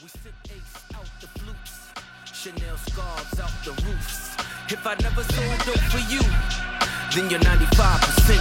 [0.00, 1.92] We sip ace out the flutes,
[2.24, 4.32] Chanel scarves out the roofs.
[4.72, 6.24] If I never sold dope for you,
[7.12, 7.60] then you're 95%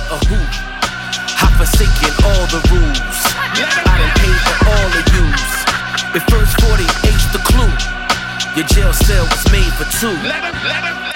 [0.08, 0.40] a who.
[0.40, 3.20] I've forsaken all the rules.
[3.60, 5.48] I done paid for all of yous.
[6.16, 7.76] If first 40 H the clue,
[8.56, 10.16] your jail cell was made for two.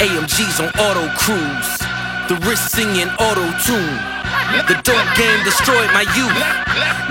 [0.04, 1.72] AMG's on auto cruise.
[2.28, 3.96] The wrist singing auto tune.
[4.68, 6.36] The dope game destroyed my youth.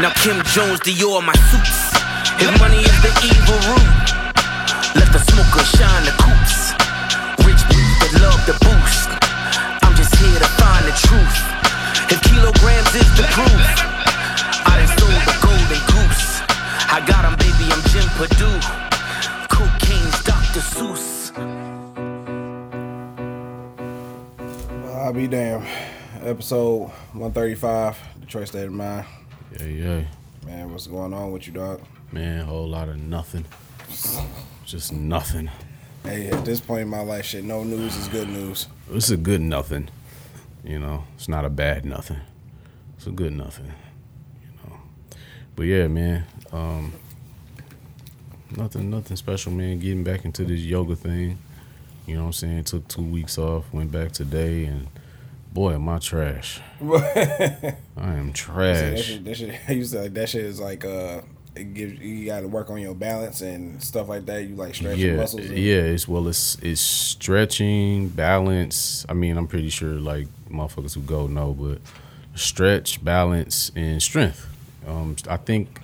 [0.04, 1.92] Now Kim Jones, Dior, my suits.
[2.42, 4.02] If money is the evil root,
[4.98, 6.74] let the smoker shine the coops.
[7.46, 9.08] Rich people that love the boost.
[9.86, 11.38] I'm just here to find the truth.
[12.10, 13.62] If kilograms is the proof,
[14.66, 16.42] I done sold the golden goose.
[16.90, 18.58] I got 'em, baby, I'm Jim Purdue.
[19.46, 20.62] Cocaine's Dr.
[20.66, 21.30] Seuss.
[24.98, 25.64] I'll be damn.
[26.24, 29.06] Episode 135, Detroit State of Mind.
[29.60, 30.00] Yeah, yeah.
[30.44, 31.80] Man, what's going on with you, dog?
[32.12, 33.46] Man, a whole lot of nothing.
[34.66, 35.50] Just nothing.
[36.04, 38.66] Hey, at this point in my life, shit, no news is good news.
[38.90, 39.88] It's a good nothing.
[40.62, 42.20] You know, it's not a bad nothing.
[42.96, 43.72] It's a good nothing.
[44.42, 44.76] You know.
[45.56, 46.24] But yeah, man.
[46.52, 46.92] Um
[48.54, 49.78] nothing nothing special, man.
[49.78, 51.38] Getting back into this yoga thing.
[52.06, 52.64] You know what I'm saying?
[52.64, 54.88] Took two weeks off, went back today and
[55.52, 56.60] boy am I trash.
[56.82, 59.02] I am that trash.
[59.02, 61.22] shit, that shit, I used to like that shit is like uh,
[61.54, 64.44] it gives you got to work on your balance and stuff like that.
[64.44, 65.46] You like stretch yeah, muscles.
[65.46, 65.82] And, yeah.
[65.82, 69.04] It's well, it's it's stretching, balance.
[69.08, 71.78] I mean, I'm pretty sure like motherfuckers who go know, but
[72.34, 74.48] stretch, balance, and strength.
[74.86, 75.80] Um, I think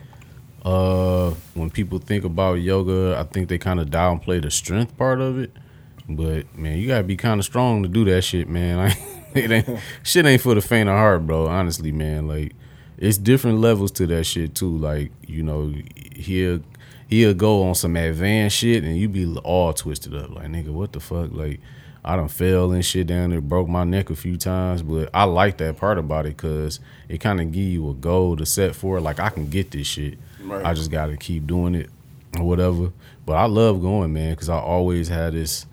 [0.65, 5.21] uh, when people think about yoga, I think they kind of downplay the strength part
[5.21, 5.53] of it.
[6.09, 8.95] But man, you gotta be kind of strong to do that shit, man.
[9.35, 11.49] Like, it ain't shit ain't for the faint of heart, bro.
[11.49, 12.27] Honestly, man.
[12.27, 12.55] Like,
[12.99, 14.77] it's different levels to that shit too.
[14.77, 15.73] Like, you know,
[16.15, 16.61] he'll
[17.09, 20.31] he'll go on some advanced shit, and you be all twisted up.
[20.31, 21.31] Like, nigga, what the fuck?
[21.33, 21.61] Like,
[22.05, 25.25] I done fell and shit down there, broke my neck a few times, but I
[25.25, 28.75] like that part about it because it kind of give you a goal to set
[28.75, 29.01] for.
[29.01, 30.19] Like, I can get this shit.
[30.43, 30.65] Right.
[30.65, 31.91] I just gotta keep doing it
[32.37, 32.93] or whatever.
[33.27, 35.67] But I love going, man, because I always had this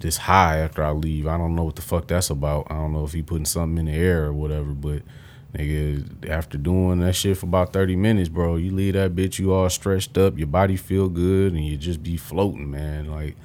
[0.00, 1.26] this high after I leave.
[1.26, 2.66] I don't know what the fuck that's about.
[2.70, 5.02] I don't know if he putting something in the air or whatever, but
[5.54, 9.52] nigga, after doing that shit for about 30 minutes, bro, you leave that bitch, you
[9.52, 13.10] all stretched up, your body feel good, and you just be floating, man.
[13.10, 13.36] Like,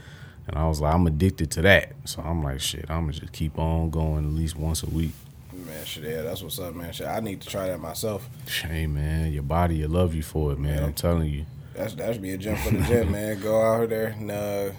[0.47, 1.93] and I was like, I'm addicted to that.
[2.05, 5.13] So I'm like, shit, I'm gonna just keep on going at least once a week.
[5.53, 6.91] Man, shit, yeah, that's what's up, man.
[6.91, 8.27] Shit, I need to try that myself.
[8.47, 10.77] Shame, man, your body, will love you for it, man.
[10.77, 10.85] Yeah.
[10.85, 11.45] I'm telling you.
[11.75, 13.39] That's that should be a gym for the gym, man.
[13.39, 14.71] Go out there and uh,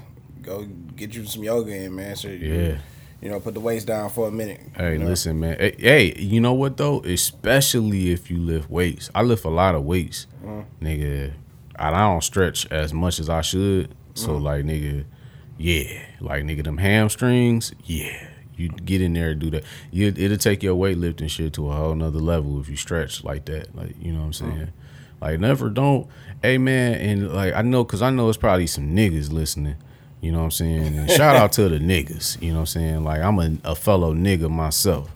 [0.43, 0.65] go
[0.97, 2.17] get you some yoga in, man.
[2.17, 2.79] So you, Yeah.
[3.21, 4.61] You know, put the weights down for a minute.
[4.77, 5.07] Hey, you know?
[5.07, 5.57] listen, man.
[5.59, 7.01] Hey, hey, you know what though?
[7.01, 9.11] Especially if you lift weights.
[9.15, 10.65] I lift a lot of weights, mm.
[10.81, 11.33] nigga.
[11.77, 13.95] I don't stretch as much as I should.
[14.15, 14.43] So mm.
[14.43, 15.05] like, nigga,
[15.59, 18.29] yeah, like nigga, them hamstrings, yeah.
[18.57, 19.65] You get in there and do that.
[19.91, 23.47] You, it'll take your weightlifting shit to a whole nother level if you stretch like
[23.47, 23.75] that.
[23.75, 24.55] Like, you know what I'm mm.
[24.57, 24.73] saying?
[25.21, 26.09] Like, never don't.
[26.43, 29.77] Hey, man, and like, I know, cause I know it's probably some niggas listening.
[30.21, 30.99] You know what I'm saying?
[30.99, 32.41] And shout out to the niggas.
[32.43, 33.05] You know what I'm saying?
[33.05, 35.11] Like I'm a, a fellow nigga myself.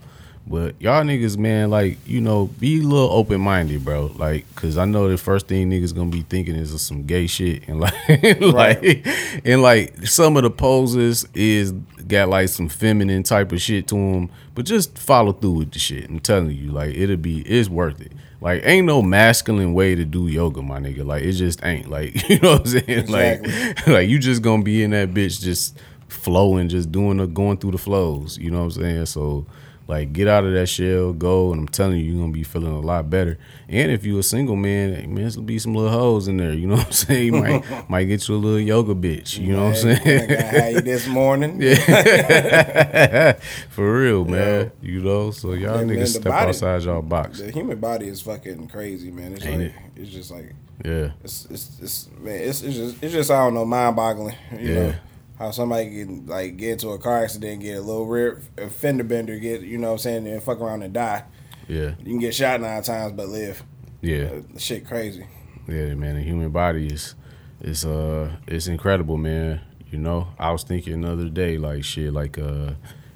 [0.46, 4.12] But y'all niggas, man, like, you know, be a little open minded, bro.
[4.16, 7.66] Like, cause I know the first thing niggas gonna be thinking is some gay shit.
[7.66, 7.94] And like
[8.40, 9.06] like
[9.44, 11.72] and like some of the poses is
[12.06, 14.30] got like some feminine type of shit to them.
[14.54, 16.10] But just follow through with the shit.
[16.10, 18.12] I'm telling you, like it'll be it's worth it.
[18.44, 21.02] Like ain't no masculine way to do yoga, my nigga.
[21.02, 21.88] Like it just ain't.
[21.88, 22.84] Like, you know what I'm saying?
[22.90, 23.50] Exactly.
[23.50, 25.78] Like like you just gonna be in that bitch just
[26.08, 28.36] flowing, just doing the going through the flows.
[28.36, 29.06] You know what I'm saying?
[29.06, 29.46] So
[29.86, 32.72] like get out of that shell, go, and I'm telling you, you're gonna be feeling
[32.72, 33.38] a lot better.
[33.68, 36.54] And if you a single man, hey, man, gonna be some little hoes in there.
[36.54, 37.32] You know what I'm saying?
[37.32, 39.38] Might might get you a little yoga bitch.
[39.38, 40.30] You know what I'm saying?
[40.32, 41.60] I got you this morning.
[41.62, 43.32] yeah,
[43.70, 44.72] For real, man.
[44.82, 47.40] You know, so y'all Man, niggas step body- outside y'all box.
[47.40, 49.34] The human body is fucking crazy, man.
[49.34, 50.00] It's Ain't like it?
[50.02, 53.54] it's just like Yeah, it's it's, it's man, it's, it's just it's just I don't
[53.54, 54.36] know, mind boggling.
[54.52, 54.74] You Yeah.
[54.74, 54.94] know
[55.38, 59.04] how somebody can like get into a car accident, get a little rear a fender
[59.04, 61.24] bender, get you know what I'm saying, and fuck around and die.
[61.68, 63.62] yeah, You can get shot nine times but live.
[64.00, 64.30] yeah.
[64.54, 65.26] Uh, shit crazy.
[65.68, 67.14] Yeah, man, the human body is
[67.60, 69.60] is uh it's incredible, man.
[69.90, 72.72] You know, I was thinking the other day, like shit, like uh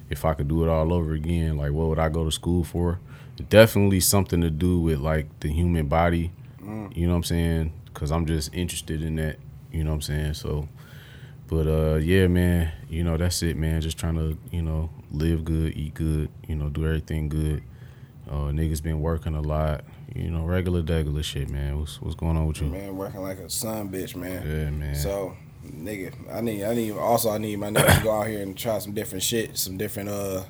[0.09, 2.63] if I could do it all over again, like what would I go to school
[2.63, 2.99] for?
[3.49, 6.31] Definitely something to do with like the human body.
[6.93, 7.73] You know what I'm saying?
[7.93, 9.37] Cause I'm just interested in that.
[9.71, 10.33] You know what I'm saying?
[10.35, 10.67] So,
[11.49, 12.71] but uh yeah, man.
[12.89, 13.81] You know that's it, man.
[13.81, 16.29] Just trying to you know live good, eat good.
[16.47, 17.63] You know, do everything good.
[18.29, 19.83] Uh, niggas been working a lot.
[20.15, 21.79] You know, regular, regular shit, man.
[21.79, 22.67] What's what's going on with you?
[22.67, 24.47] Man, working like a son bitch, man.
[24.47, 24.95] Yeah, man.
[24.95, 25.35] So,
[25.65, 26.91] nigga, I need, I need.
[26.93, 29.77] Also, I need my niggas to go out here and try some different shit, some
[29.77, 30.43] different uh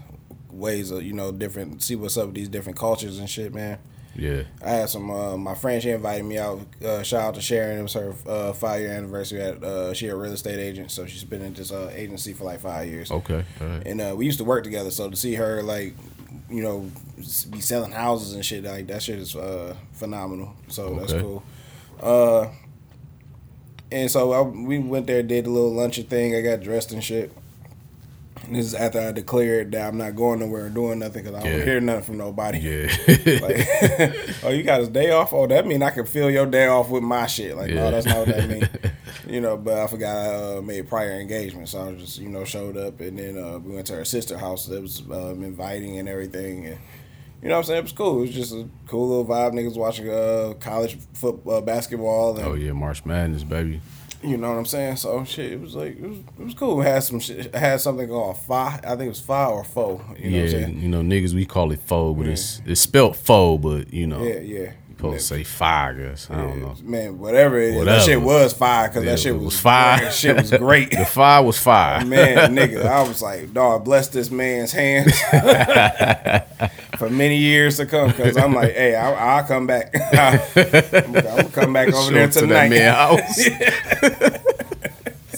[0.50, 1.81] ways of, you know, different.
[1.81, 3.80] See what's up with these different cultures and shit, man.
[4.16, 4.44] Yeah.
[4.64, 5.10] I had some.
[5.10, 6.62] Uh, my friend, she invited me out.
[6.84, 7.80] Uh, shout out to Sharon.
[7.80, 9.42] It was her uh, five year anniversary.
[9.42, 12.44] At uh, she a real estate agent, so she's been in this uh, agency for
[12.44, 13.12] like five years.
[13.12, 13.44] Okay.
[13.62, 13.86] All right.
[13.86, 15.96] And uh, we used to work together, so to see her like,
[16.50, 16.90] you know,
[17.50, 20.54] be selling houses and shit like that shit is uh, phenomenal.
[20.68, 21.44] So that's cool.
[22.02, 22.48] Uh,
[23.92, 26.36] and so I, we went there, did a little luncheon thing.
[26.36, 27.32] I got dressed and shit.
[28.47, 31.44] This is after I declared that I'm not going nowhere and doing nothing because I
[31.44, 32.59] don't hear nothing from nobody.
[32.59, 32.88] Yeah.
[33.41, 33.68] Like,
[34.44, 35.33] oh, you got his day off?
[35.33, 37.56] Oh, that mean I can fill your day off with my shit.
[37.56, 37.83] Like, Yeah.
[37.83, 38.68] no, that's not what that mean.
[39.27, 42.44] you know, but I forgot I uh, made prior engagement, so I just you know
[42.45, 44.65] showed up, and then uh, we went to her sister house.
[44.65, 46.77] That was um, inviting and everything, and
[47.41, 48.18] you know what I'm saying it was cool.
[48.18, 49.53] It was just a cool little vibe.
[49.53, 53.81] Niggas watching uh, college football, basketball, and oh yeah, March Madness, baby.
[54.21, 54.98] You know what I'm saying.
[54.98, 56.81] So shit, it was like it was it was cool.
[56.81, 57.48] It had some shit.
[57.48, 58.81] It had something called five.
[58.83, 60.01] I think it was five or four.
[60.18, 60.81] You know yeah, what I'm saying?
[60.81, 64.21] you know niggas we call it foe, but it's it's spelled foe, but you know
[64.21, 64.71] Yeah, yeah.
[65.00, 66.30] Supposed to say fire, I guess.
[66.30, 66.75] I don't know.
[66.84, 67.98] Man, whatever it is, Whatever.
[68.00, 70.01] that shit was fire because that shit was, was fire.
[70.01, 70.90] That shit was great.
[71.00, 72.04] The fire was fire.
[72.06, 75.18] man, nigga, I was like, dog, bless this man's hands
[76.98, 78.10] for many years to come.
[78.10, 79.96] Because I'm like, hey, I, I'll come back.
[79.96, 80.40] I'm
[81.13, 82.69] gonna come back over Show there up to tonight.
[82.69, 83.40] that man house.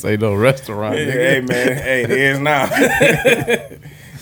[0.02, 1.14] Say no restaurant, hey, nigga.
[1.14, 2.66] hey, man, hey, it is now.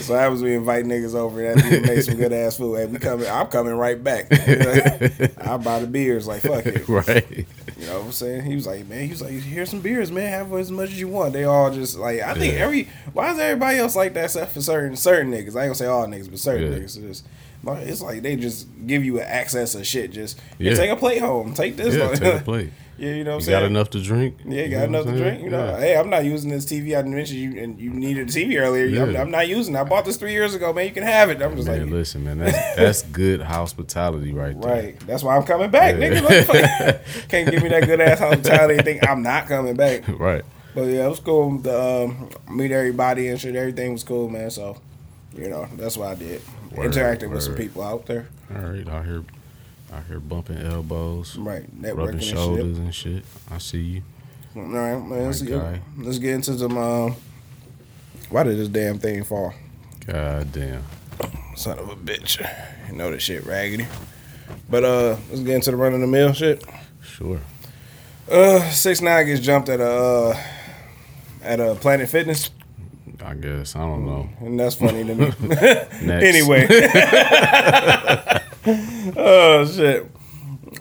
[0.10, 2.78] So that was we invite niggas over and that make some good ass food.
[2.78, 3.28] Hey, we coming.
[3.30, 4.26] I'm coming right back.
[4.32, 6.26] I buy the beers.
[6.28, 6.88] Like fuck it.
[6.90, 7.46] Right.
[7.78, 8.42] You know what I'm saying?
[8.44, 10.28] He was like, man, he was like, here's some beers, man.
[10.30, 11.32] Have as much as you want.
[11.34, 12.62] They all just like, I think Yeah.
[12.66, 15.38] every, why is everybody else like that except for certain certain niggas?
[15.38, 16.80] I ain't gonna say all niggas, but certain Yeah.
[16.80, 17.00] niggas.
[17.00, 17.26] Just,
[17.64, 20.12] like, it's like they just give you an access of shit.
[20.12, 20.72] Just yeah.
[20.72, 20.78] Yeah.
[20.78, 21.96] take a plate home, take this.
[21.96, 22.72] Yeah, take a plate.
[22.98, 23.60] yeah, you know what I'm saying.
[23.60, 24.38] got enough to drink?
[24.46, 25.44] Yeah, you got enough to drink.
[25.44, 25.80] You know, Yeah.
[25.80, 26.98] hey, I'm not using this TV.
[26.98, 29.04] I mentioned you, and you needed a TV earlier.
[29.04, 29.76] I'm, I'm not using.
[29.76, 29.80] it.
[29.80, 30.86] I bought this three years ago, man.
[30.86, 31.42] You can have it.
[31.42, 34.72] I'm just Man, like, listen, man, that's that's good hospitality right there.
[34.72, 35.00] Right.
[35.08, 36.10] That's why I'm coming back, Yeah.
[36.22, 37.00] nigga.
[37.30, 40.04] Can't give me that good ass hospitality and think I'm not coming back.
[40.08, 40.44] Right.
[40.76, 41.58] But yeah, it was cool.
[41.58, 43.56] The um, meet everybody and shit.
[43.56, 44.50] Everything was cool, man.
[44.52, 44.78] So,
[45.42, 46.42] you know, that's what I did.
[46.72, 48.28] Word, Interacting with some people out there.
[48.54, 49.24] All right, out here,
[49.94, 51.66] out here bumping elbows, Right.
[51.82, 52.84] Networking rubbing and shoulders shit.
[52.86, 53.24] and shit.
[53.52, 54.02] I see you.
[54.56, 55.26] All right, man.
[55.26, 55.62] Let's, get,
[55.98, 56.78] let's get into some.
[56.78, 57.16] Um,
[58.30, 59.54] why did this damn thing fall?
[60.06, 60.84] God damn.
[61.56, 62.40] Son of a bitch.
[62.90, 63.86] You know this shit raggedy.
[64.70, 66.64] But uh, let's get into the run of the mill shit.
[67.04, 67.40] Sure.
[68.30, 70.44] Uh, six nine gets jumped at a uh,
[71.44, 72.50] at a Planet Fitness,
[73.22, 74.30] I guess I don't know.
[74.40, 75.32] and that's funny to me.
[76.10, 76.68] Anyway.
[79.18, 80.10] oh shit.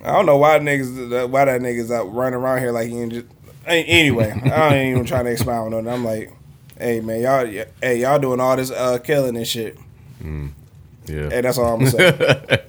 [0.05, 3.12] I don't know why niggas why that niggas out running around here like he ain't
[3.12, 3.26] just
[3.67, 5.90] anyway, I ain't even trying to expound on it.
[5.90, 6.32] I'm like,
[6.79, 7.46] hey man, y'all
[7.82, 9.79] hey, y'all doing all this uh killing and shit.
[10.23, 11.31] yeah.
[11.31, 12.62] Hey, that's all I'm gonna say.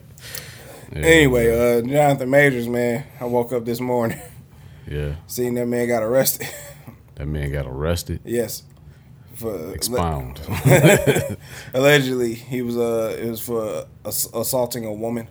[0.93, 0.99] yeah.
[1.01, 4.19] anyway, uh Jonathan Majors, man, I woke up this morning,
[4.87, 5.15] Yeah.
[5.27, 6.47] seeing that man got arrested.
[7.15, 8.21] That man got arrested.
[8.23, 8.63] yes.
[9.39, 10.39] For Expound.
[11.73, 15.27] allegedly he was uh it was for ass- assaulting a woman.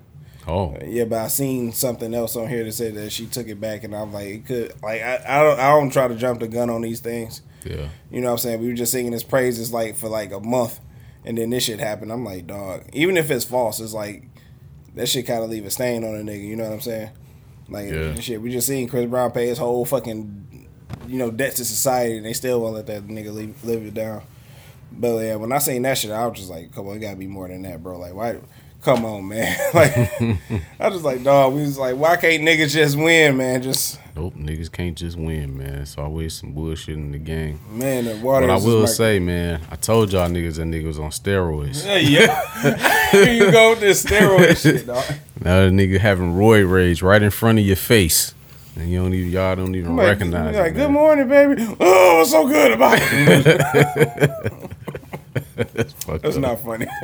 [0.46, 0.76] oh.
[0.84, 3.84] Yeah, but I seen something else on here that said that she took it back,
[3.84, 6.48] and I'm like, it could like I, I don't I don't try to jump the
[6.48, 7.43] gun on these things.
[7.65, 7.88] Yeah.
[8.10, 8.60] You know what I'm saying?
[8.60, 10.81] We were just singing his praises like for like a month,
[11.24, 12.10] and then this shit happened.
[12.12, 12.84] I'm like, dog.
[12.93, 14.24] Even if it's false, it's like
[14.94, 16.44] that shit kind of leave a stain on a nigga.
[16.46, 17.10] You know what I'm saying?
[17.69, 18.15] Like Yeah.
[18.15, 20.47] shit, we just seen Chris Brown pay his whole fucking
[21.06, 23.94] you know debts to society, and they still won't let that nigga leave, live it
[23.94, 24.22] down.
[24.92, 27.16] But yeah, when I seen that shit, I was just like, come on, it gotta
[27.16, 27.98] be more than that, bro.
[27.98, 28.38] Like why?
[28.82, 29.56] Come on, man.
[29.74, 29.92] like
[30.78, 31.52] I was like, dog.
[31.54, 33.60] We was like, why can't niggas just win, man?
[33.62, 34.34] Just Nope.
[34.34, 35.74] Niggas can't just win, man.
[35.82, 37.60] It's always some bullshit in the game.
[37.70, 38.46] man, the water.
[38.46, 41.84] But I will like- say, man, I told y'all niggas that niggas on steroids.
[41.84, 43.10] Yeah, yeah.
[43.10, 45.04] Here you go with this steroid shit, dog.
[45.44, 48.32] Now the nigga having roid rage right in front of your face.
[48.79, 50.77] And you don't even y'all don't even like, recognize like, it.
[50.77, 51.67] good morning, baby.
[51.81, 54.32] Oh, what's so good about it?
[56.05, 56.87] Fucked That's not funny.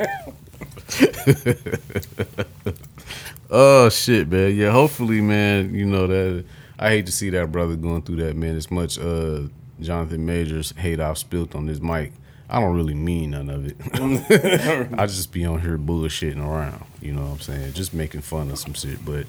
[3.57, 4.55] Oh shit, man.
[4.55, 6.43] Yeah, hopefully, man, you know that
[6.79, 8.55] I hate to see that brother going through that, man.
[8.55, 9.41] As much uh
[9.79, 12.11] Jonathan Majors hate I've spilt on this mic.
[12.49, 13.75] I don't really mean none of it.
[14.99, 17.73] I just be on here bullshitting around, you know what I'm saying?
[17.73, 19.03] Just making fun of some shit.
[19.03, 19.25] But,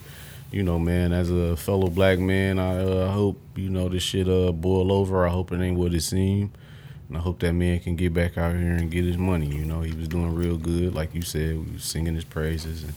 [0.56, 4.26] you know, man, as a fellow black man, I uh, hope, you know, this shit
[4.26, 5.26] uh boil over.
[5.26, 6.56] I hope it ain't what it seemed.
[7.08, 9.48] And I hope that man can get back out here and get his money.
[9.48, 11.58] You know, he was doing real good, like you said.
[11.58, 12.94] We was singing his praises, and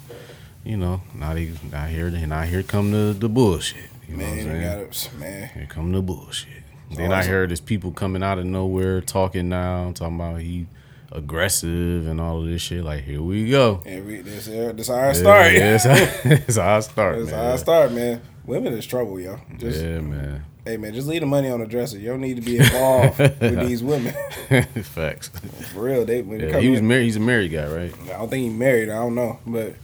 [0.63, 3.89] you know, now he now here and now here come the the bullshit.
[4.07, 5.19] You know what I'm saying?
[5.19, 5.49] man.
[5.49, 6.63] Here come the bullshit.
[6.91, 10.65] Then I heard there's people coming out of nowhere talking now, talking about he
[11.11, 12.83] aggressive and all of this shit.
[12.83, 13.81] Like here we go.
[13.85, 15.53] We, this, uh, this how I start.
[15.53, 17.45] Yeah, that's, how, that's how I start, That's man.
[17.45, 18.21] how I start, man.
[18.45, 19.39] Women is trouble, yo.
[19.57, 20.45] Just, yeah, man.
[20.65, 21.97] Hey, man, just leave the money on the dresser.
[21.97, 24.13] You don't need to be involved with these women.
[24.83, 25.29] Facts.
[25.73, 27.05] For real, they Yeah, he was in- married.
[27.05, 27.93] He's a married guy, right?
[28.03, 28.89] I don't think he married.
[28.89, 29.75] I don't know, but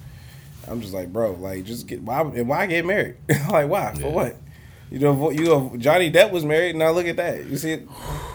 [0.68, 2.22] I'm just like, bro, like, just get why?
[2.22, 3.16] and Why get married?
[3.50, 3.94] like, why?
[3.96, 4.36] For what?
[4.92, 6.76] You know, you know, Johnny Depp was married.
[6.76, 7.46] Now look at that.
[7.46, 7.88] You see it?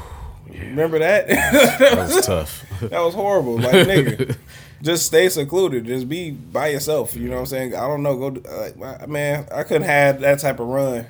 [0.49, 1.29] Remember that?
[1.29, 2.65] That was tough.
[2.89, 3.57] that was horrible.
[3.59, 4.37] Like, nigga,
[4.83, 5.85] just stay secluded.
[5.87, 7.15] Just be by yourself.
[7.17, 7.75] You know what I'm saying?
[7.75, 8.17] I don't know.
[8.17, 11.07] Go, do- uh, like, man, I couldn't have that type of run.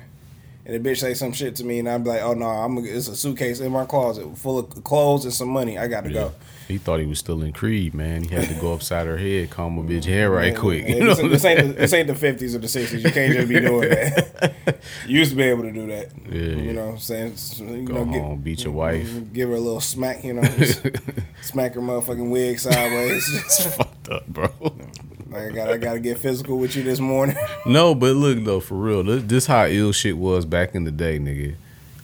[0.65, 2.77] And the bitch say some shit to me, and I'm like, oh no, I'm.
[2.79, 5.77] It's a suitcase in my closet full of clothes and some money.
[5.79, 6.13] I got to Yeah.
[6.13, 6.33] go.
[6.71, 8.23] He thought he was still in Creed, man.
[8.23, 10.87] He had to go upside her head, comb a bitch hair right quick.
[10.87, 13.03] You know this, this ain't the, this ain't the fifties or the sixties.
[13.03, 14.77] You can't just be doing that.
[15.07, 16.09] You used to be able to do that.
[16.29, 17.35] Yeah, you know what I'm saying.
[17.59, 19.31] You Go know, get- home, beat your wife.
[19.33, 20.23] give her a little smack.
[20.23, 20.41] You know,
[21.41, 23.27] smack her motherfucking wig sideways.
[23.45, 24.49] It's fucked up, bro.
[25.29, 27.35] like I got I got to get physical with you this morning.
[27.65, 30.91] No, but look though, for real, this, this how ill shit was back in the
[30.91, 31.55] day, nigga.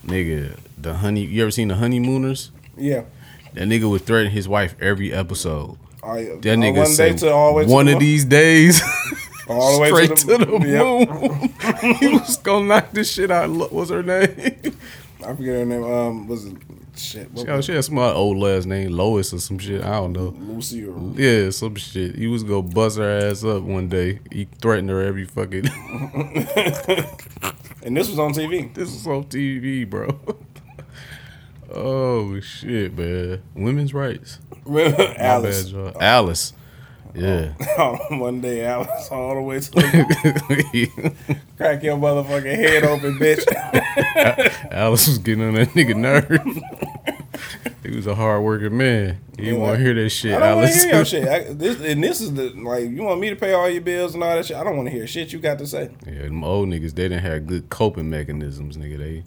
[0.06, 1.26] Nigga, the honey.
[1.26, 2.52] You ever seen the honeymooners?
[2.78, 3.04] yeah.
[3.58, 5.78] That nigga would threaten his wife every episode.
[6.04, 8.82] All, That all nigga one say to all the to one the of these days,
[9.50, 10.38] all the way straight to the,
[10.68, 11.10] Yep.
[11.10, 11.96] moon.
[12.00, 13.50] he was gonna knock this shit out.
[13.72, 14.28] What's her name?
[15.26, 15.84] I forget her name.
[15.84, 16.56] Um, was it
[16.96, 17.32] shit?
[17.34, 19.84] What, Yo, she had some old last name, Lois or some shit.
[19.84, 20.36] I don't know.
[20.38, 22.16] Lucy or Yeah, some shit.
[22.16, 24.20] He was gonna bust her ass up one day.
[24.32, 25.66] He threatened her every fucking.
[27.84, 28.72] and this was on TV.
[28.76, 30.20] this is on TV, bro.
[31.74, 33.42] Oh shit, man.
[33.56, 34.40] Women's rights.
[34.70, 35.70] Alice.
[35.72, 35.98] bad.
[36.02, 36.54] Alice.
[37.16, 37.54] Yeah.
[38.18, 43.44] one day, Alice all the way to the crack your motherfucking head open, bitch.
[44.72, 46.58] Alice was getting on that nigga nerve.
[47.84, 49.18] he was a hard working man.
[49.38, 50.84] He didn't Yeah, want to hear that shit, I don't Alice.
[50.84, 51.28] hear your shit.
[51.28, 54.14] I, this, and this is the like you want me to pay all your bills
[54.14, 54.58] and all that shit.
[54.58, 55.90] I don't want to hear shit you got to say.
[56.06, 58.98] Yeah, them old niggas, they didn't have good coping mechanisms, nigga.
[58.98, 59.24] They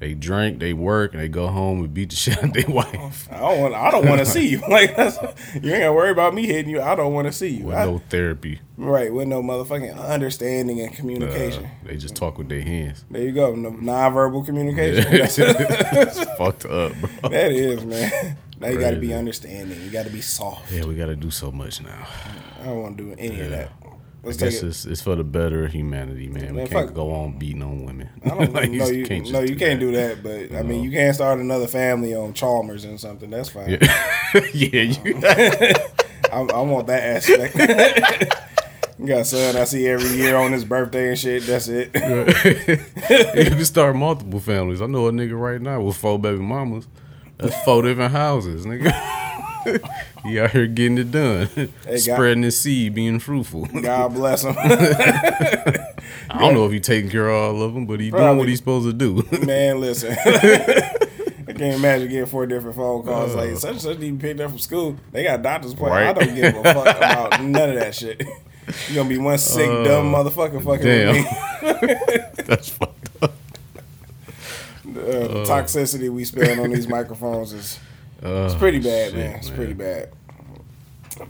[0.00, 2.68] they drink, they work, and they go home and beat the shit out of their
[2.68, 3.28] wife.
[3.30, 3.74] I don't want.
[3.74, 4.60] I don't want to see you.
[4.68, 5.16] Like that's,
[5.54, 6.80] you ain't gotta worry about me hitting you.
[6.82, 7.66] I don't want to see you.
[7.66, 8.60] With I- no therapy.
[8.76, 11.68] right with no motherfucking understanding and Uh, communication.
[11.84, 13.04] they just talk with their hands.
[13.10, 13.54] there you go.
[13.54, 15.04] No, nonverbal communication.
[15.04, 17.30] That's- it's fucked up, bro.
[17.30, 18.36] that is man.
[18.58, 19.80] Now you got to be understanding.
[19.82, 20.70] You got to be soft.
[20.70, 22.06] Yeah, we got to do so much now.
[22.60, 23.72] I don't want to do any of that.
[24.22, 24.66] I Let's take guess it.
[24.66, 26.54] it's, it's for the better of humanity, man.
[26.54, 28.10] We can't go on beating on women.
[28.22, 30.22] I don't Like, no, you, can't no, you can't do that.
[30.22, 33.30] But I mean, you can't start another family on Chalmers and something.
[33.30, 33.70] That's fine.
[33.70, 33.78] Yeah,
[34.52, 34.82] yeah.
[34.82, 35.20] You,
[36.32, 37.56] I, I want that aspect.
[38.98, 41.44] you got a son I see every year on his birthday and shit.
[41.44, 41.90] That's it.
[41.94, 44.82] you can start multiple families.
[44.82, 46.86] I know a nigga right now with four baby mamas.
[47.38, 48.92] That's four different houses, nigga.
[50.24, 51.48] He out here getting it done,
[51.84, 53.66] God- spreading his seed, being fruitful.
[53.66, 54.54] God bless him.
[54.58, 58.48] I don't know if he taking care of all of them, but he doing what
[58.48, 59.26] he's supposed to do.
[59.44, 60.12] Man, listen.
[60.16, 63.34] I can't imagine getting four different phone calls.
[63.34, 63.56] Like Uh.
[63.56, 64.96] such and such need to picked up from school.
[65.12, 66.16] They got doctor's appointment.
[66.16, 66.24] Right.
[66.24, 68.22] I don't give a fuck about none of that shit.
[68.88, 71.14] You gonna be one sick dumb motherfucker fucking Uh, damn.
[71.62, 72.44] with me.
[72.44, 73.32] That's fucked up.
[74.86, 77.78] Uh, the toxicity we spend on these microphones is
[78.22, 79.36] Uh, it's pretty bad, shit, man.
[79.36, 80.10] It's pretty bad.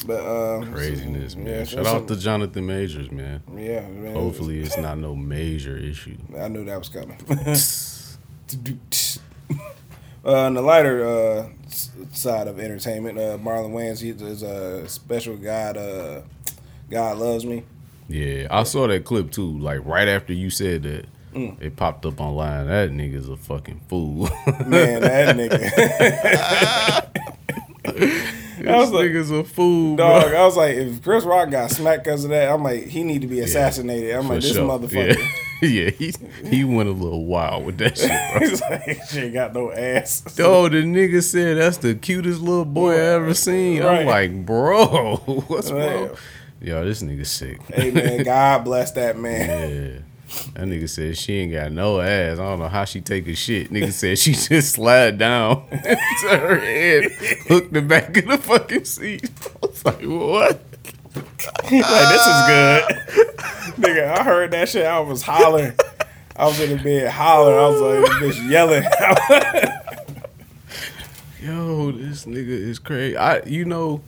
[0.07, 1.47] But um, Craziness, man.
[1.47, 3.43] Yeah, Shout out to Jonathan Majors, man.
[3.57, 4.15] yeah, man.
[4.15, 6.17] Hopefully, it's not no major issue.
[6.39, 7.19] I knew that was coming.
[10.25, 11.49] uh, on the lighter uh,
[12.13, 15.77] side of entertainment, uh, Marlon Wayans, he is a special God.
[15.77, 16.23] Uh,
[16.91, 17.65] God loves me.
[18.09, 19.59] Yeah, I saw that clip too.
[19.59, 21.61] Like right after you said that, Mm.
[21.63, 22.67] it popped up online.
[22.67, 24.29] That nigga's a fucking fool.
[24.67, 25.61] Man, that nigga.
[27.85, 30.41] this was like- nigga's a fool, Dog, bro.
[30.41, 33.23] I was like, if Chris Rock got smacked because of that, I'm like, he need
[33.23, 34.15] to be assassinated.
[34.15, 34.69] I'm For like, this sure.
[34.69, 35.17] motherfucker.
[35.63, 36.13] Yeah, yeah he,
[36.45, 38.49] he went a little wild with that shit, bro.
[38.49, 40.23] He's like, she ain't got no ass.
[40.39, 43.83] Yo, the nigga said that's the cutest little boy I ever seen.
[43.83, 44.01] Right.
[44.01, 46.09] I'm like, bro, what's Man.
[46.09, 46.17] wrong?
[46.63, 47.59] Yo, this nigga sick.
[47.73, 49.71] hey man, God bless that man.
[49.95, 49.99] Yeah.
[50.55, 52.39] That nigga said she ain't got no ass.
[52.39, 53.71] I don't know how she take a shit.
[53.71, 57.11] Nigga said she just slide down to her head,
[57.49, 59.29] hooked the back of the fucking seat.
[59.63, 60.63] I was like, what?
[61.65, 62.83] He's like, this is good.
[63.83, 64.87] Nigga, I heard that shit.
[64.87, 65.73] I was hollering.
[66.37, 67.59] I was in the bed hollering.
[67.59, 68.85] I was like, this bitch yelling.
[71.43, 73.17] yo, this nigga is crazy.
[73.17, 74.03] I, you know,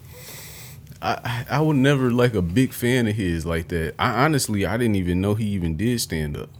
[1.03, 3.95] I, I was never like a big fan of his like that.
[3.99, 6.51] I honestly, I didn't even know he even did stand up.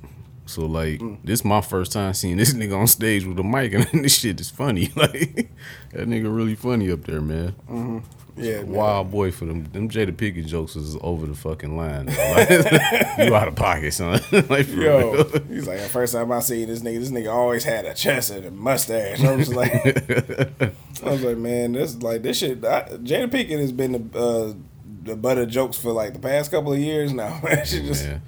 [0.47, 1.19] So like, mm.
[1.23, 4.19] this is my first time seeing this nigga on stage with a mic, and this
[4.19, 4.91] shit is funny.
[4.97, 5.51] Like,
[5.93, 7.55] that nigga really funny up there, man.
[7.69, 7.99] Mm-hmm.
[8.37, 8.73] Yeah, man.
[8.73, 9.65] Wild boy for them.
[9.65, 12.07] Them Jada Pinkett jokes is over the fucking line.
[12.07, 12.49] Like,
[13.19, 14.21] you out of pocket, son.
[14.33, 15.25] like, for Yo, real.
[15.49, 16.99] he's like the first time I seen this nigga.
[17.01, 19.23] This nigga always had a chest and a mustache.
[19.23, 22.65] I was like, I was like, man, this like this shit.
[22.65, 24.55] I, Jada Pinkett has been the uh,
[25.03, 27.41] the butt of jokes for like the past couple of years now.
[27.65, 28.23] she just, Man.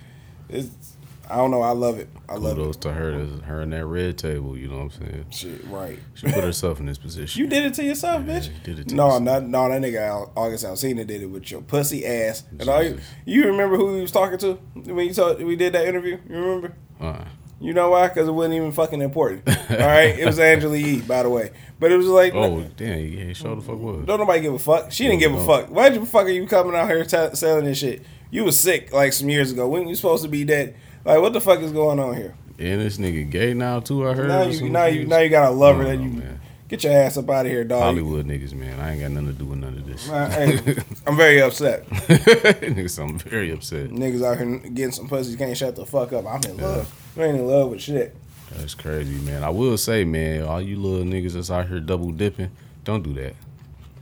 [0.48, 0.93] it's,
[1.30, 1.62] I don't know.
[1.62, 2.08] I love it.
[2.28, 2.80] I love Kudos it.
[2.82, 3.12] to her,
[3.44, 4.56] her and that red table.
[4.56, 5.26] You know what I'm saying?
[5.30, 5.98] Shit, right.
[6.14, 7.40] She put herself in this position.
[7.40, 8.46] You did it to yourself, Yeah, bitch.
[8.48, 9.22] you did it to no, yourself.
[9.22, 9.68] not no.
[9.70, 12.44] That nigga August Alsina did it with your pussy ass.
[12.58, 14.54] And all you, you remember who he was talking to
[14.92, 16.18] when you talk, we did that interview?
[16.28, 16.74] You remember?
[17.00, 17.24] Uh-uh.
[17.60, 18.08] You know why?
[18.08, 19.48] Because it wasn't even fucking important.
[19.48, 21.50] All right, it was Angela Yee, by the way.
[21.80, 22.98] But it was like, Oh damn!
[23.06, 24.04] Yeah, show the fuck what.
[24.04, 24.92] don't nobody give a fuck.
[24.92, 25.46] She didn't give a No.
[25.46, 25.70] fuck.
[25.70, 28.02] Why the fuck are you coming out here t- selling this shit?
[28.30, 29.68] You was sick like some years ago.
[29.68, 30.74] When you supposed to be dead?
[31.04, 32.34] Like what the fuck is going on here?
[32.58, 34.08] And this nigga gay now too.
[34.08, 34.28] I heard.
[34.28, 36.40] Now you now you now you got a lover I that you man.
[36.68, 37.82] get your ass up out of here, dog.
[37.82, 38.78] Hollywood niggas, man.
[38.80, 40.08] I ain't got nothing to do with none of this.
[40.08, 41.86] Uh, hey, I'm very upset.
[41.90, 43.90] niggas, I'm very upset.
[43.90, 46.26] Niggas out here getting some pussy can't shut the fuck up.
[46.26, 47.12] I'm in love.
[47.16, 48.16] You ain't in love with shit.
[48.52, 49.42] That's crazy, man.
[49.42, 52.50] I will say, man, all you little niggas that's out here double dipping,
[52.84, 53.34] don't do that.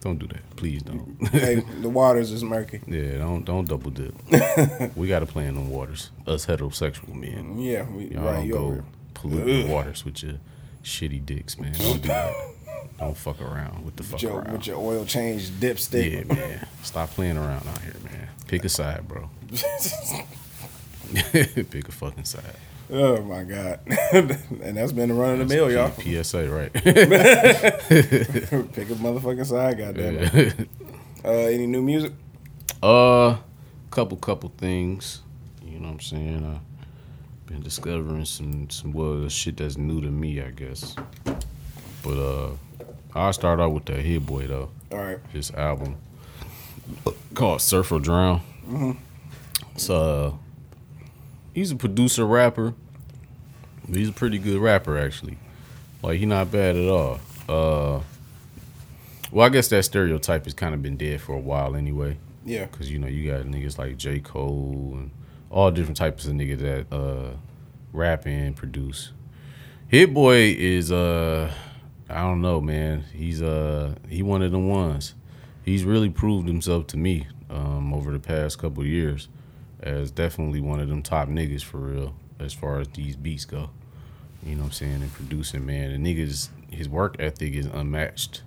[0.03, 0.57] Don't do that.
[0.57, 1.17] Please don't.
[1.29, 2.81] hey, the waters is murky.
[2.89, 4.15] yeah, don't don't double dip.
[4.97, 6.11] we got to play in the waters.
[6.27, 7.57] Us heterosexual men.
[7.59, 8.51] Yeah, we, Y'all right.
[8.51, 10.35] don't go pollute the waters with your
[10.83, 11.73] shitty dicks, man.
[11.79, 12.35] Don't do that.
[12.99, 14.53] Don't fuck around with the fuck with your, around.
[14.53, 16.29] with your oil change dipstick.
[16.29, 16.67] yeah, man.
[16.83, 18.29] Stop playing around out here, man.
[18.49, 19.31] Pick a side, bro.
[21.33, 22.57] Pick a fucking side.
[22.93, 23.81] Oh my god,
[24.13, 25.91] and that's been the run of the mill, y'all.
[25.91, 26.73] PSA, right?
[26.75, 26.85] Pick
[28.91, 30.69] a motherfucking side, goddamn it.
[31.25, 32.13] Uh, any new music?
[32.83, 33.37] Uh,
[33.91, 35.23] couple couple things.
[35.65, 36.45] You know what I'm saying?
[36.45, 36.59] Uh,
[37.47, 40.95] been discovering some some well shit that's new to me, I guess.
[42.03, 42.51] But uh,
[43.15, 44.71] I'll start out with that Hit Boy though.
[44.91, 45.19] All right.
[45.33, 45.97] His album
[47.35, 48.41] called Surf or Drown.
[49.77, 50.33] So uh,
[51.55, 52.75] he's a producer rapper.
[53.89, 55.39] He's a pretty good rapper actually.
[56.03, 57.21] Like he not bad at all.
[57.49, 58.01] Uh,
[59.31, 62.19] well, I guess that stereotype has kind of been dead for a while anyway.
[62.45, 62.67] Yeah.
[62.67, 65.11] Cause you know you got niggas like J Cole and
[65.51, 67.37] all different types of niggas that uh,
[67.93, 69.13] rap and produce.
[69.89, 71.53] Hit Boy is uh
[72.09, 73.05] I don't know man.
[73.13, 75.15] He's uh he one of the ones.
[75.65, 79.29] He's really proved himself to me um, over the past couple of years
[79.81, 83.71] as definitely one of them top niggas for real as far as these beats go.
[84.45, 85.03] You know what I'm saying?
[85.03, 86.03] And producing, man.
[86.03, 88.43] The niggas his work ethic is unmatched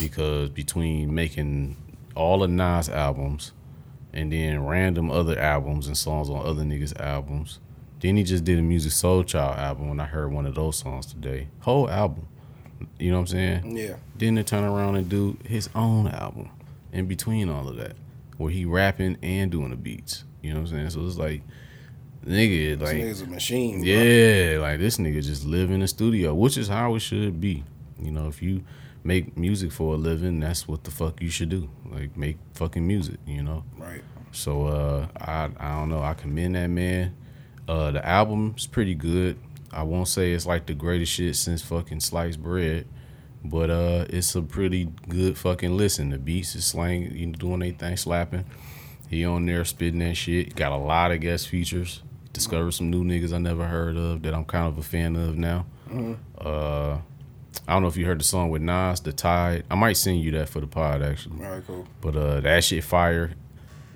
[0.00, 1.76] because between making
[2.14, 3.52] all of Nas albums
[4.12, 7.60] and then random other albums and songs on other niggas' albums.
[8.00, 11.06] Then he just did a Musiq Soulchild album and I heard one of those songs
[11.06, 11.48] today.
[11.60, 12.26] Whole album.
[12.98, 13.76] You know what I'm saying?
[13.76, 13.96] Yeah.
[14.16, 16.50] Then to turn around and do his own album
[16.92, 17.96] in between all of that.
[18.36, 20.24] Where he rapping and doing the beats.
[20.42, 20.90] You know what I'm saying?
[20.90, 21.42] So it's like
[22.24, 23.78] nigga, This like nigga's a machine.
[23.80, 23.88] bro.
[23.88, 27.64] yeah, like this nigga just live in the studio, which is how it should be.
[28.00, 28.62] You know, if you
[29.04, 31.68] make music for a living, that's what the fuck you should do.
[31.90, 33.64] Like make fucking music, you know.
[33.76, 34.02] Right.
[34.32, 37.14] So uh I I don't know, I commend that man.
[37.66, 39.38] Uh the album's pretty good.
[39.72, 42.86] I won't say it's like the greatest shit since fucking sliced bread.
[43.44, 46.10] But uh it's a pretty good fucking listen.
[46.10, 48.44] The beats is slang, you know, doing anything slapping.
[49.08, 50.54] He on there spitting that shit.
[50.54, 52.02] Got a lot of guest features.
[52.38, 55.36] Discovered some new niggas I never heard of that I'm kind of a fan of
[55.36, 55.66] now.
[56.40, 56.98] Uh,
[57.66, 60.20] I don't know if you heard the song with Nas, "The Tide." I might send
[60.20, 61.44] you that for the pod actually.
[61.44, 61.66] All right.
[61.66, 61.86] Cool.
[62.00, 63.32] But uh, that shit fire.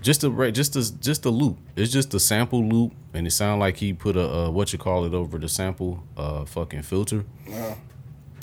[0.00, 1.58] Just a just a just a loop.
[1.76, 4.78] It's just a sample loop, and it sound like he put a uh, what you
[4.78, 7.24] call it over the sample uh fucking filter.
[7.48, 7.74] Uh,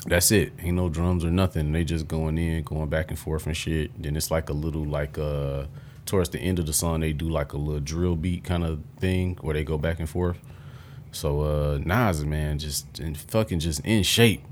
[0.06, 0.54] That's it.
[0.62, 1.74] Ain't no drums or nothing.
[1.74, 3.92] They just going in, going back and forth and shit.
[4.02, 5.66] Then it's like a little like uh
[6.10, 8.82] towards the end of the song they do like a little drill beat kind of
[8.98, 10.38] thing where they go back and forth.
[11.12, 14.44] So uh Nas man just in fucking just in shape.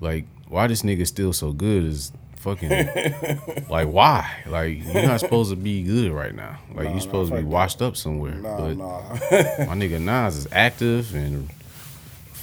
[0.00, 2.70] Like why this nigga still so good is fucking
[3.68, 4.42] like why?
[4.46, 6.58] Like you're not supposed to be good right now.
[6.74, 8.34] Like Nah, you nah, supposed to be washed up somewhere.
[8.34, 9.00] nah, but nah.
[9.66, 11.50] my nigga Nas is active and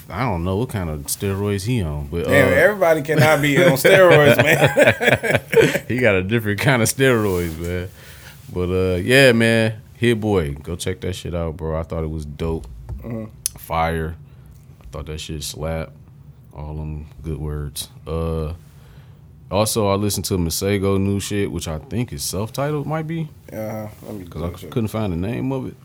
[0.09, 3.57] I don't know what kind of steroids he on, but Damn, uh, everybody cannot be
[3.57, 5.85] on steroids, man.
[5.87, 7.89] he got a different kind of steroids, man.
[8.53, 11.79] But uh, yeah, man, Hit Boy, go check that shit out, bro.
[11.79, 12.67] I thought it was dope,
[13.57, 14.15] fire.
[14.81, 15.91] I thought that shit slap.
[16.53, 17.89] All them good words.
[18.07, 18.53] Uh,
[19.51, 23.29] Also, I listened to Masego new shit, which I think is self titled, might be,
[23.51, 25.75] Uh, because I double couldn't find the name of it.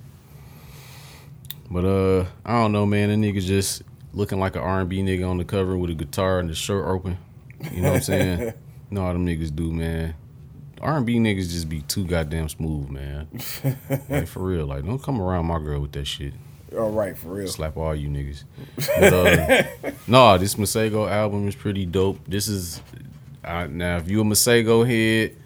[1.70, 3.08] But uh, I don't know, man.
[3.10, 5.94] That nigga just looking like an R and B nigga on the cover with a
[5.94, 7.16] guitar and the shirt open.
[7.72, 8.40] You know what I'm saying?
[8.40, 8.52] you
[8.90, 10.14] know how them niggas do, man.
[10.80, 13.28] R and B niggas just be too goddamn smooth, man.
[14.08, 16.32] like for real, like don't come around my girl with that shit.
[16.76, 17.48] All right, for real.
[17.48, 18.44] Slap all you niggas.
[18.76, 22.18] But, uh, no, this Masego album is pretty dope.
[22.28, 22.80] This is
[23.44, 25.36] uh, now if you a Masego head,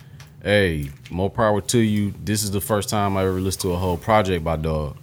[0.43, 2.13] hey, more power to you.
[2.23, 4.97] This is the first time I ever listened to a whole project by Dog.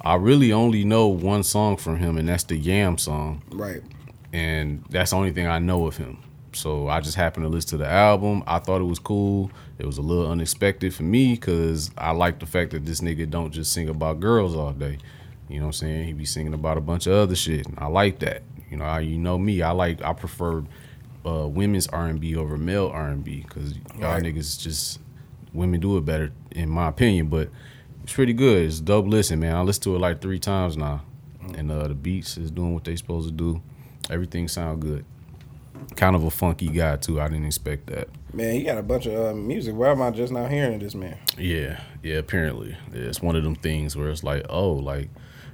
[0.00, 3.82] I really only know one song from him, and that's the Yam song, Right.
[4.32, 6.18] and that's the only thing I know of him.
[6.56, 8.42] So I just happened to listen to the album.
[8.46, 9.50] I thought it was cool.
[9.78, 13.28] It was a little unexpected for me because I like the fact that this nigga
[13.28, 14.98] don't just sing about girls all day.
[15.48, 16.04] You know what I'm saying?
[16.06, 17.66] He be singing about a bunch of other shit.
[17.66, 18.42] And I like that.
[18.70, 19.62] You know, I, you know me.
[19.62, 20.64] I like I prefer
[21.24, 24.22] uh, women's R&B over male R&B because y'all Right.
[24.22, 24.98] niggas just
[25.52, 27.28] women do it better in my opinion.
[27.28, 27.50] But
[28.02, 28.66] it's pretty good.
[28.66, 29.54] It's dope listen, man.
[29.54, 31.02] I listened to it like three times now,
[31.54, 33.60] and uh, the beats is doing what they supposed to do.
[34.10, 35.04] Everything sound good.
[35.96, 37.20] Kind of a funky guy too.
[37.20, 38.08] I didn't expect that.
[38.32, 39.74] Man, he got a bunch of uh, music.
[39.74, 41.16] Why am I just not hearing this man?
[41.38, 42.16] Yeah, yeah.
[42.16, 45.08] Apparently, yeah, it's one of them things where it's like, oh, like,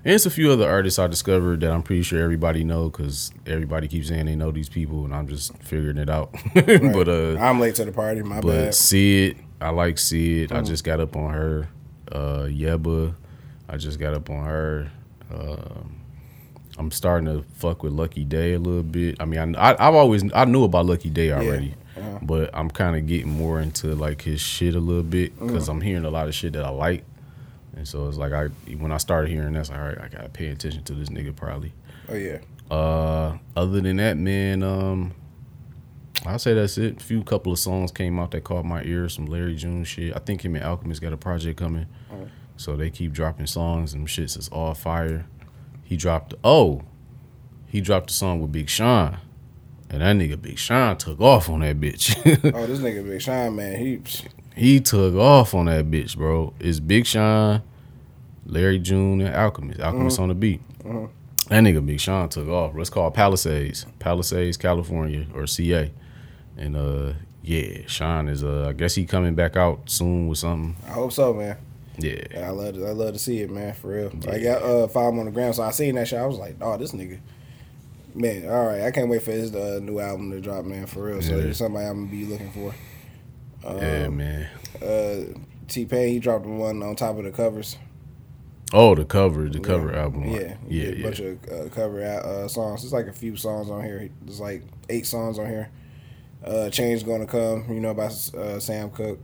[0.05, 3.33] and it's a few other artists I discovered that I'm pretty sure everybody know because
[3.47, 6.35] everybody keeps saying they know these people, and I'm just figuring it out.
[6.55, 8.23] but uh, I'm late to the party.
[8.23, 8.75] My but bad.
[8.75, 10.51] Syd, I like Syd.
[10.51, 11.69] I just got up on her.
[12.11, 13.15] Uh, Yebba,
[13.69, 14.91] I just got up on her.
[15.33, 16.02] Um,
[16.79, 19.17] I'm starting to fuck with Lucky Daye a little bit.
[19.21, 22.19] I mean, I, I, have always I knew about Lucky Daye already, Uh-huh.
[22.23, 25.49] but I'm kind of getting more into like his shit a little bit Mm.
[25.49, 27.05] because I'm hearing a lot of shit that I like,
[27.77, 30.29] and so it's like I when I started hearing that's like, all right, I gotta
[30.31, 31.73] pay attention to this nigga probably.
[32.09, 32.39] Oh yeah.
[32.71, 35.13] Uh, other than that, man, um,
[36.25, 36.97] I'll say that's it.
[37.03, 39.09] A few couple of songs came out that caught my ear.
[39.11, 40.15] Some Larry June shit.
[40.17, 42.29] I think him and Alchemist got a project coming, Alright.
[42.57, 45.27] so they keep dropping songs and shits is all fire.
[45.93, 46.81] He dropped oh,
[47.67, 49.19] he dropped a song with Big Sean,
[49.91, 52.17] and that nigga Big Sean took off on that bitch.
[52.55, 53.77] Oh, this nigga Big Sean, man.
[53.79, 54.01] He
[54.57, 56.55] he took off on that bitch, bro.
[56.59, 57.61] It's Big Sean,
[58.47, 59.81] Larry June, and Alchemist.
[59.81, 60.63] Alchemist on the beat.
[60.83, 62.75] That nigga Big Sean took off.
[62.79, 65.93] It's called Palisades, Palisades, California, or CA.
[66.57, 70.75] And uh, yeah, Sean is uh, I guess he coming back out soon with something.
[70.87, 71.59] I hope so, man.
[71.99, 73.75] Yeah, I love to, I love to see it, man.
[73.75, 74.13] For real.
[74.29, 76.19] I got uh five on the ground, so I seen that shit.
[76.19, 77.21] I was like, oh, this nigga.
[78.15, 78.83] Man, all right.
[78.83, 80.87] I can't wait for his uh, new album to drop, man.
[80.87, 81.23] For real.
[81.23, 81.45] So Yeah.
[81.45, 82.75] it's somebody I'm gonna be looking for.
[83.65, 84.49] Um, yeah, man.
[84.83, 87.77] Uh, T Pain, he dropped one on top of the covers.
[88.75, 90.25] Oh, the cover, the cover album.
[90.25, 91.03] Yeah, yeah, did a yeah.
[91.05, 92.85] bunch of uh, cover uh, songs.
[92.85, 94.09] It's like a few songs on here.
[94.23, 95.71] There's like eight songs on here.
[96.45, 97.67] Uh, Change gonna come.
[97.69, 99.21] You know about uh, Sam Cooke.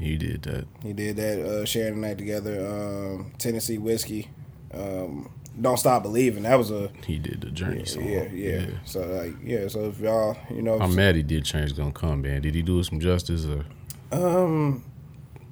[0.00, 0.66] He did that.
[0.82, 1.38] He did that.
[1.40, 2.66] Uh, sharing the night together.
[2.66, 4.28] Um, Tennessee whiskey.
[4.72, 6.44] Um, Don't stop believing.
[6.44, 8.04] That was a He did the journey yeah, song.
[8.08, 8.66] yeah, yeah.
[8.84, 9.68] So like yeah.
[9.68, 12.40] So if y'all, you know, I'm mad he did change gonna come, man.
[12.42, 13.64] Did he do it some justice or
[14.12, 14.82] um,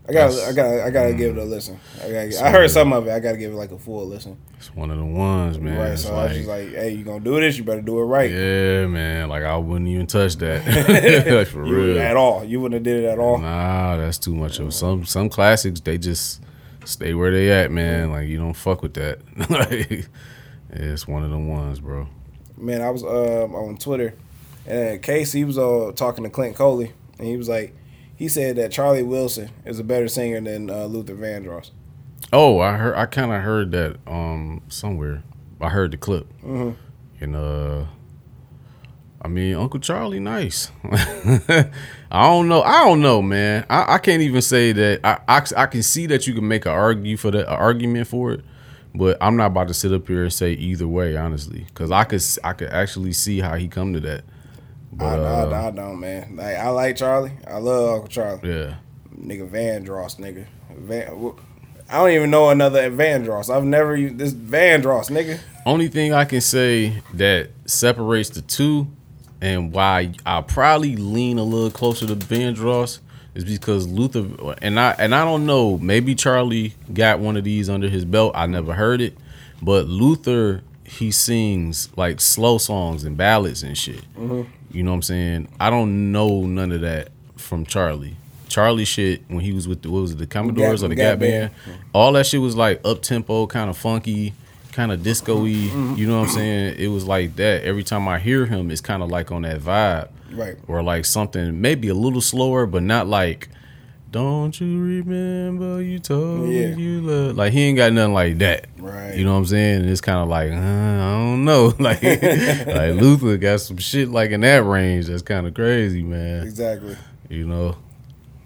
[0.08, 1.78] I got, I got, I got to give it a listen.
[2.02, 3.10] I, gotta, I heard some of it.
[3.10, 4.38] I got to give it like a full listen.
[4.56, 5.78] it's one of the ones, man.
[5.78, 5.90] right.
[5.90, 7.58] It's So I was like, just like, hey, you gonna do this?
[7.58, 8.30] You better do it right.
[8.30, 9.28] yeah, man.
[9.28, 11.28] Like I wouldn't even touch that.
[11.28, 11.98] like for real.
[11.98, 12.42] At all.
[12.42, 13.36] You wouldn't have did it at all.
[13.36, 15.80] Nah, that's too much of some some classics.
[15.80, 16.42] They just
[16.86, 18.10] stay where they at, man.
[18.10, 19.20] Like you don't fuck with that.
[19.50, 20.06] like yeah,
[20.70, 22.08] it's one of the ones, bro.
[22.56, 24.14] Man, I was um, on Twitter,
[24.66, 27.74] and Casey was uh, talking to Clint Coley, and he was like,
[28.18, 31.70] he said that Charlie Wilson is a better singer than uh, Luther Vandross.
[32.32, 32.94] Oh, I heard.
[32.96, 35.22] I kind of heard that um somewhere.
[35.60, 36.74] I heard the clip, Mhm.
[37.20, 37.84] and uh,
[39.22, 40.70] I mean Uncle Charlie, nice.
[40.84, 42.62] I don't know.
[42.62, 43.66] I don't know, man.
[43.70, 45.00] I, I can't even say that.
[45.04, 48.06] I, I I can see that you can make an argue for the a argument
[48.08, 48.40] for it,
[48.94, 52.04] but I'm not about to sit up here and say either way, honestly, because I
[52.04, 54.24] could I could actually see how he come to that.
[54.92, 56.36] But I, uh, I, I don't, man.
[56.36, 57.32] Like I like Charlie.
[57.46, 58.48] I love Uncle Charlie.
[58.48, 58.74] yeah,
[59.16, 60.46] Nigga Vandross, nigga.
[60.76, 61.34] Van,
[61.90, 63.54] I don't even know another Vandross.
[63.54, 65.40] I've never used this Vandross, nigga.
[65.64, 68.88] Only thing I can say that separates the two
[69.40, 72.98] and why I probably lean a little closer to Vandross
[73.34, 74.26] is because Luther
[74.60, 78.32] and I and I don't know, maybe Charlie got one of these under his belt.
[78.34, 79.16] I never heard it.
[79.62, 84.02] But Luther he sings like slow songs and ballads and shit.
[84.70, 85.48] You know what I'm saying?
[85.58, 88.16] I don't know none of that from Charlie.
[88.48, 91.18] Charlie shit when he was with the what was it, the Commodores or the Gap
[91.18, 91.50] Gap, Band,
[91.92, 94.34] all that shit was like up tempo, kind of funky.
[94.78, 95.48] kind of disco-y.
[95.48, 95.94] Mm-hmm.
[95.96, 96.76] You know what I'm saying?
[96.78, 97.64] It was like that.
[97.64, 100.08] Every time I hear him, it's kind of like on that vibe.
[100.30, 100.56] Right.
[100.68, 103.48] Or like something maybe a little slower, but not like
[104.10, 106.74] don't you remember you told Yeah.
[106.74, 108.66] me you love like he ain't got nothing like that.
[108.78, 109.14] Right.
[109.14, 109.80] You know what I'm saying?
[109.82, 111.74] And it's kind of like, uh, I don't know.
[111.78, 116.42] Like like Luther got some shit like in that range that's kind of crazy, man.
[116.44, 116.96] Exactly.
[117.28, 117.76] You know?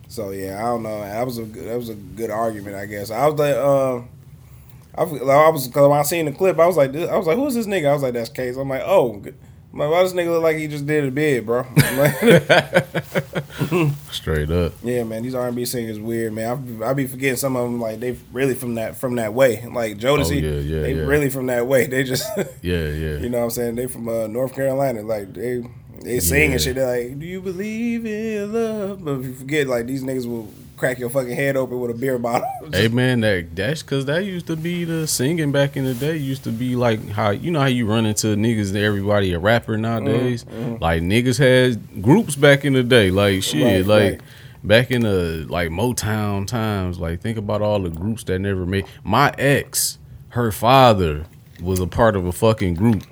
[0.08, 1.00] So yeah, I don't know.
[1.00, 3.10] That was a good, that was a good argument, I guess.
[3.10, 4.08] I was like, um,
[4.94, 7.26] I, was- I was because when I seen the clip, I was like, I was
[7.26, 7.88] like, who's this nigga?
[7.88, 8.56] I was like, that's Case.
[8.56, 9.34] I'm like, oh, good.
[9.72, 11.64] I'm like, why this nigga look like he just did a bid, bro?
[11.96, 12.14] Like,
[14.10, 14.72] Straight up.
[14.82, 16.80] yeah, man, these R&B singers weird, man.
[16.82, 19.64] I, I be forgetting some of them like they really from that from that way.
[19.66, 21.02] Like Jodeci, Oh, yeah, yeah, they yeah.
[21.02, 21.86] really from that way.
[21.86, 22.26] They just,
[22.62, 23.18] Yeah, yeah.
[23.18, 25.02] you know, what I'm saying they from uh, North Carolina.
[25.02, 25.62] Like they
[26.02, 26.52] they sing Yeah.
[26.52, 26.74] and shit.
[26.76, 29.04] They're like, do you believe in love?
[29.04, 30.48] But if you forget, like these niggas will
[30.82, 32.48] crack your fucking head open with a beer bottle.
[32.72, 36.16] Hey man, that that's cause that used to be the singing back in the day.
[36.16, 39.38] Used to be like how you know how you run into niggas and everybody a
[39.38, 40.44] rapper nowadays.
[40.44, 40.80] Mm, mm.
[40.80, 43.10] Like niggas had groups back in the day.
[43.12, 44.20] Like shit, Right, like right.
[44.64, 46.98] back in the like Motown times.
[46.98, 48.86] Like think about all the groups that never made.
[49.04, 49.98] My ex,
[50.30, 51.26] her father
[51.62, 53.04] was a part of a fucking group.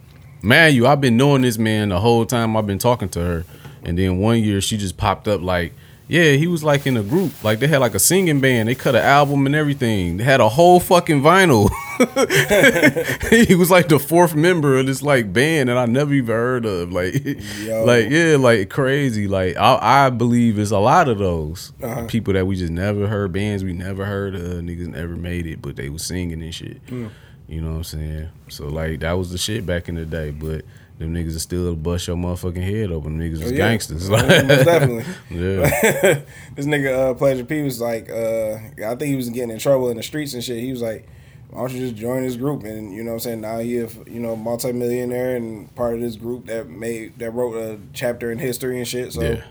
[0.42, 3.44] Man, you, I've been knowing this man the whole time I've been talking to her,
[3.85, 5.72] and then one year she just popped up like.
[6.11, 7.44] Yeah, he was like in a group.
[7.44, 8.68] Like they had like a singing band.
[8.68, 10.16] They cut an album and everything.
[10.16, 11.70] They had a whole fucking vinyl.
[13.46, 16.66] he was like the fourth member of this like band that I never even heard
[16.66, 16.92] of.
[16.92, 17.14] Like,
[17.61, 17.85] Yo.
[17.87, 19.29] like yeah, like crazy.
[19.29, 22.07] Like I, I believe it's a lot of those Uh-huh.
[22.07, 24.42] people that we just never heard bands we never heard of.
[24.64, 26.85] Niggas never made it, but they was singing and shit.
[26.87, 27.11] Mm.
[27.49, 28.29] You know what I'm saying?
[28.49, 30.64] So like that was the shit back in the day, but.
[31.01, 33.19] Them niggas are still bust your motherfucking head open.
[33.19, 33.57] Them niggas is Oh, yeah.
[33.57, 34.09] gangsters.
[34.09, 35.05] Definitely.
[35.31, 36.21] yeah.
[36.55, 39.89] this nigga uh, Pleasure P was like, uh, I think he was getting in trouble
[39.91, 40.59] in the streets and shit.
[40.61, 41.09] He was like,
[41.49, 42.65] why don't you just join this group?
[42.65, 43.41] And you know what I'm saying?
[43.41, 47.55] Now he a you know multimillionaire and part of this group that made that wrote
[47.57, 49.13] a chapter in history and shit.
[49.15, 49.43] So Yeah.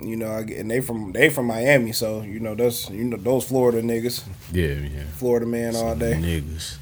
[0.00, 3.02] you know, I get, and they from they from Miami, so you know those you
[3.04, 5.04] know those Florida niggas, Yeah, yeah.
[5.14, 6.12] Florida man all day.
[6.12, 6.76] Niggas.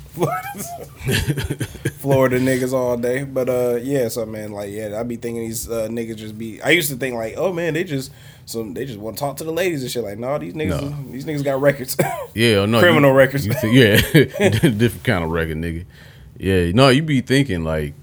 [1.98, 3.24] Florida niggas all day.
[3.24, 6.61] But uh, yeah, so man, like yeah, I be thinking these uh, niggas just be.
[6.62, 8.12] I used to think like, oh man, they just
[8.44, 10.05] some they just want to talk to the ladies and shit.
[10.05, 11.12] Like, no, these niggas, No.
[11.12, 11.96] these niggas got records.
[12.35, 13.46] Yeah, no Criminal you- records.
[13.46, 13.96] you yeah,
[14.40, 15.85] different kind of record, nigga.
[16.38, 17.94] Yeah, no, you be thinking like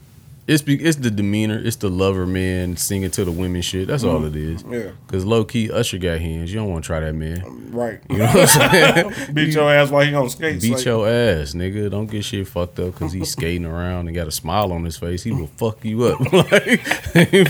[0.46, 3.88] it's be, it's the demeanor, it's the lover man singing to the women shit.
[3.88, 4.64] That's all it is.
[4.70, 4.92] Yeah.
[5.08, 6.52] Cause low key Usher got hands.
[6.54, 7.72] You don't want to try that man.
[7.72, 8.02] right.
[8.10, 9.14] You know what I'm saying?
[9.34, 10.62] Beat your ass while he on skates.
[10.62, 11.90] Beat like, your ass, nigga.
[11.90, 14.98] Don't get shit fucked up because he's skating around and got a smile on his
[14.98, 15.24] face.
[15.24, 16.20] He will fuck you up.
[16.34, 16.82] like,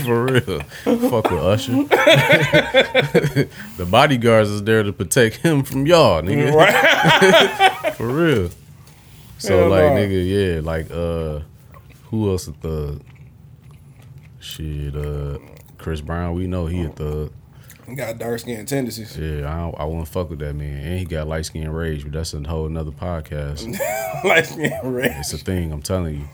[0.00, 0.60] for real.
[0.60, 1.72] Fuck with Usher.
[3.76, 6.52] the bodyguards is there to protect him from y'all, nigga.
[6.54, 7.94] Right.
[7.94, 8.50] For real.
[9.38, 9.96] So Hell like no.
[9.96, 11.40] nigga, yeah, like uh
[12.14, 13.02] who else a thug?
[14.40, 15.38] Shit, uh
[15.78, 17.32] Chris Brown, we know he a thug.
[17.86, 19.16] He got dark skin tendencies.
[19.16, 20.86] Yeah, I don't, I won't fuck with that man.
[20.86, 23.78] And he got light skin rage, but that's a whole another podcast.
[24.24, 25.16] Light skin red.
[25.18, 26.28] It's a thing, I'm telling you.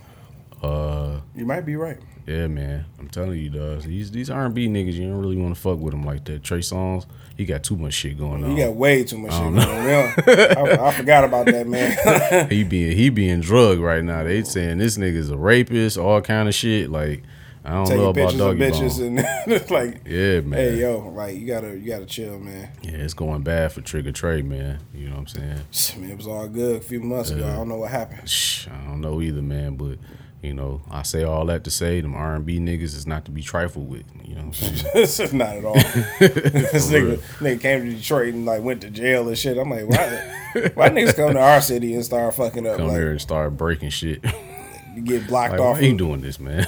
[0.62, 1.98] Uh You might be right.
[2.26, 2.84] yeah, man.
[2.98, 3.82] I'm telling you, dog.
[3.82, 6.24] These these R and B niggas, you don't really want to fuck with them like
[6.26, 6.42] that.
[6.42, 8.50] Trey Songz, he got too much shit going on.
[8.50, 10.78] He got way too much shit going on.
[10.78, 12.48] I, I forgot about that man.
[12.50, 14.22] he being he being drugged right now.
[14.24, 16.90] They saying this nigga's a rapist, all kind of shit.
[16.90, 17.22] Like
[17.64, 19.18] I don't know Taking about doggy bitches bone.
[19.18, 20.58] and it's like, Yeah, man.
[20.58, 22.70] hey yo, like you gotta you gotta chill, man.
[22.82, 24.78] Yeah, it's going bad for Trigga Trey, man.
[24.94, 26.00] You know what I'm saying?
[26.02, 27.46] Man, it was all good a few months ago.
[27.46, 28.30] I don't know what happened.
[28.70, 29.76] I don't know either, man.
[29.76, 29.98] But
[30.42, 33.24] you know, I say all that to say them R and B niggas is not
[33.26, 34.04] to be trifled with.
[34.24, 34.90] You know what I'm saying?
[34.94, 35.74] this is not at all.
[36.18, 39.58] this nigga, nigga came to Detroit and like went to jail and shit.
[39.58, 40.70] I'm like, why?
[40.74, 42.78] why niggas come to our city and start fucking up?
[42.78, 44.22] Come like, here and start breaking shit.
[45.04, 45.76] get blocked like, off.
[45.76, 46.66] why you doing this, man?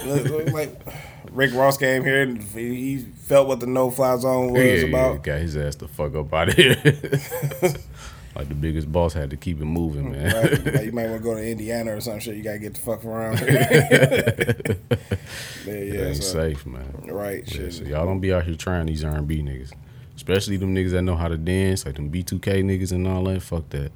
[0.53, 0.79] Like
[1.31, 4.85] Rick Ross came here and he felt what the no fly zone was Yeah, yeah,
[4.85, 5.23] about.
[5.23, 6.75] got his ass the fuck up out of here.
[8.35, 10.33] like the biggest boss had to keep it moving, man.
[10.33, 10.65] Right?
[10.75, 12.35] Like, you might want to go to Indiana or some shit.
[12.35, 13.39] You gotta get the fuck around.
[15.65, 16.91] yeah, It yeah, ain't so, safe, man.
[17.07, 17.43] right.
[17.47, 17.73] Yeah, Shit.
[17.73, 19.71] so y'all don't be out here trying these R and B niggas,
[20.15, 23.41] especially them niggas that know how to dance, like them B2K niggas and all that.
[23.41, 23.91] Fuck that.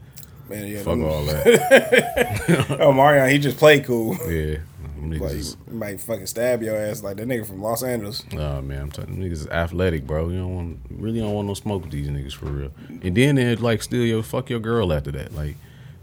[0.50, 2.78] Man, yeah, Fuck them- all that.
[2.80, 4.16] Oh, Marion, he just played cool.
[4.32, 4.58] Yeah,
[5.02, 5.58] niggas.
[5.66, 8.24] Like, might fucking stab your ass like that nigga from Los Angeles.
[8.34, 10.30] Oh man, I'm telling you, niggas is athletic, bro.
[10.30, 12.72] You don't want, really don't want no smoke with these niggas for real.
[12.90, 15.34] And then they like steal your fuck your girl after that.
[15.36, 15.56] Like,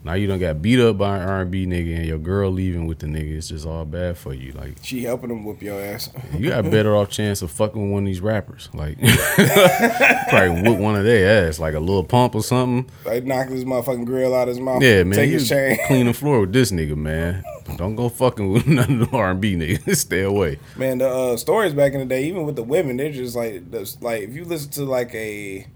[0.05, 2.51] Now you don't got beat up by an R and B nigga, and your girl
[2.51, 3.37] leaving with the nigga.
[3.39, 4.53] It's just all bad for you.
[4.53, 6.11] Like She helping him whoop your ass.
[6.37, 8.69] you got a better off chance of fucking with one of these rappers.
[8.75, 8.99] Like
[10.29, 12.91] probably whoop one of their ass, like a little pump or something.
[13.07, 14.83] Like knock his motherfucking grill out of his mouth.
[14.83, 15.19] Yeah, man.
[15.19, 15.79] Take his chain.
[15.87, 17.43] clean the floor with this nigga, man.
[17.77, 19.97] Don't go fucking with none of the R and B niggas.
[19.97, 20.59] Stay away.
[20.77, 23.71] Man, the uh, stories back in the day, even with the women, they're just like,
[23.71, 25.67] that's like if you listen to like a,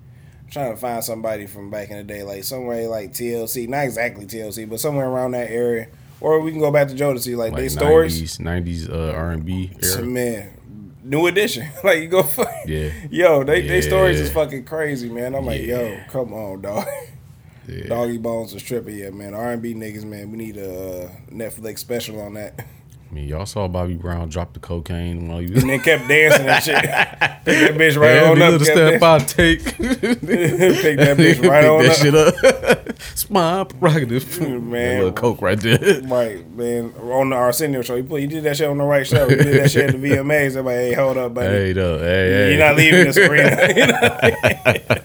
[0.51, 4.27] trying to find somebody from back in the day, like somewhere like TLC, not exactly
[4.27, 5.89] TLC, but somewhere around that area,
[6.21, 8.39] or we can go back to Jodeci, like, Like they stories.
[8.39, 10.03] 90s, 90s uh, R and B era.
[10.03, 10.51] Man,
[11.05, 11.69] new edition.
[11.85, 12.91] like you go, fuck, Yeah.
[13.11, 15.35] yo, they they stories is fucking crazy, man.
[15.35, 16.87] I'm like, yo, come on, dog.
[17.71, 17.87] Yeah.
[17.89, 19.35] Doggy Bones was tripping, yeah, man.
[19.35, 20.31] R and B niggas, man.
[20.31, 22.65] We need a uh, Netflix special on that.
[23.11, 26.09] I mean, y'all saw Bobby Brown drop the cocaine while he was And then kept
[26.09, 26.75] dancing and shit.
[26.83, 28.61] Pick that bitch right Every on up.
[28.61, 29.03] step.
[29.03, 29.65] I take.
[29.79, 30.21] Pick
[30.99, 31.97] that bitch right Pick on that up.
[31.97, 32.89] shit up.
[33.13, 34.39] it's my prerogative.
[34.41, 34.61] Man.
[34.73, 36.03] That little coke right there.
[36.03, 36.93] Right, man.
[37.01, 39.27] On the Arsenio show, you put you did that shit on the right show.
[39.27, 40.49] You did that shit at the VMAs.
[40.49, 41.49] Everybody, hey, hold up, buddy.
[41.49, 41.99] hey, though.
[41.99, 42.51] Hey, hey.
[42.51, 43.73] You're not leaving this arena.
[43.75, 45.03] You're not,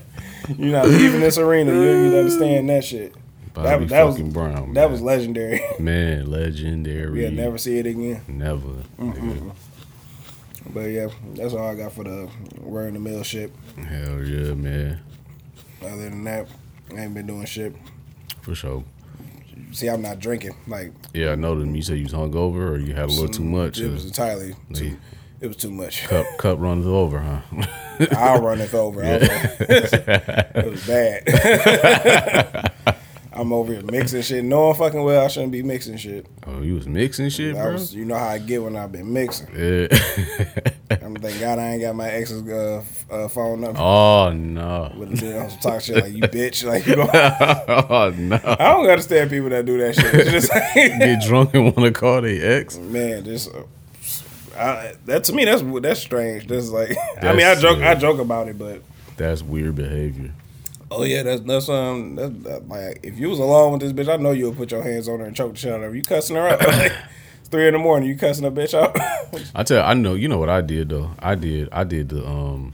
[0.60, 1.72] you're not leaving this arena.
[1.72, 3.16] You, you understand that shit.
[3.54, 4.74] Bobby that- that was- fucking Brown.
[4.74, 4.92] That man.
[4.92, 5.62] was legendary.
[5.80, 7.22] man, legendary.
[7.24, 8.22] Yeah, never see it again.
[8.28, 8.84] Never.
[10.74, 13.52] But yeah, that's all I got for the we're in the mill shit.
[13.78, 15.00] Hell yeah, man.
[15.84, 16.48] Other than that,
[16.96, 17.76] I ain't been doing shit.
[18.42, 18.84] For sure.
[19.72, 20.56] See, I'm not drinking.
[20.68, 21.76] Like Yeah, I know them.
[21.76, 23.80] You said you was hungover or you had a little too much.
[23.80, 24.86] It was entirely too.
[24.86, 24.96] Yeah.
[25.42, 26.08] It was too much.
[26.08, 27.42] cup cup runs over, huh?
[28.18, 29.02] I'll run it over.
[29.02, 29.62] Was like-
[30.56, 32.72] it was bad.
[33.36, 36.28] I'm over here mixing shit, knowing fucking well I shouldn't be mixing shit.
[36.46, 37.72] oh, you was mixing shit, I bro.
[37.74, 39.48] was, you know how I get when I've been mixing.
[39.56, 39.88] Yeah.
[41.02, 43.80] I'm thank God I ain't got my ex's uh, uh, phone number.
[43.80, 44.94] oh no.
[44.96, 47.10] With the on some talk shit like you bitch, like you know.
[47.90, 48.40] oh no.
[48.44, 50.28] I don't understand people that do that shit.
[50.32, 52.78] Just like, Get drunk and want to call their ex.
[52.78, 53.64] man, just uh,
[54.56, 56.48] I, that to me that's that's strange.
[56.48, 58.84] That's like I mean I joke I joke about it, but
[59.18, 60.32] That's weird behavior.
[60.94, 64.12] Oh yeah, that's that's um that's that, like if you was alone with this bitch,
[64.12, 65.90] I know you would put your hands on her and choke the shit out of
[65.90, 65.96] her.
[65.96, 66.62] You cussing her out.
[67.40, 68.08] It's three in the morning.
[68.08, 68.98] You cussing a bitch out.
[69.56, 70.14] I tell you, I know.
[70.14, 71.12] You know what I did though.
[71.20, 71.68] I did.
[71.74, 72.72] I did the um,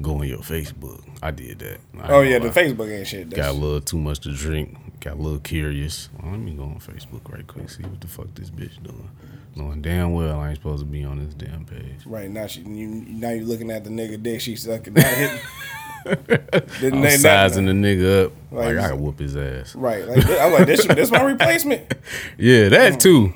[0.00, 1.04] go on your Facebook.
[1.22, 1.80] I did that.
[2.00, 2.52] I oh yeah, the lie.
[2.52, 3.28] Facebook ain't shit.
[3.28, 4.74] Got a little too much to drink.
[5.00, 6.08] Got a little curious.
[6.18, 7.68] Well, let me go on Facebook right quick.
[7.68, 9.10] See what the fuck this bitch doing.
[9.54, 12.06] Knowing damn well I ain't supposed to be on this damn page.
[12.06, 14.40] right now, she you, now you looking at the nigga dick.
[14.40, 14.94] She sucking.
[14.94, 15.40] Hitting.
[16.06, 18.32] I'm sizing the nigga up.
[18.50, 19.74] Like, Like I can whoop his ass.
[19.74, 20.84] Right, like I'm like this.
[20.86, 21.92] This my replacement.
[22.38, 23.32] Yeah, that too.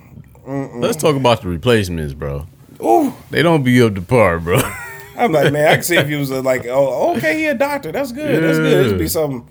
[0.46, 2.46] Let's talk about the replacements, bro.
[2.82, 4.58] Ooh, They don't be up to par, bro.
[5.16, 7.54] I'm like, man, I can see if he was uh, like, oh, okay, he a
[7.54, 7.92] doctor.
[7.92, 8.42] That's good.
[8.42, 8.88] That's good.
[8.90, 9.46] Should be some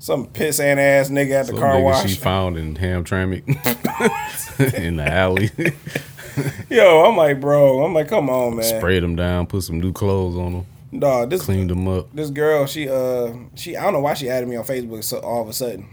[0.00, 2.10] some piss and ass nigga at the Some car nigga wash.
[2.10, 3.46] she found in Hamtramck
[4.74, 5.50] in the alley.
[6.68, 8.64] Yo, I'm like, bro, I'm like, come on, man.
[8.64, 10.66] Sprayed them down, put some new clothes on them,
[10.98, 12.14] Dog, this cleaned them up.
[12.14, 15.18] this girl, she uh, she I don't know why she added me on Facebook so
[15.18, 15.88] all of a sudden,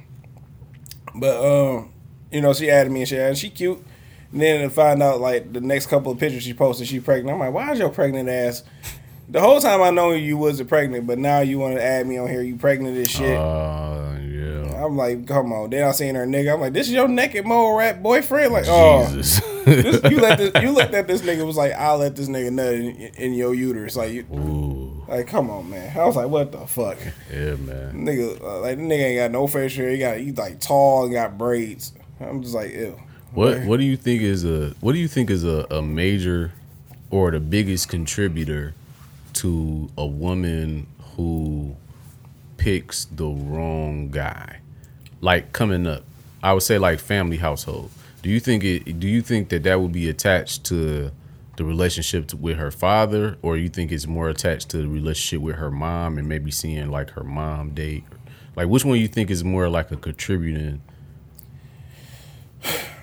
[1.15, 1.91] but um,
[2.31, 3.83] you know, she added me and she and she cute.
[4.31, 7.33] And then to find out like the next couple of pictures she posted, she pregnant.
[7.33, 8.63] I'm like, why is your pregnant ass?
[9.27, 12.17] The whole time I know you wasn't pregnant, but now you want to add me
[12.17, 12.41] on here.
[12.41, 13.37] You pregnant as shit.
[13.37, 14.83] Uh, yeah.
[14.85, 15.69] I'm like, come on.
[15.69, 16.53] Then I seen her nigga.
[16.53, 18.51] I'm like, this is your naked mole rat boyfriend.
[18.51, 19.39] Like, oh, Jesus.
[19.65, 22.51] this, you let this, you looked at this nigga was like, I'll let this nigga
[22.51, 23.95] nut in, in your uterus.
[23.95, 24.25] Like, you,
[25.11, 25.97] like, come on, man.
[25.97, 26.97] I was like, what the fuck,
[27.29, 28.05] yeah, man.
[28.05, 28.41] nigga?
[28.41, 29.91] Uh, like, nigga ain't got no facial hair.
[29.91, 31.91] He got, he like tall and got braids.
[32.19, 32.97] I'm just like, ew.
[33.33, 36.53] What What do you think is a What do you think is a, a major
[37.09, 38.73] or the biggest contributor
[39.33, 41.75] to a woman who
[42.57, 44.59] picks the wrong guy?
[45.19, 46.03] Like coming up,
[46.41, 47.91] I would say like family household.
[48.21, 48.99] Do you think it?
[48.99, 51.11] Do you think that that would be attached to
[51.61, 55.57] the relationship with her father, or you think it's more attached to the relationship with
[55.57, 58.03] her mom and maybe seeing like her mom date?
[58.55, 60.81] Like which one you think is more like a contributing?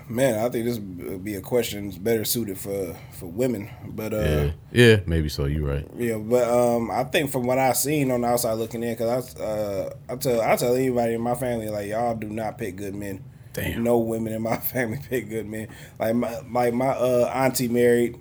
[0.08, 3.70] Man, I think this would be a question better suited for for women.
[3.86, 5.44] But uh, Yeah, yeah, maybe so.
[5.44, 5.86] You're right.
[5.96, 9.36] Yeah, but um, I think from what I've seen on the outside looking in, because
[9.38, 12.76] I uh, I tell I tell anybody in my family like y'all do not pick
[12.76, 13.22] good men.
[13.52, 13.84] Damn.
[13.84, 15.68] No women in my family pick good men.
[15.98, 18.18] Like my like my uh, auntie married.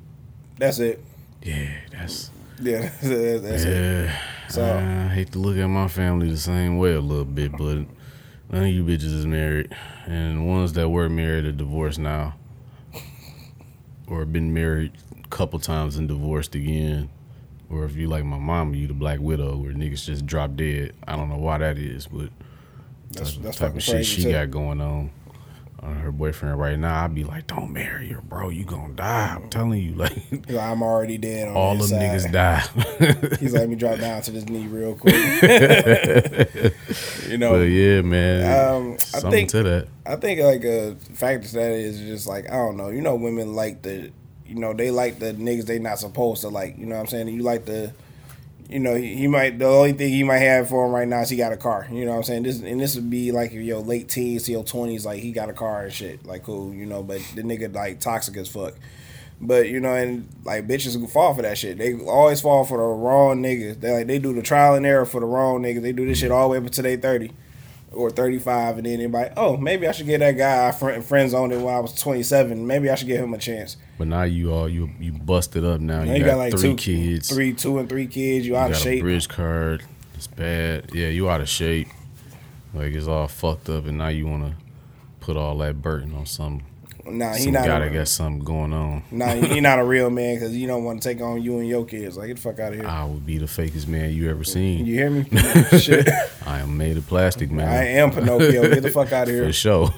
[0.57, 1.03] That's it.
[1.43, 4.05] Yeah, that's Yeah, that's, that's it.
[4.05, 4.21] yeah.
[4.49, 7.59] So- I hate to look at my family the same way a little bit, but
[8.49, 12.33] none of you bitches is married, and the ones that were married are divorced now,
[14.07, 14.93] or been married
[15.23, 17.09] a couple times and divorced again.
[17.69, 20.93] Or if you like my mama, you the black widow, where niggas just drop dead.
[21.05, 22.29] I don't know why that is, but
[23.11, 24.31] That's the that's type of shit she too.
[24.31, 25.11] got going on.
[25.83, 28.49] On her boyfriend right now, I'd be like, "Don't marry her, bro.
[28.49, 29.35] You gonna die.
[29.35, 30.11] I'm telling you, like
[30.49, 32.31] I'm already dead on all the them inside.
[32.31, 35.13] niggas die." He's like, let me drop down to this knee real quick.
[37.27, 39.87] you know, but yeah, man, Um, I something think- to that.
[40.05, 42.89] I think like a factor to that is just like I don't know.
[42.89, 44.11] You know, women like the,
[44.45, 46.77] you know, they like the niggas they not supposed to like.
[46.77, 47.27] You know what I'm saying?
[47.27, 47.93] You like the,
[48.69, 51.29] you know, he, might the only thing he might have for him right now is
[51.29, 51.87] he got a car.
[51.89, 52.43] You know what I'm saying?
[52.43, 55.49] This and this would be like your late teens to your twenties, like he got
[55.49, 56.73] a car and shit, like cool.
[56.73, 58.73] You know, but the nigga like toxic as fuck.
[59.39, 61.77] But you know, and like bitches fall for that shit.
[61.77, 63.79] They always fall for the wrong niggas.
[63.79, 65.81] They like they do the trial and error for the wrong niggas.
[65.81, 67.31] They do this shit all the way up until they thirty
[67.91, 71.03] or thirty five, and then anybody, oh, maybe I should get that guy I friend
[71.03, 72.67] friends on it when I was twenty seven.
[72.67, 73.77] Maybe I should give him a chance.
[73.97, 76.03] But now you all you you busted up now.
[76.03, 77.29] Now You, got, like three kids.
[77.29, 78.45] three, two and three kids.
[78.45, 79.01] You you out got of a shape.
[79.01, 79.83] bridge card.
[80.15, 80.91] It's bad.
[80.93, 81.87] Yeah, you out of shape.
[82.73, 84.53] Like it's all fucked up, and now you want to
[85.19, 86.61] put all that burden on some
[87.11, 87.65] Nah, he some not.
[87.65, 89.03] guy a, got something going on.
[89.11, 91.67] nah, he not a real man because you don't want to take on you and
[91.67, 92.17] your kids.
[92.17, 92.87] Like get the fuck out of here.
[92.87, 94.85] I would be the fakest man you ever seen.
[94.85, 95.23] you hear me?
[95.79, 96.07] shit.
[96.45, 97.67] I am made of plastic, man.
[97.67, 98.73] I am Pinocchio.
[98.73, 99.45] Get the fuck out of here.
[99.45, 99.89] For sure.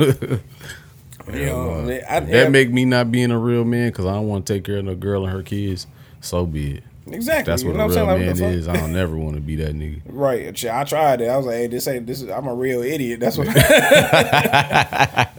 [1.34, 4.46] You know, I- that make me not being a real man because I don't want
[4.48, 5.86] to take care of no girl and her kids.
[6.22, 6.84] So be it.
[7.14, 7.52] Exactly.
[7.52, 8.08] That's you what know a I'm real saying?
[8.08, 8.68] Like, what man is.
[8.68, 10.02] I don't never want to be that nigga.
[10.10, 10.64] Right.
[10.66, 11.28] I tried it.
[11.28, 13.20] I was like, hey, this ain't this is I'm a real idiot.
[13.20, 13.48] That's what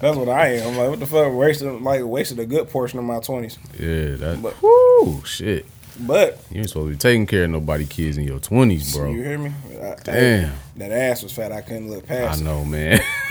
[0.01, 0.69] That's what I am.
[0.69, 1.33] I'm like, what the fuck?
[1.33, 3.59] Wasting like wasted a good portion of my twenties.
[3.79, 4.41] Yeah, that.
[4.43, 5.67] But- Whoo, shit.
[5.99, 9.11] But You ain't supposed to be taking care of nobody kids in your twenties, bro.
[9.11, 9.53] you hear me?
[9.83, 10.53] I- Damn.
[10.77, 11.53] that ass was fat.
[11.53, 12.41] I couldn't look past.
[12.41, 13.01] I know, man.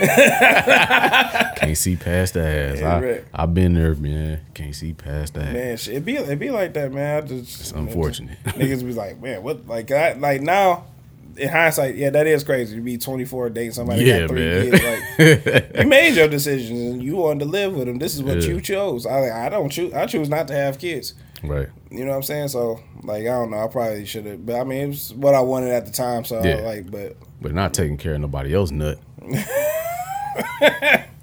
[1.56, 2.80] Can't see past the ass.
[2.80, 3.24] Yeah, I, right.
[3.34, 4.40] I've been there, man.
[4.54, 5.52] Can't see past that.
[5.52, 7.22] Man, it be it be like that, man.
[7.24, 8.38] I just, It's unfortunate.
[8.44, 9.66] Niggas be like, man, what?
[9.66, 10.84] Like, I, like now,
[11.36, 12.76] in hindsight, yeah, that is crazy.
[12.76, 14.70] You be 24 dating somebody Yeah, got three man.
[14.70, 14.84] kids.
[14.84, 17.98] Like, you made your decisions and you wanted to live with them.
[17.98, 18.48] This is what Yeah.
[18.50, 19.06] you chose.
[19.06, 19.92] I, I don't choose.
[19.92, 21.14] I choose not to have kids.
[21.42, 21.68] Right.
[21.90, 22.48] You know what I'm saying?
[22.48, 23.64] So, like, I don't know.
[23.64, 26.24] I probably should have, but I mean, it was what I wanted at the time.
[26.24, 26.56] So, Yeah.
[26.62, 28.98] like, but But not taking care of nobody else nut.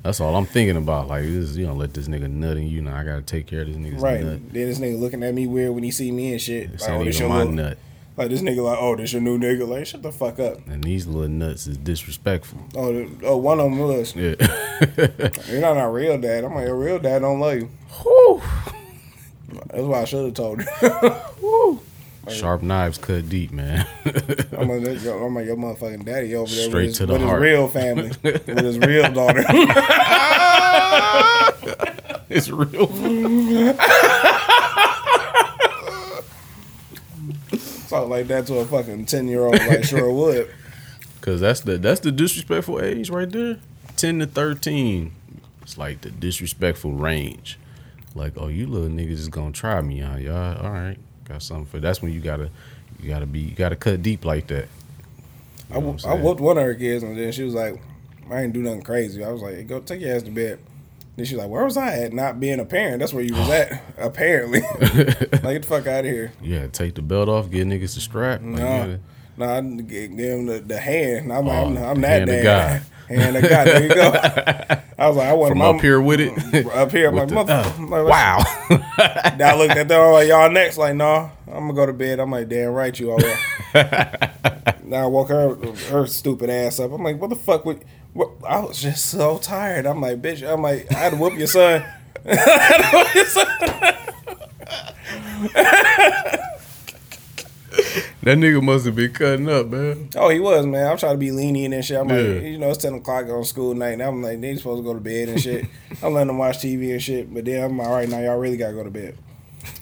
[0.03, 1.07] That's all I'm thinking about.
[1.07, 2.82] Like this, you know, let this nigga nut in you.
[2.82, 4.22] Now I gotta take care of this nigga's right.
[4.22, 4.39] nut.
[4.53, 6.72] Then this nigga looking at me weird when he see me and shit.
[6.72, 7.78] This Like, oh, ain't even my little- nut.
[8.15, 9.68] like this nigga, like, oh, this your new nigga.
[9.68, 10.65] Like, shut the fuck up.
[10.68, 12.59] And these little nuts is disrespectful.
[12.76, 14.15] Oh, oh, one of them was.
[14.15, 14.36] Yeah.
[15.51, 16.43] You're not a real dad.
[16.45, 17.70] I'm like, your real dad don't love you.
[18.03, 18.41] Whew.
[19.68, 21.80] That's why I should have told you.
[22.30, 23.88] Sharp knives cut deep, man.
[24.05, 27.22] I'm like, I'm like, your motherfucking daddy over there Straight with, his, to the with
[27.22, 29.45] his real family, with his real daughter.
[32.30, 32.88] it's real.
[37.88, 40.53] Talk like that to a fucking ten year old, like sure would.
[41.22, 43.60] Cause that's the that's the disrespectful age right there.
[43.95, 45.14] Ten to thirteen.
[45.62, 47.58] It's like the disrespectful range.
[48.18, 50.57] Like, oh, you little niggas is gonna try me out, y'all.
[50.65, 51.80] All right, got something for.
[51.80, 52.49] That's when you gotta,
[52.99, 54.68] you gotta be, you gotta cut deep like that.
[55.70, 57.82] You I, I'm I whooped one of her kids, and then she was like,
[58.30, 59.24] I ain't do nothing crazy.
[59.24, 60.59] I was like, go take your ass to bed.
[61.15, 62.13] Then she's like, where was I at?
[62.13, 62.99] Not being a parent.
[62.99, 64.61] That's where you was at, apparently.
[64.80, 66.32] like, get the fuck out of here.
[66.41, 68.41] Yeah, take the belt off, get niggas to strap.
[68.41, 68.99] Like, No.
[69.39, 71.32] I didn't give them the, the hand.
[71.32, 72.43] I'm, Oh, I'm, I'm that hand of.
[72.43, 72.82] God.
[73.07, 73.68] Hand of God.
[73.68, 74.82] There you go.
[74.99, 76.65] I was like, I want from my up here with it.
[76.73, 77.53] Up here, I'm like, With the- mother.
[77.53, 77.71] uh,
[78.03, 78.39] like, wow.
[78.97, 80.01] I looked at them.
[80.01, 80.77] I'm like, y'all next.
[80.77, 82.19] Like, no, I'm gonna go to bed.
[82.19, 83.19] I'm like, damn right, you all
[84.83, 85.53] now I woke her
[85.91, 86.91] her stupid ass up.
[86.91, 87.63] I'm like, what the fuck?
[87.65, 88.31] Would, what?
[88.47, 89.85] I was just so tired.
[89.85, 90.41] I'm like, bitch.
[90.47, 91.85] I'm like, I had to whoop your son.
[92.25, 93.25] I had to whoop your
[96.25, 96.39] son.
[98.28, 100.09] That nigga must have been cutting up, man.
[100.17, 100.86] Oh, he was man.
[100.86, 101.97] I'm trying to be lenient and shit.
[101.97, 103.93] I'm like, you know, it's ten o'clock on school night.
[103.93, 105.65] And I'm like, they supposed to go to bed and shit.
[106.03, 107.34] I'm letting them watch TV and shit.
[107.34, 109.17] But then I'm like, all right, now y'all really gotta go to bed.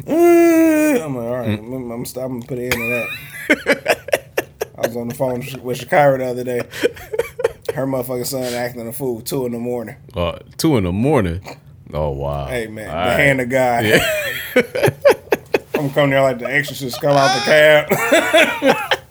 [0.08, 3.08] I'm like, all right, I'm, I'm, I'm gonna put an end to
[3.58, 4.30] that.
[4.78, 6.62] I was on the phone with Shakira the other day.
[7.74, 9.96] Her motherfucking son acting a fool two in the morning.
[10.14, 11.42] Uh, two in the morning.
[11.94, 12.46] Oh wow.
[12.46, 13.20] Hey man, All the right.
[13.20, 13.86] hand of God.
[15.78, 18.96] I'm coming there like the exorcist come out the cab.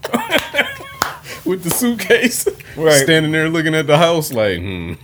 [1.45, 3.03] with the suitcase, Right.
[3.03, 4.93] standing there looking at the house like, hmm.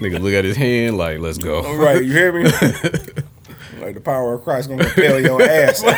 [0.00, 1.62] Nigga look at his hand like, let's go.
[1.76, 2.44] right, you hear me?
[3.80, 5.82] like the power of Christ gonna compel your ass.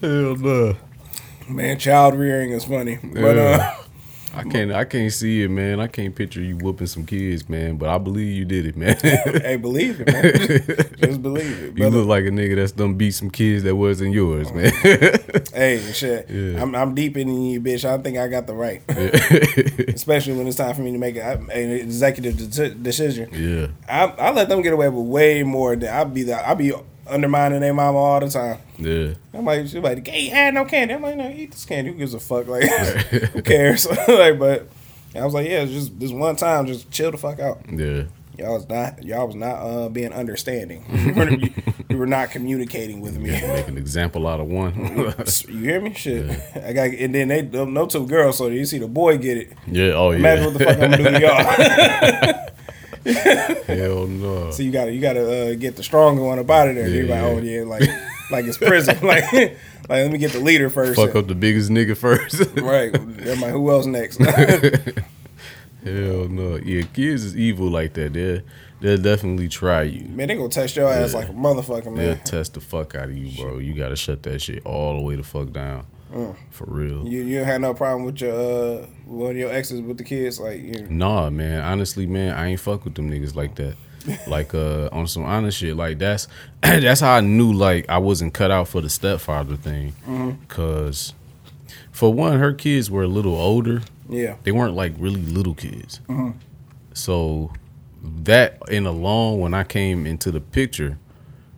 [0.00, 0.76] Hell no.
[1.48, 2.98] Man, child rearing is funny.
[3.02, 3.74] But uh
[4.34, 5.80] I can't I can't see it, man.
[5.80, 7.76] I can't picture you whooping some kids, man.
[7.76, 8.96] But I believe you did it, man.
[9.02, 10.96] hey, believe it, man.
[11.02, 11.78] Just believe it.
[11.78, 14.72] you look like a nigga that's done beat some kids that wasn't yours, oh, man.
[15.52, 16.30] Hey, shit.
[16.30, 16.62] Yeah.
[16.62, 17.84] I'm, I'm deep in you, bitch.
[17.84, 18.82] I think I got the right.
[19.94, 23.28] Especially when it's time for me to make an executive de- decision.
[23.32, 23.68] yeah.
[23.88, 26.22] I, I let them get away with way more than I be.
[26.22, 26.72] The, I be
[27.12, 28.58] undermining their mama all the time.
[28.78, 29.14] Yeah.
[29.34, 30.94] I'm like, she's like, hey, had no candy.
[30.94, 31.92] I'm like, no, eat this candy.
[31.92, 32.46] Who gives a fuck?
[32.48, 33.86] Like, who cares?
[34.08, 34.68] like, but
[35.14, 37.60] I was like, yeah, it's just this one time, just chill the fuck out.
[37.70, 38.04] Yeah.
[38.38, 40.84] Y'all was not, y'all was not uh, being understanding.
[40.90, 41.30] you, were,
[41.90, 43.30] you were not communicating with me.
[43.30, 44.72] Make an example out of one.
[45.48, 45.92] You hear me?
[45.92, 46.30] Shit.
[46.56, 49.52] I got, and then they no two girls, so you see the boy get it.
[49.66, 49.92] yeah.
[49.92, 50.16] Oh yeah.
[50.16, 52.48] Imagine what the fuck I'm gonna do to y'all.
[53.04, 54.50] Hell no.
[54.50, 56.88] so you gotta, you gotta uh, get the stronger one up out of there.
[56.88, 57.82] Yeah, You're like, oh yeah, like,
[58.30, 58.96] like it's prison.
[59.06, 59.56] like, like
[59.88, 60.96] let me get the leader first.
[60.96, 62.40] Fuck up the biggest nigga first.
[62.62, 62.94] Right.
[62.94, 64.16] I'm like, who else next?
[65.84, 66.56] Hell no.
[66.56, 68.12] Yeah, kids is evil like that.
[68.12, 68.42] They'll
[68.80, 70.06] they'll definitely try you.
[70.08, 71.96] man, they gonna test your ass like a motherfucker, man.
[71.96, 73.58] They'll test the fuck out of you, bro.
[73.58, 75.86] You gotta shut that shit all the way the fuck down.
[76.50, 77.06] For real.
[77.06, 80.38] You you had no problem with your uh one of your exes with the kids,
[80.40, 81.62] like you Nah, man.
[81.62, 83.76] Honestly, man, I ain't fuck with them niggas like that.
[84.26, 85.76] like uh on some honest shit.
[85.76, 86.28] Like that's
[86.62, 89.94] that's how I knew like I wasn't cut out for the stepfather thing.
[90.48, 91.14] Cause
[91.90, 93.82] for one, her kids were a little older.
[94.08, 94.36] yeah.
[94.42, 96.00] They weren't like really little kids.
[96.94, 97.52] So
[98.02, 100.98] that in alone, when I came into the picture,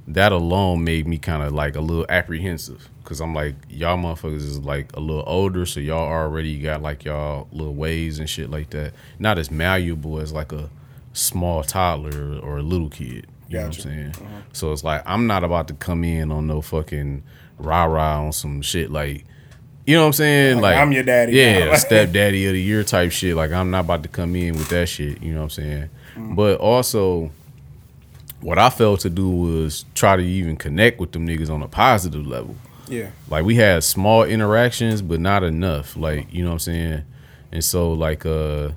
[0.06, 2.88] that alone made me kind of like a little apprehensive.
[3.04, 7.04] Cause I'm like, y'all motherfuckers is like a little older, so y'all already got like
[7.04, 8.94] y'all little ways and shit like that.
[9.18, 10.70] Not as malleable as like a
[11.12, 13.26] small toddler or a little kid.
[13.48, 14.14] You know what I'm saying?
[14.54, 17.22] So it's like I'm not about to come in on no fucking
[17.58, 19.24] rah rah on some shit like
[19.86, 20.56] you know what I'm saying?
[20.56, 23.36] Like, Like, I'm your daddy Yeah, stepdaddy of the year type shit.
[23.36, 25.22] Like I'm not about to come in with that shit.
[25.22, 25.90] You know what I'm saying?
[26.14, 26.36] Mm.
[26.36, 27.30] But also,
[28.44, 31.68] what I failed to do was try to even connect with them niggas on a
[31.68, 32.54] positive level.
[32.88, 33.10] Yeah.
[33.30, 35.96] Like we had small interactions, but not enough.
[35.96, 37.04] Like you know what I'm saying?
[37.50, 38.72] And so like uh,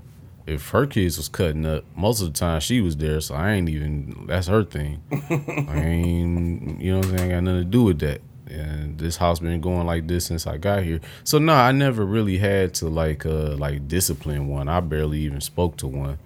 [0.45, 3.19] if her kids was cutting up, most of the time she was there.
[3.19, 4.25] So I ain't even.
[4.27, 5.03] That's her thing.
[5.11, 6.81] I ain't.
[6.81, 7.31] You know what I'm saying?
[7.31, 8.21] I got nothing to do with that.
[8.49, 11.01] And this house been going like this since I got here.
[11.25, 14.69] So no, I never really had to like uh like discipline one.
[14.69, 16.19] I barely even spoke to one.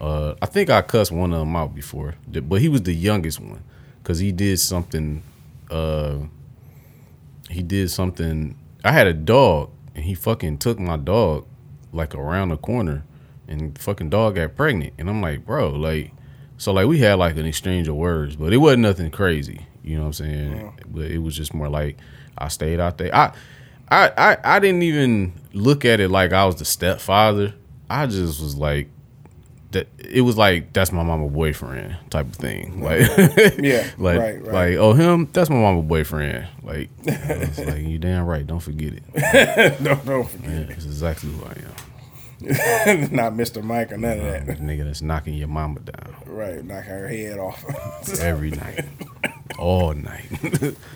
[0.00, 3.40] Uh, I think I cussed one of them out before, but he was the youngest
[3.40, 3.62] one
[4.02, 5.22] because he did something.
[5.70, 6.18] Uh,
[7.50, 8.56] he did something.
[8.84, 11.46] I had a dog, and he fucking took my dog
[11.92, 13.04] like around the corner,
[13.46, 14.94] and fucking dog got pregnant.
[14.98, 16.12] And I'm like, bro, like,
[16.56, 19.66] so like we had like an exchange of words, but it wasn't nothing crazy.
[19.82, 20.72] You know what I'm saying?
[20.88, 21.98] But it was just more like
[22.36, 23.14] I stayed out there.
[23.14, 23.32] I,
[23.90, 27.54] I, I, I didn't even look at it like I was the stepfather.
[27.88, 28.88] I just was like.
[29.72, 33.00] That it was like that's my mama boyfriend type of thing, like
[33.58, 33.86] Yeah.
[33.98, 34.52] like right, right.
[34.52, 38.94] like oh him that's my mama boyfriend like it's like you damn right don't forget
[38.94, 40.50] it no, don't forget.
[40.50, 43.62] yeah, that's exactly who I am Not Mr.
[43.62, 44.46] Mike or none of that.
[44.58, 46.64] nigga that's knocking your mama down Right.
[46.64, 47.62] Knock her head off.
[48.20, 48.86] every night
[49.58, 50.30] all night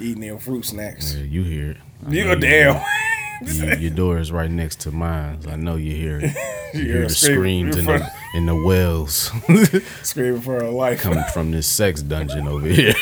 [0.01, 1.14] Eating them fruit snacks.
[1.14, 2.83] yeah, you hear it I You know damn.
[3.47, 6.34] you- your door is right next to mine I know you hear it
[6.74, 9.30] you hear the screams in the, in the wells
[10.03, 11.01] Screaming for her life.
[11.03, 12.95] coming from this sex dungeon over here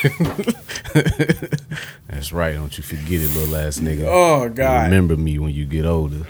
[2.08, 4.84] that's right don't you forget it little ass nigga Oh God.
[4.84, 6.24] Remember me when you get older.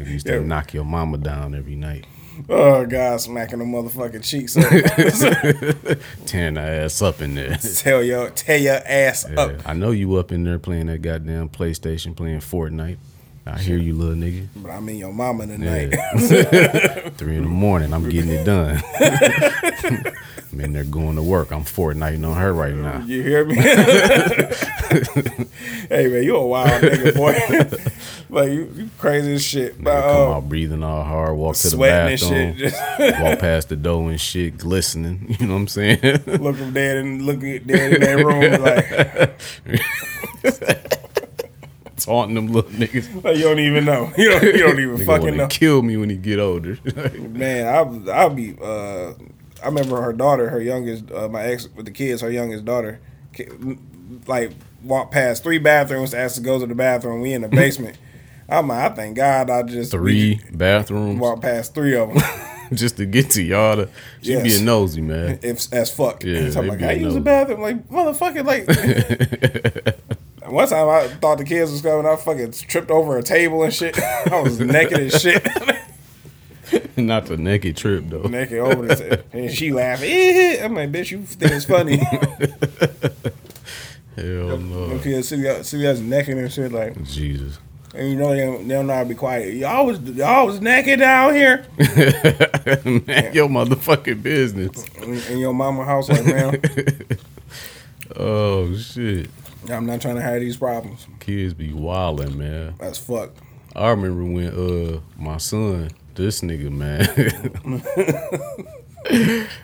[0.00, 2.06] you used to knock your mama down every night,
[2.48, 5.98] Oh God, smacking the motherfucking cheeks up.
[6.26, 7.56] tearing her ass up in there.
[7.56, 9.68] tell your tear your ass Yeah, up.
[9.68, 12.98] I know you up in there playing that goddamn PlayStation, playing Fortnite.
[13.44, 14.46] I hear you, little nigga.
[14.54, 15.90] But I mean your mama tonight.
[15.92, 17.08] Yeah.
[17.16, 18.80] Three in the morning, I'm getting it done.
[20.52, 21.50] I'm in there going to work.
[21.50, 23.02] I'm Fortniting on her right now.
[23.04, 23.54] You hear me?
[25.88, 27.32] hey man, you a wild nigga, boy.
[28.28, 29.78] like you, you crazy as shit.
[29.78, 32.72] Nigga But, come uh, out breathing all hard, walk to the bathroom, shit.
[33.20, 35.36] Walk past the door and shit, glistening.
[35.40, 36.00] You know what I'm saying?
[36.26, 38.62] look them dead and look at dead in that room
[40.44, 41.01] like,
[42.04, 43.24] Taunting them little niggas.
[43.24, 44.12] like you don't even know.
[44.16, 45.46] You don't, you don't even fucking know.
[45.48, 46.78] kill me when he get older.
[47.18, 48.56] Man, I'll I'll be.
[48.60, 49.12] Uh,
[49.62, 53.00] I remember her daughter, her youngest, uh, my ex with the kids, her youngest daughter,
[54.26, 57.20] like walked past three bathrooms to ask to go to the bathroom.
[57.20, 57.96] We in the basement.
[58.48, 62.22] I'm like, I thank God I just Three bathrooms walked past three of them.
[62.74, 63.76] just to get to y'all.
[63.76, 63.88] To,
[64.20, 64.42] she Yes.
[64.42, 65.38] being nosy, man.
[65.42, 66.24] if as fuck.
[66.24, 67.60] Yeah, I'm like, be I use the bathroom.
[67.62, 68.66] Like motherfucker, like.
[70.52, 73.72] One time I thought the kids was coming, I fucking tripped over a table and
[73.72, 73.98] shit.
[74.30, 75.46] I was naked as shit.
[76.96, 78.22] Not the naked trip though.
[78.22, 80.10] naked over this, and she laughing.
[80.10, 81.96] "Eh." I'm like, bitch, you think it's funny?
[84.16, 84.98] Hell no.
[85.00, 85.14] See,
[85.48, 87.58] us- see us naked and shit like, Jesus.
[87.94, 89.54] and you know they don't, they don't know how to be quiet.
[89.54, 94.84] Y'all was y'all was naked down here Man, your motherfucking business.
[95.02, 96.60] in, in your mama house like man.
[98.16, 99.30] Oh shit.
[99.68, 101.06] I'm not trying to have these problems.
[101.20, 102.74] Kids be wildin', man.
[102.78, 103.38] That's fucked.
[103.74, 107.06] I remember when uh my son, this nigga man,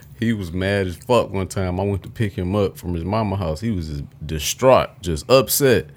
[0.19, 1.79] he was mad as fuck one time.
[1.79, 3.61] I went to pick him up from his mama house.
[3.61, 5.91] He was just distraught, just upset.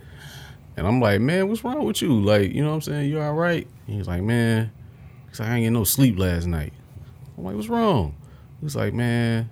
[0.77, 2.19] And I'm like, man, what's wrong with you?
[2.19, 3.09] Like, you know what I'm saying?
[3.09, 3.67] You all right?
[3.87, 4.71] He was like, man,
[5.29, 6.73] he's like, I ain't get no sleep last night.
[7.37, 8.15] I'm like, what's wrong?
[8.61, 9.49] He's like, man,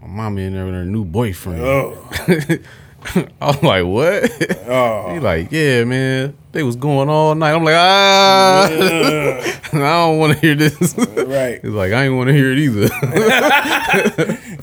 [0.00, 1.60] my mama in there with her new boyfriend.
[1.60, 2.10] Oh,
[3.40, 4.30] I'm like, what?
[4.68, 5.10] oh.
[5.14, 6.36] He like, yeah, man.
[6.52, 7.52] They was going all night.
[7.52, 8.64] I'm like, ah,
[9.72, 10.96] I don't want to hear this.
[10.96, 11.60] right.
[11.60, 12.88] He's like, I ain't want to hear it either.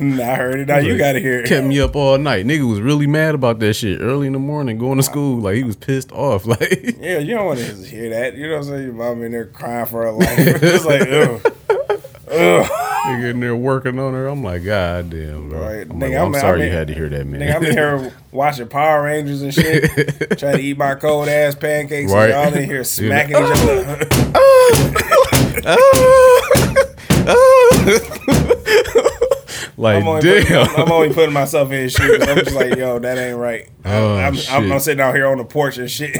[0.04, 0.68] Nah, I heard it.
[0.68, 1.48] Now you gotta hear it.
[1.48, 2.46] Kept me up all night.
[2.48, 4.02] Nigga was really mad about that shit.
[4.02, 6.46] Early in the morning, going to school, like he was pissed off.
[6.48, 8.36] Like, Yeah, you don't want to hear that.
[8.36, 8.84] You know what I'm saying?
[8.86, 10.30] Your mom in there crying for her life.
[10.38, 11.56] It's like, ugh.
[12.34, 12.66] Ugh.
[13.06, 14.28] nigga in there working on her.
[14.28, 15.62] I'm like, God damn, bro.
[15.62, 15.82] Right.
[15.90, 17.42] I'm, like, Nigga, well, I'm I'm- sorry I'm you had to hear that, man.
[17.42, 19.90] Nigga, I'm in here watching Power Rangers and shit,
[20.40, 22.12] trying to eat my cold ass pancakes.
[22.12, 22.32] Right.
[22.32, 24.08] And y'all in here smacking each other.
[24.36, 24.92] Ah.
[25.66, 26.84] Ah.
[27.28, 28.40] Ah.
[29.84, 30.66] Like, I'm only, damn.
[30.66, 32.26] putting, I'm only putting myself in his shoes.
[32.26, 33.70] I'm just like, yo, that ain't right.
[33.84, 34.72] Oh, I'm, I'm.
[34.72, 36.16] I'm sitting out here on the porch and shit.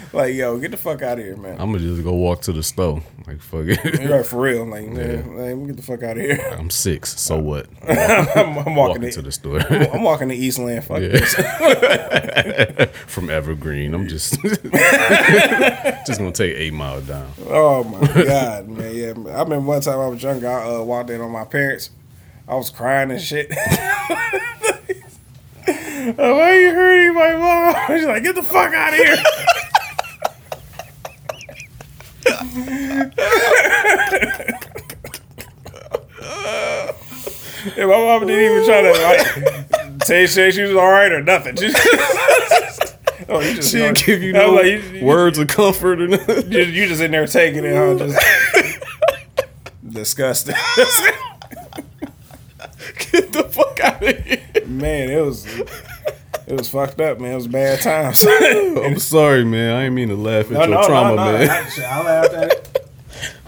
[0.14, 1.60] like, yo, get the fuck out of here, man.
[1.60, 3.02] I'm gonna just go walk to the store.
[3.26, 3.84] Like, fuck it.
[4.00, 4.62] You're right, for real.
[4.62, 6.40] I'm like, man, let me get the fuck out of here.
[6.58, 7.66] I'm six, so what?
[7.86, 9.60] I'm, walking, Walking to, to the store.
[9.60, 10.84] I'm walking to Eastland.
[10.84, 11.02] Fuck.
[11.02, 12.86] Yeah.
[13.06, 13.92] From Evergreen.
[13.92, 17.30] I'm just just gonna take eight miles down.
[17.46, 18.94] Oh my god, man!
[18.94, 20.48] Yeah, I remember one time I was younger.
[20.48, 21.90] I uh, walked in on my parents.
[22.48, 23.52] I was crying and shit.
[26.16, 27.74] Why are you hurting my mom?
[27.98, 29.16] She's like, get the fuck out of here.
[37.76, 39.20] and my mom didn't even try to like
[40.04, 41.56] say say she was all right or nothing.
[41.56, 41.72] She,
[43.28, 46.08] oh, you just She didn't give you no like, you- you- words of comfort or
[46.08, 46.50] nothing.
[46.52, 47.96] you, you just in there taking it, huh?
[47.98, 48.18] Just
[49.88, 50.54] disgusting.
[53.12, 54.40] Get the fuck out of here.
[54.66, 55.46] man, it was
[56.46, 57.32] it was fucked up, man.
[57.32, 58.24] It was bad times.
[58.28, 59.74] I'm sorry, man.
[59.76, 61.50] I ain't mean to laugh at your trauma, man.
[61.50, 62.90] I, I laughed at it.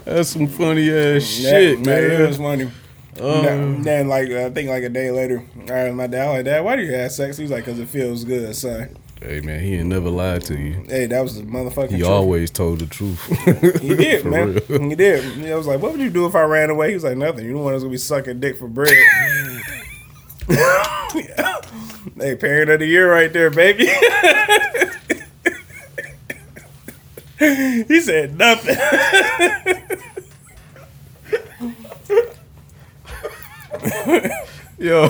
[0.05, 2.11] That's some funny ass shit, man.
[2.21, 2.69] It was funny.
[3.19, 6.63] Um, then, like I think like a day later, I asked my dad, like, Dad,
[6.63, 7.37] why do you have sex?
[7.37, 8.97] He's like, cause it feels good, son.
[9.21, 10.83] hey, man, he ain't never lied to you.
[10.87, 12.09] Hey, that was the motherfucking He truth.
[12.09, 13.21] always told the truth.
[13.81, 14.59] He did, man.
[14.67, 14.89] real.
[14.89, 15.51] He did.
[15.51, 16.87] I was like, what would you do if I ran away?
[16.89, 17.45] He was like, nothing.
[17.45, 18.95] You don't want us to be sucking dick for bread.
[20.47, 23.85] Hey, parent of the year right there, baby.
[27.87, 28.75] he said nothing.
[34.77, 35.07] Yo,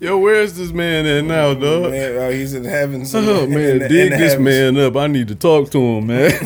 [0.00, 1.92] yo, where's this man at now, dog?
[1.92, 3.04] Man, oh, he's in heaven.
[3.14, 4.96] Oh man, dig this man up.
[4.96, 6.32] I need to talk to him, man.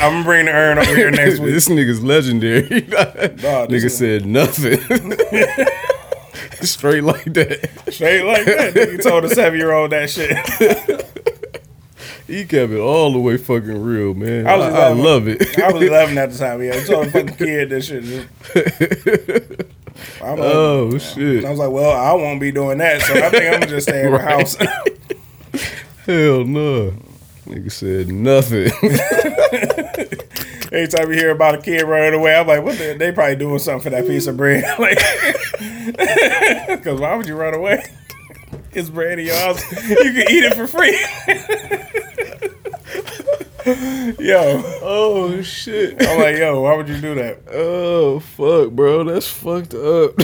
[0.00, 1.52] I'm gonna bring the urn over here next week.
[1.52, 2.80] this nigga's legendary.
[2.80, 4.78] Dog, Nigga said nothing.
[6.62, 7.70] Straight like that.
[7.92, 8.74] Straight like that.
[8.74, 10.36] Nigga told a seven year old that shit.
[12.26, 14.46] He kept it all the way fucking real, man.
[14.48, 15.04] I I, was I 11.
[15.04, 15.58] love it.
[15.60, 16.60] I was 11 at the time.
[16.62, 18.02] Yeah, I told a fucking kid that shit.
[20.22, 21.44] I'm like- oh shit.
[21.44, 24.06] I was like, well, I won't be doing that, so I think I'm just stay
[24.06, 24.56] in the house.
[26.04, 26.94] Hell no.
[27.46, 28.72] Nigga said nothing.
[30.72, 32.76] Anytime you hear about a kid running away, I'm like, what?
[32.76, 34.64] The, they probably doing something for that piece of bread.
[34.78, 34.98] Like,
[36.68, 37.84] because why would you run away?
[38.72, 39.62] It's bread in your house.
[39.88, 40.98] You can eat it for free.
[44.24, 46.04] yo, oh shit.
[46.06, 47.42] I'm like, yo, why would you do that?
[47.50, 49.04] Oh fuck, bro.
[49.04, 50.14] That's fucked up.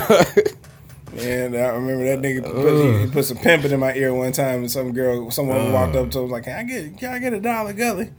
[1.17, 4.61] And I remember that nigga put, he put some pimping in my ear one time,
[4.61, 5.73] and some girl, someone uh.
[5.73, 8.11] walked up to him was like, "Can I get, can I get a dollar gully?"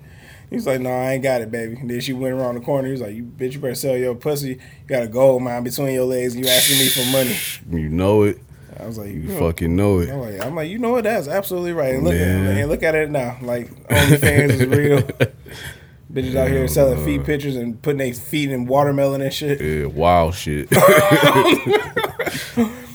[0.49, 2.89] He's like, "No, I ain't got it, baby." And then she went around the corner.
[2.89, 4.49] He's like, "You bitch, you better sell your pussy.
[4.49, 7.35] You got a gold mine between your legs, and you asking me for money."
[7.83, 8.39] you know it.
[8.79, 10.09] I was like, You "You know." fucking know it.
[10.09, 11.03] I'm like, I'm like, you know what?
[11.03, 11.95] That's absolutely right.
[11.95, 13.37] And look, at, and look at it now.
[13.41, 15.01] Like OnlyFans is real.
[16.13, 19.59] Bitches out here selling feet pictures and putting their feet in watermelon and shit.
[19.59, 20.69] Yeah, wild shit.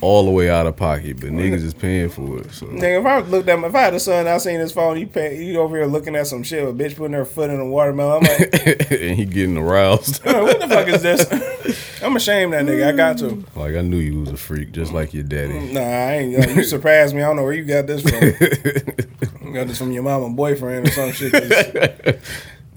[0.01, 2.53] all the way out of pocket, but niggas is paying for it.
[2.53, 4.71] So Nigga, if I looked at my, if I had a son, I seen his
[4.71, 7.51] phone, he pay, he over here looking at some shit, a bitch putting her foot
[7.51, 8.25] in a watermelon.
[8.25, 10.23] I'm like, and he getting aroused.
[10.25, 12.03] what the fuck is this?
[12.03, 12.87] I'm ashamed that nigga.
[12.87, 13.45] I got to.
[13.57, 15.73] like I knew you was a freak, just like your daddy.
[15.73, 16.57] Nah, I ain't.
[16.57, 17.23] You surprised me.
[17.23, 19.49] I don't know where you got this from.
[19.49, 22.21] you got this from your mom and boyfriend or some shit.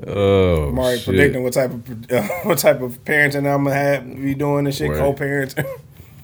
[0.08, 1.06] Oh, I'm already shit.
[1.06, 4.74] predicting what type of uh, what type of parenting I'm gonna have be doing and
[4.76, 4.90] shit.
[4.90, 5.00] Right.
[5.00, 5.66] Co-parenting.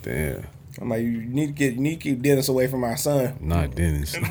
[0.03, 0.47] Damn,
[0.81, 3.37] I'm like, you need to get, you need to keep Dennis away from my son.
[3.41, 4.15] not Dennis.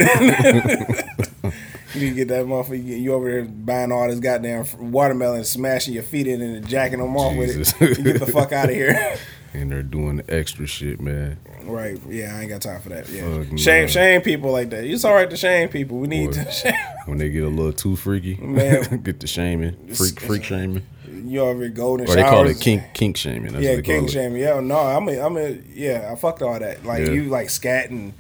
[1.95, 2.85] You need to get that motherfucker.
[2.85, 6.69] You, you over there buying all this goddamn watermelon, smashing your feet in it and
[6.69, 7.73] jacking them off Jesus.
[7.79, 7.99] with it.
[7.99, 9.17] You get the fuck out of here.
[9.55, 11.39] And they're doing the extra shit, man.
[11.65, 11.99] right?
[12.09, 13.09] Yeah, I ain't got time for that.
[13.09, 13.87] Yeah, Fuck shame, no.
[13.89, 14.85] shame people like that.
[14.85, 15.99] It's all right to shame people.
[15.99, 16.45] We need Boy.
[16.45, 16.75] to shame.
[17.07, 19.01] When they get a little too freaky, Man.
[19.03, 20.83] get the shaming, freak, freak shaming,
[21.25, 22.61] You here golden or they call it showers.
[22.61, 23.53] kink, kink shaming.
[23.53, 24.41] That's yeah, king shaming.
[24.43, 26.85] Yeah, no, I'm a, I'm a, yeah, I fucked all that.
[26.85, 27.13] Like Yeah.
[27.13, 28.13] you like scat and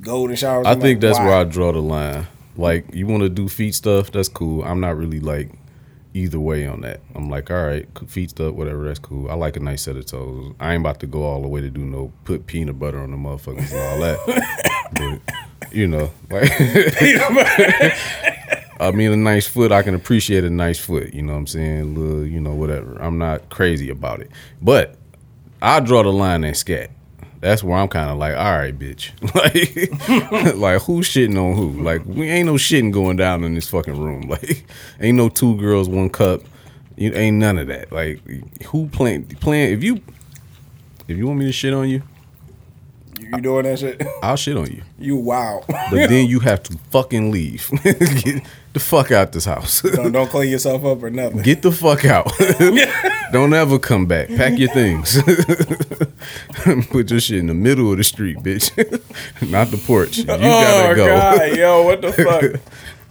[0.00, 0.66] golden showers.
[0.66, 1.26] I I'm think like, that's why?
[1.26, 2.26] where I draw the line.
[2.56, 4.62] Like, you want to do feet stuff, that's cool.
[4.62, 5.50] I'm not really like
[6.14, 7.00] either way on that.
[7.14, 9.30] I'm like, all right, feet stuff, whatever, that's cool.
[9.30, 10.54] I like a nice set of toes.
[10.60, 13.10] I ain't about to go all the way to do no put peanut butter on
[13.10, 14.18] the motherfuckers and all that.
[14.94, 15.20] but
[15.74, 16.50] you know, like,
[18.80, 21.12] I mean, a nice foot, I can appreciate a nice foot.
[21.12, 21.94] You know what I'm saying?
[21.94, 22.96] Little, you know, whatever.
[23.00, 24.30] I'm not crazy about it,
[24.62, 24.96] but
[25.60, 26.90] I draw the line at scat.
[27.44, 29.10] That's where I'm kind of like, all right, bitch.
[29.34, 31.82] Like, like who's shitting on who?
[31.82, 34.22] Like, we ain't no shitting going down in this fucking room.
[34.34, 34.64] Like,
[34.98, 36.40] ain't no two girls, one cup.
[36.96, 37.92] You ain't none of that.
[37.92, 38.22] Like,
[38.64, 39.26] who playing?
[39.26, 39.74] Playing?
[39.74, 40.00] If you,
[41.06, 42.02] if you want me to shit on you,
[43.32, 44.02] You doing that shit?
[44.22, 44.82] I'll shit on you.
[44.98, 45.62] You wow.
[45.68, 47.68] But then you have to fucking leave.
[47.82, 49.82] Get the fuck out this house.
[49.82, 51.42] don't, don't clean yourself up or nothing.
[51.42, 52.32] Get the fuck out.
[53.32, 54.28] Don't ever come back.
[54.28, 55.20] Pack your things.
[56.90, 58.70] Put your shit in the middle of the street, bitch.
[59.50, 60.18] Not the porch.
[60.18, 61.06] You gotta oh go.
[61.06, 62.60] god, yo, what the fuck?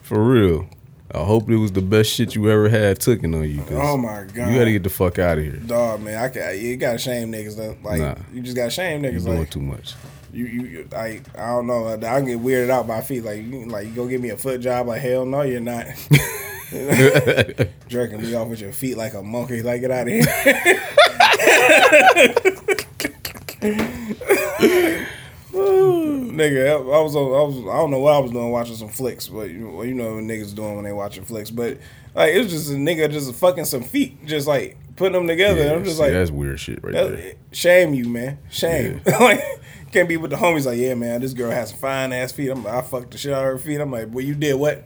[0.02, 0.68] For real.
[1.14, 3.64] I hope it was the best shit you ever had taken on you.
[3.72, 4.52] Oh my god.
[4.52, 5.58] You gotta get the fuck out of here.
[5.58, 7.56] Dog, man, I can You gotta shame niggas.
[7.56, 7.78] Though.
[7.84, 8.16] Like Nah.
[8.34, 9.26] you just gotta shame You niggas.
[9.26, 9.94] doing Like too much.
[10.34, 11.88] you, you, you, like I don't know.
[11.88, 13.24] I can get weirded out by feet.
[13.24, 14.88] Like you, like you go give me a foot job.
[14.88, 15.86] Like hell no, you're not.
[17.88, 19.62] Jerking me off with your feet like a monkey.
[19.62, 20.24] Like get out of here.
[25.54, 28.76] Nigga, I I was, on, I was, I don't know what I was doing watching
[28.76, 31.52] some flicks, but you, well, you know what niggas doing when they watching flicks.
[31.52, 31.78] But
[32.16, 35.64] like, it was just a nigga just fucking some feet, just like putting them together.
[35.64, 37.34] Yeah, I'm just like, that's weird shit right there.
[37.52, 38.40] shame you, man.
[38.50, 39.02] Shame.
[39.20, 39.44] like,
[39.92, 42.50] can't be with the homies like, yeah, man, this girl has some fine ass feet.
[42.50, 43.80] I'm, I fucked the shit out of her feet.
[43.80, 44.86] I'm like, well, you did what?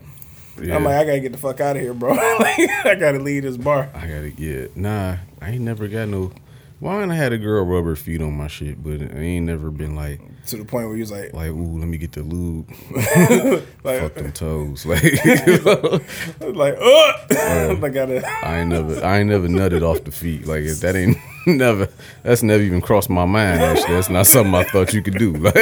[0.61, 0.76] Yeah.
[0.76, 2.11] I'm like, I gotta get the fuck out of here, bro.
[2.39, 3.89] like, I gotta leave this bar.
[3.93, 5.18] I gotta get nah.
[5.41, 6.32] I ain't never got no.
[6.80, 9.48] Why ain't I had a girl rub her feet on my shit, but I ain't
[9.48, 12.12] never been like To the point where he was like, like ooh let me get
[12.12, 12.70] the lube,
[13.84, 14.86] like, fuck them toes.
[14.86, 15.04] Like
[16.40, 18.28] like, oh, I gotta.
[18.46, 20.46] I ain't never I ain't never nutted off the feet.
[20.46, 21.18] Like if that ain't
[21.48, 21.90] never
[22.22, 23.60] that's never even crossed my mind.
[23.60, 25.34] Actually, that's not something I thought you could do.
[25.34, 25.56] Like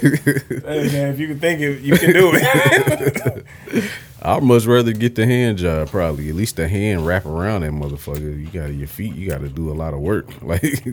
[0.00, 3.84] Hey, man, if you can think it, you can do it.
[4.24, 5.88] I'd much rather get the hand job.
[5.88, 8.40] Probably at least the hand wrap around that motherfucker.
[8.40, 9.14] You got your feet.
[9.16, 10.26] You got to do a lot of work.
[10.42, 10.84] Like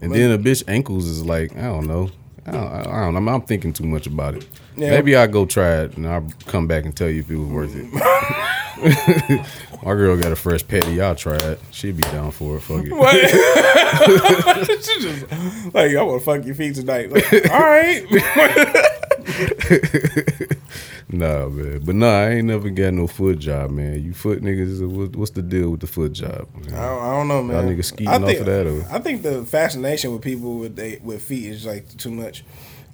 [0.00, 2.10] and then a bitch ankles is like I don't know.
[2.46, 3.18] I don't, I don't know.
[3.18, 4.46] I'm, I'm thinking too much about it.
[4.78, 4.90] Yeah.
[4.90, 7.48] Maybe I'll go try it and I'll come back and tell you if it was
[7.48, 9.46] worth it.
[9.84, 11.00] My girl got a fresh patty.
[11.00, 11.60] I'll try it.
[11.72, 12.60] She'd be down for it.
[12.60, 12.92] Fuck it.
[14.84, 15.26] She just,
[15.74, 17.10] like, I want to fuck your feet tonight.
[17.10, 18.04] Like, all right.
[21.10, 21.80] Nah, man.
[21.84, 24.02] But nah, I ain't never got no foot job, man.
[24.04, 26.46] You foot niggas, what's the deal with the foot job?
[26.54, 26.72] I don't,
[27.02, 27.64] I don't know, man.
[27.66, 30.58] Y'all niggas skeeting I off think, of that, or- I think the fascination with people
[30.58, 32.44] with they with feet is like too much.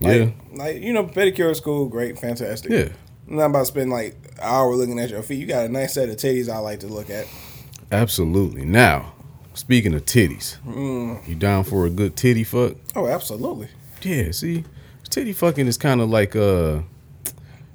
[0.05, 0.30] Like, Yeah.
[0.52, 2.70] Like you know, pedicure is cool, great, fantastic.
[2.70, 2.88] Yeah.
[3.28, 5.38] I'm not about to spend like an hour looking at your feet.
[5.40, 7.26] You got a nice set of titties I like to look at.
[7.90, 8.64] Absolutely.
[8.64, 9.14] Now,
[9.55, 11.26] speaking of titties, Mm.
[11.26, 12.74] you down for a good titty fuck?
[12.94, 13.68] Oh, absolutely.
[14.02, 14.64] Yeah, see,
[15.11, 16.80] titty fucking is kind of like uh,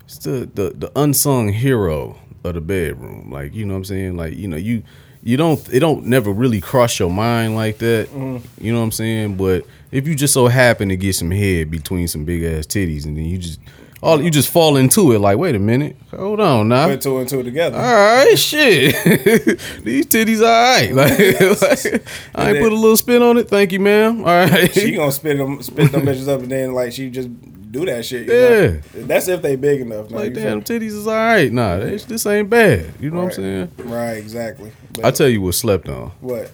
[0.06, 3.32] it's the, the the unsung hero of the bedroom.
[3.32, 4.18] Like you know what I'm saying?
[4.18, 4.84] Like you know you
[5.24, 8.08] you don't it don't never really cross your mind like that.
[8.08, 8.64] Mm-hmm.
[8.64, 9.36] You know what I'm saying?
[9.36, 13.06] But if you just so happen to get some head between some big ass titties,
[13.06, 13.60] and then you just
[14.02, 15.20] all you just fall into it.
[15.20, 16.88] Like wait a minute, hold on now.
[16.88, 17.78] Put two and two together.
[17.78, 18.96] All right, shit.
[19.84, 20.94] These titties, all right.
[20.94, 21.20] Like,
[21.62, 23.50] like, I ain't put a little spin on it.
[23.50, 24.20] Thank you, ma'am.
[24.20, 24.74] All right.
[24.74, 27.30] She gonna spit them, spit them bitches up, and then like she just
[27.70, 28.28] do that shit.
[28.28, 28.68] You Yeah.
[28.68, 28.82] know?
[29.08, 30.10] That's if they big enough.
[30.10, 31.52] Now, like, damn, feel- titties is all right.
[31.52, 32.94] Nah, this, this ain't bad.
[33.00, 33.72] You know what I'm saying?
[33.80, 34.72] Right, exactly.
[34.94, 36.52] But I tell you what slept on what?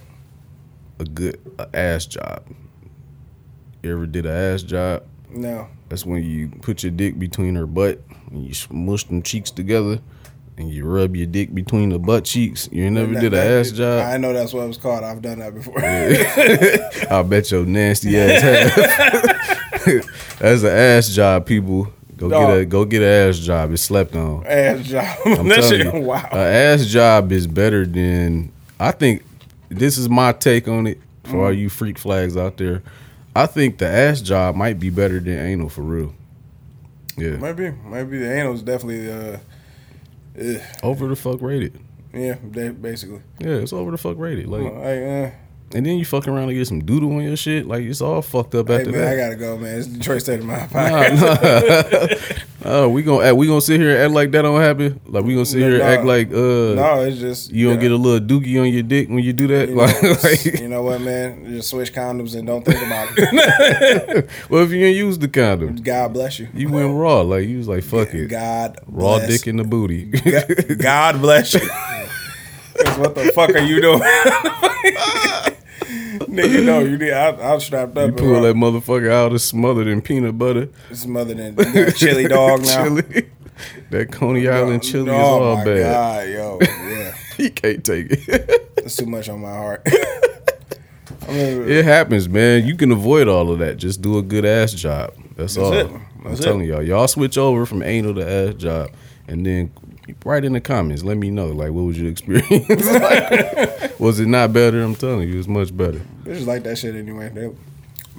[0.99, 2.43] a good a ass job.
[3.83, 5.03] You ever did an ass job?
[5.29, 5.67] No.
[5.89, 8.01] That's when you put your dick between her butt
[8.31, 9.99] and you smush them cheeks together
[10.57, 12.67] and you rub your dick between the butt cheeks.
[12.71, 14.05] You never That- did an ass job?
[14.05, 15.03] I know that's what it was called.
[15.03, 15.79] I've done that before.
[15.83, 19.61] I bet your nasty ass have.
[20.39, 21.91] That's an ass job, people.
[22.17, 23.71] Go get a go get an ass job.
[23.73, 24.45] It's slept on.
[24.47, 25.17] ass job.
[25.25, 26.27] I'm that telling shit, you, wow.
[26.31, 29.23] An ass job is better than I think.
[29.69, 31.43] This is my take on it for Mm.
[31.43, 32.83] all you freak flags out there.
[33.35, 36.13] I think the ass job might be better than anal for real.
[37.17, 39.37] Yeah, maybe, maybe the anal's definitely, uh,
[40.39, 40.61] ugh.
[40.83, 41.79] over the fuck rated.
[42.13, 43.21] yeah, basically.
[43.39, 44.47] Yeah, it's over the fuck rated.
[44.47, 45.29] Like, Like, uh,
[45.75, 47.67] and then you fucking around and get some doodle on your shit.
[47.67, 49.77] Like, it's all fucked up hey after man, I gotta go, man.
[49.77, 51.21] It's Detroit State of Mind podcast.
[51.21, 52.41] Nah, nah.
[52.67, 54.99] Oh, we gonna we gonna sit here and act like that don't happen.
[55.05, 57.75] Like we gonna sit here and No, act like uh no, it's just you don't
[57.75, 57.81] yeah.
[57.81, 59.69] get a little dookie on your dick when you do that.
[59.69, 61.45] You know, Like, like- you know what, man?
[61.45, 64.29] Just switch condoms and don't think about it.
[64.49, 66.47] well, if you didn't use the condom, God bless you.
[66.53, 67.21] you went raw.
[67.21, 69.27] Like you was like fuck it, God raw bless.
[69.29, 70.05] dick in the booty.
[70.05, 71.59] God- God bless you.
[71.59, 74.01] 'Cause what the fuck are you doing?
[76.35, 77.13] Nigga, no, you did.
[77.13, 78.07] I, I was strapped up.
[78.07, 80.69] you pull that motherfucker out, it's smothered in peanut butter.
[80.89, 81.55] It's smothered in
[81.93, 82.83] chili dog now.
[82.83, 83.29] Chili.
[83.89, 85.93] That Coney Island chili oh is all my bad.
[85.93, 88.71] God, yo, yeah, He can't take it.
[88.77, 89.81] it's too much on my heart.
[91.27, 92.65] I mean, it happens, man.
[92.65, 93.77] You can avoid all of that.
[93.77, 95.13] Just do a good ass job.
[95.35, 95.73] That's, all.
[95.73, 95.87] it.
[95.87, 96.83] I'm That's telling y'all.
[96.83, 98.91] Y'all switch over from anal to ass job,
[99.27, 99.71] and then
[100.23, 101.03] write in the comments.
[101.03, 101.47] Let me know.
[101.47, 102.49] Like, what was your experience?
[102.85, 104.81] Like, was it not better?
[104.81, 106.01] I'm telling you, it's much better.
[106.23, 107.29] bitches like that shit anyway.
[107.29, 107.49] They,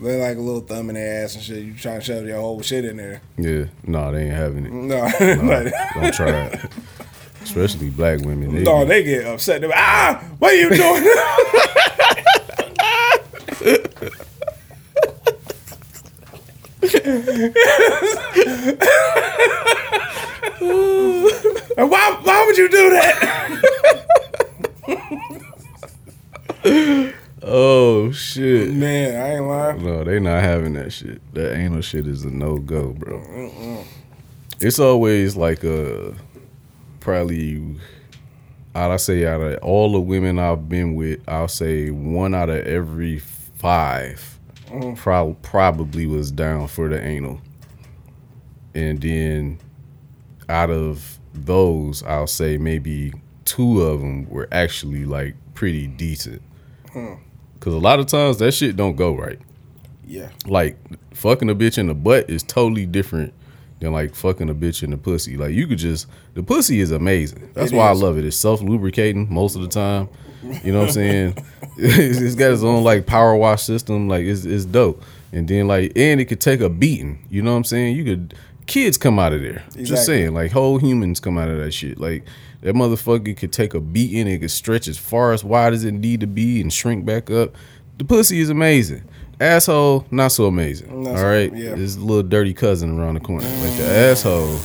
[0.03, 1.59] they like a little thumb in their ass and shit.
[1.59, 3.21] You trying to shove your whole shit in there?
[3.39, 3.67] Yeah.
[3.87, 4.73] No, they ain't having it.
[4.73, 6.61] No, No, don't try it.
[7.43, 8.55] Especially black women.
[8.55, 9.61] They, no, they get upset.
[9.61, 11.07] They're like, ah, what are you doing?
[21.77, 23.63] And why, why would you do that?
[27.43, 28.73] oh shit.
[28.73, 29.85] Man, I ain't lying.
[29.85, 31.21] No, they not having that shit.
[31.35, 33.85] That anal shit is a no go, bro.
[34.59, 36.15] It's always like a
[37.01, 37.77] probably.
[38.75, 42.67] I'd say out of all the women I've been with, I'll say one out of
[42.67, 44.39] every 5
[44.69, 44.97] mm.
[44.97, 47.41] prob- probably was down for the anal,
[48.75, 49.59] and then
[50.49, 53.13] out of those, I'll say maybe
[53.45, 56.43] two of them were actually like pretty decent.
[56.93, 57.15] Hmm.
[57.61, 59.39] Cause a lot of times that shit don't go right
[60.07, 60.29] Yeah.
[60.47, 60.77] like
[61.15, 63.33] fucking a bitch in the butt is totally different
[63.81, 65.37] than like fucking a bitch in the pussy.
[65.37, 67.51] Like you could just the pussy is amazing.
[67.55, 68.01] That's It why is.
[68.01, 68.25] I love it.
[68.25, 70.09] It's self lubricating most of the time.
[70.63, 71.39] You know what I'm saying?
[71.77, 74.09] it's, it's got its own like power wash system.
[74.09, 75.03] Like it's it's dope.
[75.33, 77.27] And then like and it could take a beating.
[77.31, 77.97] You know what I'm saying?
[77.97, 78.35] You could
[78.67, 79.65] kids come out of there.
[79.77, 81.99] Just saying, like whole humans come out of that shit.
[81.99, 82.25] Like
[82.63, 84.21] that motherfucker could take a beating.
[84.21, 87.05] And it could stretch as far as wide as it need to be and shrink
[87.05, 87.55] back up.
[87.99, 89.05] The pussy is amazing.
[89.41, 91.03] Asshole, not so amazing.
[91.03, 91.75] Not all so- right, yeah.
[91.75, 93.47] this little dirty cousin around the corner.
[93.47, 94.13] Like the mm.
[94.13, 94.59] asshole,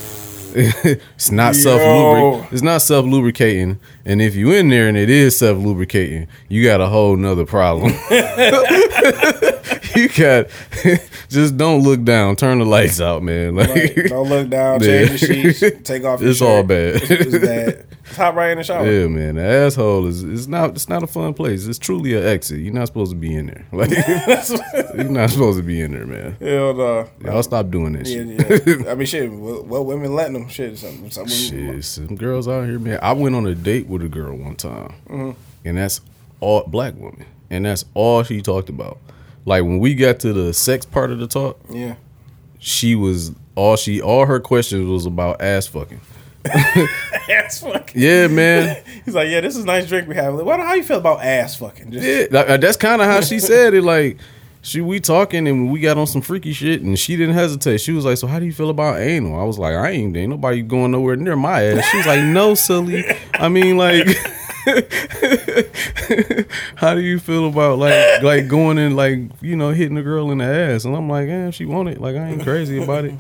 [0.56, 2.54] it's not self lubric.
[2.54, 3.80] It's not self lubricating.
[4.06, 7.46] And if you in there and it is self lubricating, you got a whole nother
[7.46, 7.92] problem.
[9.96, 10.48] you got
[11.30, 12.36] just don't look down.
[12.36, 13.56] Turn the lights out, man.
[13.62, 13.96] Like Right.
[14.10, 15.08] Don't look down, Yeah.
[15.08, 16.48] change your sheets, take off your It's shirt.
[16.48, 16.96] all bad.
[16.96, 17.86] It's, it's bad.
[18.06, 18.86] It's hot right in the shower.
[18.92, 19.36] Yeah, man.
[19.36, 21.66] The asshole is it's not it's not a fun place.
[21.68, 22.60] It's truly an exit.
[22.60, 23.66] You're not supposed to be in there.
[23.72, 23.90] Like
[24.96, 26.36] you're not supposed to be in there, man.
[26.42, 27.10] Hell no.
[27.24, 28.26] Y'all stop doing that Yeah,
[28.58, 28.82] shit.
[28.82, 28.92] yeah.
[28.92, 29.32] I mean, shit.
[29.32, 30.48] What, what women letting them?
[30.50, 30.78] Shit.
[30.78, 33.00] Some, some women, Shit, some girls out here, man.
[33.02, 35.32] I went on a date with a girl one time, Mm-hmm.
[35.66, 36.02] and that's
[36.42, 38.98] all black woman, and that's all she talked about.
[39.46, 41.96] Like when we got to the sex part of the talk, Yeah.
[42.60, 46.02] she was all she all her questions was about ass fucking.
[47.30, 48.02] Ass fucking.
[48.02, 48.84] Yeah, man.
[49.06, 50.34] He's like, yeah, this is a nice drink we have.
[50.34, 50.60] Like, What?
[50.60, 51.92] How you feel about ass fucking?
[51.92, 53.84] Just, Yeah, that- that's kind of how she said it.
[53.84, 54.18] Like,
[54.62, 57.82] she we talking and we got on some freaky shit, and she didn't hesitate.
[57.82, 60.16] She was like, "So how do you feel about anal?" I was like, "I ain't
[60.16, 63.04] ain't nobody going nowhere near my ass." She was like, "No, silly.
[63.34, 64.08] I mean, like."
[66.76, 70.30] how do you feel about like like going and like you know hitting a girl
[70.30, 73.06] in the ass and i'm like yeah she want it like i ain't crazy about
[73.06, 73.16] it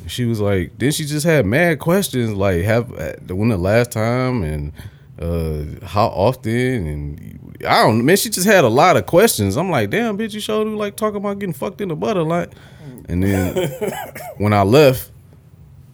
[0.00, 3.58] And she was like then she just had mad questions like have uh, when the
[3.58, 4.72] last time and
[5.20, 9.70] uh how often and i don't man she just had a lot of questions i'm
[9.70, 12.22] like damn bitch you showed you like talking about getting fucked in the butt a
[12.22, 12.52] lot
[13.08, 13.54] and then
[14.38, 15.10] when i left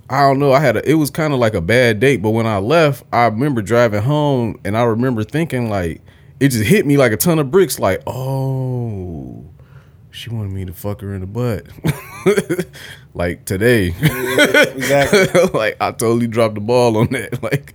[0.09, 0.53] I don't know.
[0.53, 3.05] I had a, it was kind of like a bad date, but when I left,
[3.13, 6.01] I remember driving home and I remember thinking like
[6.39, 7.79] it just hit me like a ton of bricks.
[7.79, 9.45] Like, oh,
[10.17, 11.67] she wanted me to fuck her in the butt.
[13.15, 13.89] like today.
[13.89, 15.43] exactly.
[15.55, 17.43] like I totally dropped the ball on that.
[17.47, 17.75] Like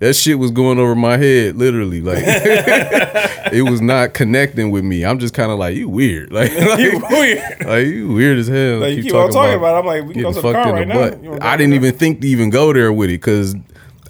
[0.00, 2.00] that shit was going over my head, literally.
[2.00, 5.04] Like it was not connecting with me.
[5.04, 6.32] I'm just kind of like you weird.
[6.32, 7.64] Like, like you weird.
[7.64, 8.78] like you weird as hell.
[8.78, 9.78] Like, you keep on talking about it.
[9.78, 11.10] I'm like, we can go to the car right the now.
[11.10, 11.22] butt.
[11.22, 13.54] You wanna I didn't even think to even go there with it because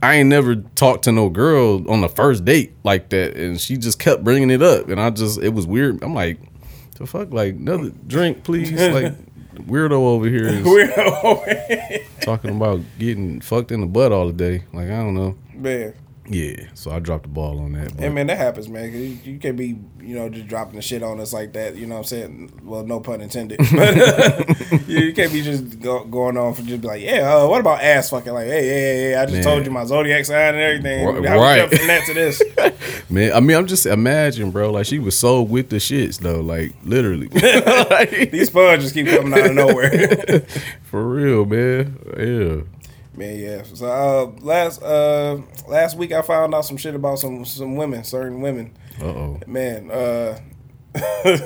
[0.02, 3.76] I ain't never talked to no girl on the first date like that, and she
[3.76, 6.02] just kept bringing it up, and I just it was weird.
[6.02, 6.38] I'm like,
[6.98, 9.14] the fuck, like another drink, please, like.
[9.56, 12.04] Weirdo over here is Weirdo.
[12.20, 14.64] talking about getting fucked in the butt all the day.
[14.74, 15.34] Like I don't know.
[15.54, 15.94] man.
[16.28, 17.94] Yeah, so I dropped the ball on that.
[17.94, 18.92] But Hey man, that happens, man.
[18.92, 21.76] you, you can't be, you know, just dropping the shit on us like that.
[21.76, 22.60] You know what I'm saying?
[22.64, 23.60] Well, no pun intended.
[23.76, 27.32] But you, you can't be just go, going on for just be like, yeah.
[27.36, 28.32] Uh, what about ass fucking?
[28.32, 29.42] Like, hey, hey, hey, I just Man.
[29.44, 31.04] told you my zodiac sign and everything.
[31.06, 31.68] Right- How right.
[31.68, 32.42] from that to this?
[33.10, 34.70] Man, I mean, I'm just imagine, bro.
[34.72, 39.32] Like she was so with the shits though, like literally, Like, These sponges keep coming
[39.32, 40.40] out of nowhere.
[40.82, 41.96] for real, man.
[42.18, 42.62] Yeah.
[43.16, 43.62] Man, yeah.
[43.62, 48.04] So uh, last uh, last week I found out some shit about some some women,
[48.04, 48.76] certain women.
[49.00, 49.40] Uh oh.
[49.46, 50.38] Man, uh,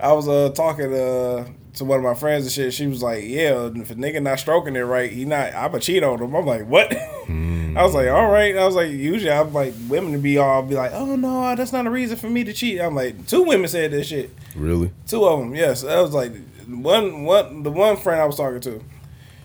[0.00, 2.72] I was uh talking uh to one of my friends and shit.
[2.72, 5.54] She was like, "Yeah, if a nigga not stroking it right, he not.
[5.54, 6.92] I'ma cheat on him." I'm like, "What?"
[7.28, 10.62] I was like, "All right." I was like, "Usually I'm like women to be all
[10.62, 13.42] be like, oh no, that's not a reason for me to cheat." I'm like, two
[13.42, 14.30] women said this shit.
[14.54, 14.90] Really?
[15.06, 15.84] Two of them, yes.
[15.84, 16.32] I was like
[16.66, 18.82] one, one, the one friend I was talking to.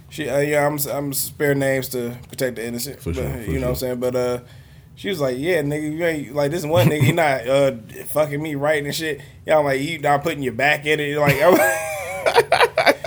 [0.10, 2.99] She, uh, yeah, I'm, I'm spare names to protect the innocent.
[2.99, 3.99] For but, sure, for you know what I'm saying?
[3.99, 4.39] But uh,
[4.95, 7.72] she was like, yeah, nigga, you ain't like this one nigga, he not uh
[8.07, 9.22] fucking me right and shit.
[9.45, 11.18] Yeah, I'm like, you not putting your back in it.
[11.18, 11.55] Like, I'm,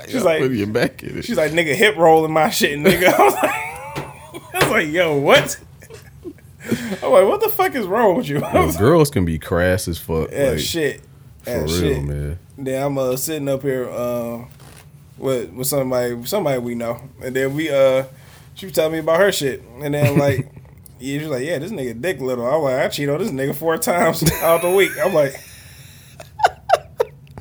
[0.09, 1.25] she's like, put your back in it.
[1.25, 3.09] she's like, nigga, hip rolling my shit, nigga.
[3.13, 5.61] I was like, I was like, yo, what?
[7.03, 8.41] I'm like, what the fuck is wrong with you?
[8.41, 10.31] Yo, girls can be crass as fuck.
[10.33, 11.03] yeah, like, shit.
[11.43, 12.05] For real, shit.
[12.05, 12.39] man.
[12.57, 14.45] Then I'm uh, sitting up here uh,
[15.23, 18.05] with with somebody somebody we know, and then we uh
[18.55, 20.53] she was telling me about her shit, and then like
[20.99, 22.47] yeah, she was like, yeah, this nigga dick little.
[22.47, 24.93] I'm like, I cheat on this nigga four times out the week.
[25.03, 25.35] I'm like,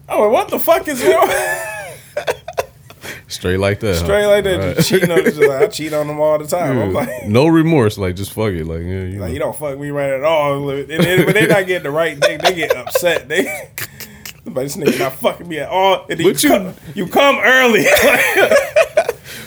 [0.08, 1.30] I'm like, what the fuck is wrong?
[3.28, 3.96] Straight like that.
[3.98, 4.04] huh?
[4.04, 4.76] Straight like that, Right.
[4.76, 5.24] just cheating on.
[5.24, 6.78] Just like, I cheat on them all the time.
[6.78, 7.28] I'm like.
[7.28, 7.98] no remorse.
[7.98, 8.66] Like just fuck it.
[8.66, 11.48] Like yeah, you Like you don't fuck me right at all, and then, when they
[11.48, 13.30] not getting the right thing, they get upset.
[13.30, 13.70] They,
[14.46, 16.06] but this nigga not fucking me at all.
[16.10, 17.86] And then But you, you- come, you come early.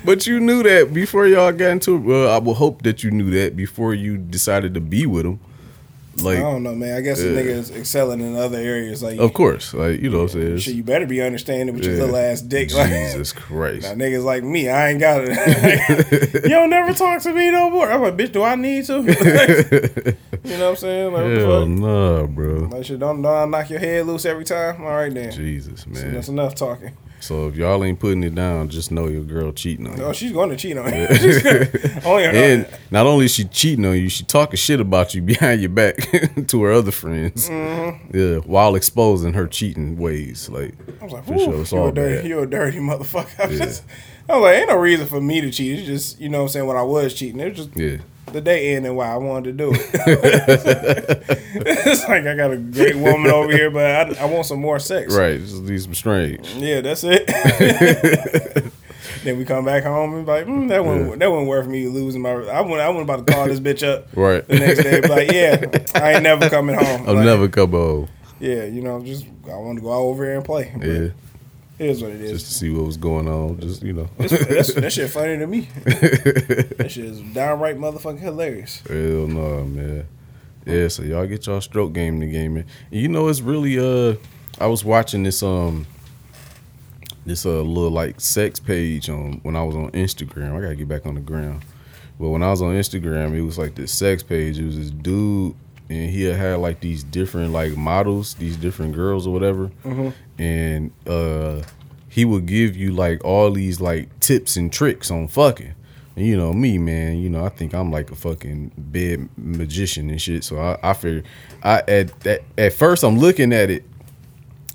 [0.05, 2.01] But you knew that before y'all got into it.
[2.01, 5.41] Well, I will hope that you knew that before you decided to be with him.
[6.19, 6.95] Like, I don't know, man.
[6.97, 9.03] I guess the nigga is excelling in other areas.
[9.03, 10.59] Like, of course, like you know, what I'm saying.
[10.59, 12.01] shit, you better be understanding with your Yeah.
[12.03, 12.71] little ass dick.
[12.75, 13.83] Like, Jesus Christ.
[13.85, 16.35] now niggas like me, I ain't got it.
[16.45, 17.91] you don't never talk to me no more.
[17.91, 20.17] I'm like, bitch, do I need to?
[20.45, 21.13] You know what I'm saying?
[21.13, 22.55] Like, Hell no, bro.
[22.71, 24.81] Like, shit, don't, don't knock your head loose every time?
[24.83, 25.33] All right, then.
[25.33, 26.15] Jesus, So man.
[26.15, 26.97] that's enough talking.
[27.21, 30.05] So if y'all ain't putting it down, just know your girl cheating on you.
[30.05, 31.07] Oh, she's going to cheat on you.
[32.05, 32.25] Only.
[32.27, 35.71] And not only is she cheating on you, she talking shit about you behind your
[35.71, 35.97] back
[36.49, 37.49] to her other friends.
[37.49, 38.15] Mm-hmm.
[38.17, 40.51] Yeah, while exposing her cheating ways.
[40.51, 42.27] Like, I was like, for sure, it's you all a dirty, bad.
[42.29, 43.41] you a dirty motherfucker.
[43.43, 43.65] I was, Yeah.
[43.65, 43.85] just,
[44.29, 45.79] I was like, ain't no reason for me to cheat.
[45.79, 47.41] It's just, you know what I'm saying, when I was cheating.
[47.41, 47.99] It was just Yeah.
[48.33, 49.81] The day ended why I wanted to do it.
[51.67, 54.79] it's like I got a great woman over here, but I, I want some more
[54.79, 55.15] sex.
[55.15, 55.39] Right.
[55.41, 56.49] Just leave some strange.
[56.55, 57.27] Yeah, that's it.
[59.25, 61.17] then we come back home and be like, mm, that one, Yeah.
[61.17, 62.31] that wasn't worth me losing my.
[62.33, 64.47] I went, I went about to call this bitch up Right.
[64.47, 65.01] the next day.
[65.01, 65.65] Be like, yeah,
[65.95, 67.05] I ain't never coming home.
[67.09, 68.09] I'll Like, never come home.
[68.41, 70.73] Yeah, you know, just I want to go out over here and play.
[70.77, 71.09] But Yeah.
[71.79, 72.33] It is what it is.
[72.33, 73.59] Just to see what was going on.
[73.61, 74.09] Just, you know.
[74.17, 75.69] That's, that shit funny to me.
[75.85, 78.81] that shit is downright motherfucking hilarious.
[78.87, 80.07] Hell no, man.
[80.67, 82.67] Yeah, so y'all get y'all stroke game in the game, man.
[82.91, 84.17] You know, it's really uh
[84.59, 85.87] I was watching this um
[87.27, 90.57] this uh little like sex page on when I was on Instagram.
[90.57, 91.65] I gotta get back on the ground.
[92.19, 94.59] But when I was on Instagram, it was like this sex page.
[94.59, 95.55] It was this dude
[95.89, 99.71] and he had had like these different like models, these different girls or whatever.
[100.39, 101.63] And uh
[102.09, 105.75] he would give you like all these like tips and tricks on fucking.
[106.17, 107.19] And you know me, man.
[107.19, 110.45] You know I think I'm like a fucking bed magician and shit.
[110.45, 111.27] So I, I figured,
[111.63, 113.85] I at, at at first I'm looking at it,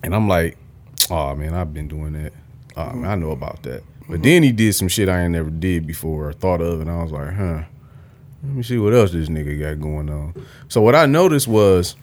[0.03, 0.57] and I'm like,
[1.09, 2.33] oh man, I've been doing that.
[2.75, 3.83] Oh man, I know about that.
[4.09, 6.89] But then he did some shit I ain't never did before or thought of, and
[6.89, 7.63] I was like, huh.
[8.43, 10.33] Let me see what else this nigga got going on.
[10.69, 11.95] So what I noticed was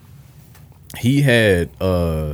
[0.97, 2.33] he had uh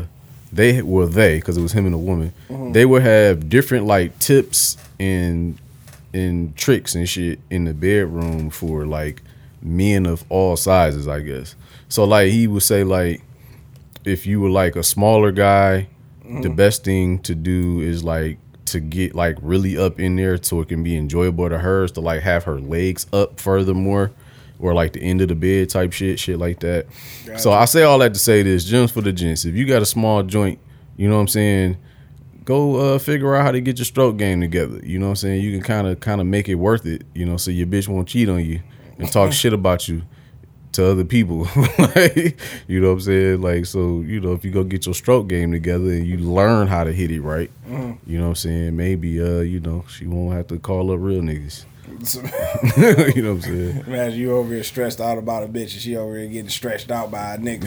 [0.51, 2.31] they well they because it was him and a woman
[2.73, 5.57] they would have different like tips and
[6.13, 9.23] and tricks and shit in the bedroom for like
[9.63, 11.55] men of all sizes i guess.
[11.89, 13.23] So like he would say like
[14.05, 15.87] if you were like a smaller guy
[16.41, 20.61] the best thing to do is like to get like really up in there so
[20.61, 24.11] it can be enjoyable to her is to like have her legs up furthermore
[24.59, 26.87] or like the end of the bed type shit, shit like that.
[27.37, 29.45] So I say all that to say this, gems for the gents.
[29.45, 30.59] If you got a small joint,
[30.95, 31.77] you know what I'm saying,
[32.45, 34.79] go uh figure out how to get your stroke game together.
[34.83, 35.41] You know what I'm saying?
[35.41, 37.87] You can kind of kind of make it worth it, you know, so your bitch
[37.87, 38.61] won't cheat on you
[38.97, 40.03] and talk shit about you
[40.73, 41.47] to other people.
[41.77, 43.41] like, you know what I'm saying?
[43.41, 46.67] Like so, you know, if you go get your stroke game together and you learn
[46.67, 48.75] how to hit it right, you know what I'm saying?
[48.75, 51.65] Maybe uh, you know, she won't have to call up real niggas.
[53.15, 53.83] you know what I'm saying?
[53.87, 56.89] Imagine you over here stressed out about a bitch and she over here getting stretched
[56.91, 57.65] out by a nigga.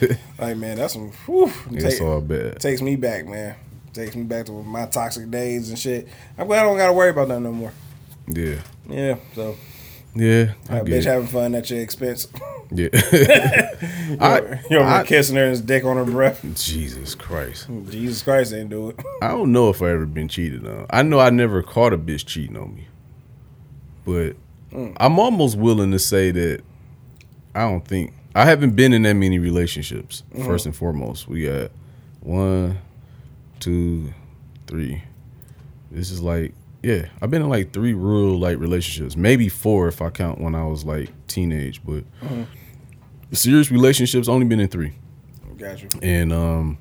[0.00, 0.16] Yeah.
[0.38, 1.10] like, man, that's some.
[1.26, 2.60] Whew, It's take- all bad.
[2.60, 3.56] takes me back, man.
[3.92, 6.06] Takes me back to my toxic days and shit.
[6.38, 7.72] I'm glad I don't gotta worry about that no more.
[8.28, 8.60] Yeah.
[8.88, 9.56] Yeah, so
[10.14, 10.52] Yeah.
[10.68, 11.04] I bitch it.
[11.04, 12.28] having fun at your expense.
[12.70, 12.88] Yeah.
[14.20, 16.44] I, you over I- kissing her and his dick on her breath.
[16.54, 17.68] Jesus Christ.
[17.88, 19.00] Jesus Christ ain't do it.
[19.22, 20.86] I don't know if I ever been cheated on.
[20.90, 22.86] I know I never caught a bitch cheating on me.
[24.04, 24.36] But
[24.72, 24.96] mm.
[24.98, 26.62] I'm almost willing to say that
[27.54, 30.22] I don't think I haven't been in that many relationships.
[30.32, 30.46] Mm-hmm.
[30.46, 31.70] First and foremost, we got
[32.20, 32.78] one,
[33.58, 34.12] two,
[34.66, 35.02] three.
[35.90, 40.00] This is like yeah, I've been in like three real like relationships, maybe four if
[40.00, 41.82] I count when I was like teenage.
[41.84, 42.04] But
[43.32, 44.92] serious relationships only been in three
[45.56, 45.88] Got you.
[46.02, 46.78] and um,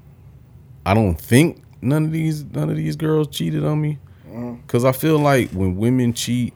[0.86, 3.98] I don't think none of these none of these girls cheated on me,
[4.66, 6.54] because I feel like when women cheat,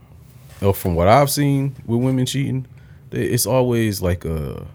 [0.61, 2.65] or from what I've seen with women cheating,
[3.09, 4.65] they, it's always like a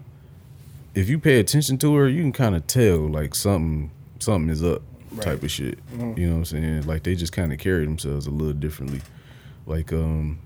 [0.95, 4.63] if you pay attention to her, you can kind of tell like something something is
[4.63, 4.81] up
[5.21, 5.79] type of shit.
[5.97, 6.87] You know what I'm saying?
[6.87, 9.01] Like they just kind of carry themselves a little differently.
[9.65, 10.39] Like um,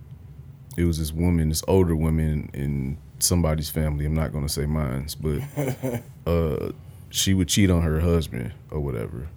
[0.78, 4.05] it was this woman, this older woman in somebody's family.
[4.05, 5.41] I'm not gonna say mine's, but
[6.28, 6.71] uh,
[7.09, 9.30] she would cheat on her husband or whatever,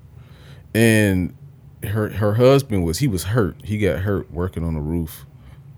[0.75, 1.35] and
[1.83, 3.57] her her husband was he was hurt.
[3.65, 5.27] He got hurt working on the roof.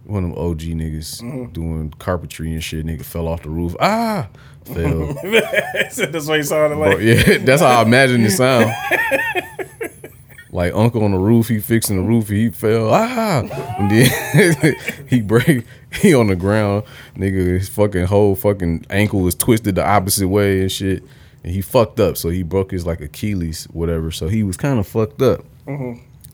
[0.09, 2.85] One of them OG niggas doing carpentry and shit.
[2.87, 3.77] Nigga fell off the roof.
[3.79, 4.29] Ah,
[4.65, 5.13] fell.
[5.23, 7.01] That's what he sounded it Bro, like.
[7.01, 8.73] yeah, that's how I imagine it sound.
[10.51, 12.89] like uncle on the roof, he fixing the roof, he fell.
[12.93, 13.41] Ah,
[13.79, 14.75] and then
[15.09, 15.67] he break.
[15.93, 16.85] He on the ground,
[17.15, 17.59] nigga.
[17.59, 21.03] His fucking whole fucking ankle was twisted the opposite way and shit.
[21.45, 24.11] And he fucked up, so he broke his like Achilles, whatever.
[24.11, 25.45] So he was kind of fucked up.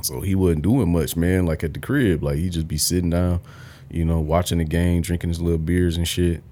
[0.03, 1.45] So he wasn't doing much, man.
[1.47, 3.41] Like at the crib, like he just be sitting down,
[3.95, 6.43] you know, watching the game, drinking his little beers and shit.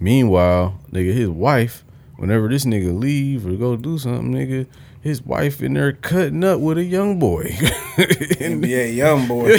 [0.00, 1.84] Meanwhile, nigga, his wife,
[2.16, 4.66] whenever this nigga leave or go do something, nigga,
[5.00, 7.44] his wife in there cutting up with a young boy,
[7.96, 9.58] NBA YoungBoy.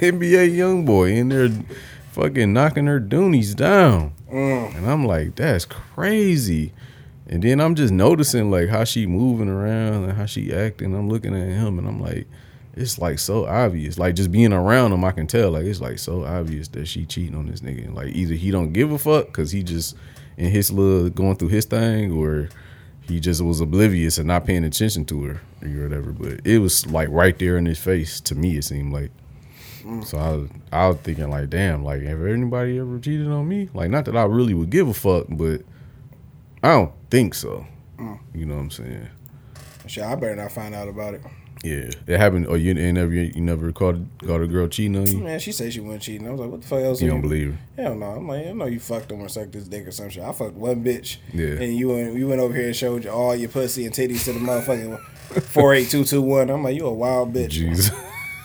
[0.00, 1.50] NBA YoungBoy in there,
[2.12, 4.74] fucking knocking her doonies down, mm.
[4.74, 6.72] and I'm like, that's crazy.
[7.30, 10.94] And then I'm just noticing like how she moving around and how she acting.
[10.94, 12.26] I'm looking at him and I'm like,
[12.78, 13.98] it's like so obvious.
[13.98, 15.50] Like just being around him, I can tell.
[15.50, 17.86] Like it's like so obvious that she cheating on this nigga.
[17.86, 19.96] And like either he don't give a fuck because he just
[20.36, 22.48] in his little going through his thing, or
[23.02, 26.12] he just was oblivious and not paying attention to her or whatever.
[26.12, 28.20] But it was like right there in his face.
[28.22, 29.10] To me, it seemed like.
[30.04, 33.70] So I was, I was thinking like, damn, like have anybody ever cheated on me?
[33.72, 35.62] Like not that I really would give a fuck, but
[36.62, 37.66] I don't think so.
[37.98, 38.18] Mm.
[38.34, 39.08] You know what I'm saying?
[39.86, 41.22] Shit, I better not find out about it.
[41.64, 42.46] Yeah, it happened.
[42.46, 45.18] Or you never you never caught caught a girl cheating on you?
[45.18, 46.26] Man, she said she wasn't cheating.
[46.28, 47.02] I was like, what the fuck else?
[47.02, 47.82] You don't believe her?
[47.82, 48.06] Hell no.
[48.06, 50.22] I'm like, I know you fucked him or sucked his dick or some shit.
[50.22, 51.16] I fucked one bitch.
[51.32, 51.60] Yeah.
[51.62, 54.24] And you went, you went over here and showed you all your pussy and titties
[54.24, 55.00] to the motherfucking
[55.42, 56.50] 48221.
[56.50, 57.50] I'm like, you a wild bitch.
[57.50, 57.90] Jeez.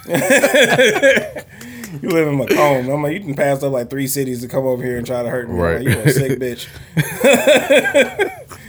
[2.01, 2.89] You live in Macomb.
[2.89, 5.21] I'm like, you can pass up like three cities to come over here and try
[5.21, 5.55] to hurt me.
[5.55, 5.85] Right.
[5.85, 6.67] Like, you a sick bitch.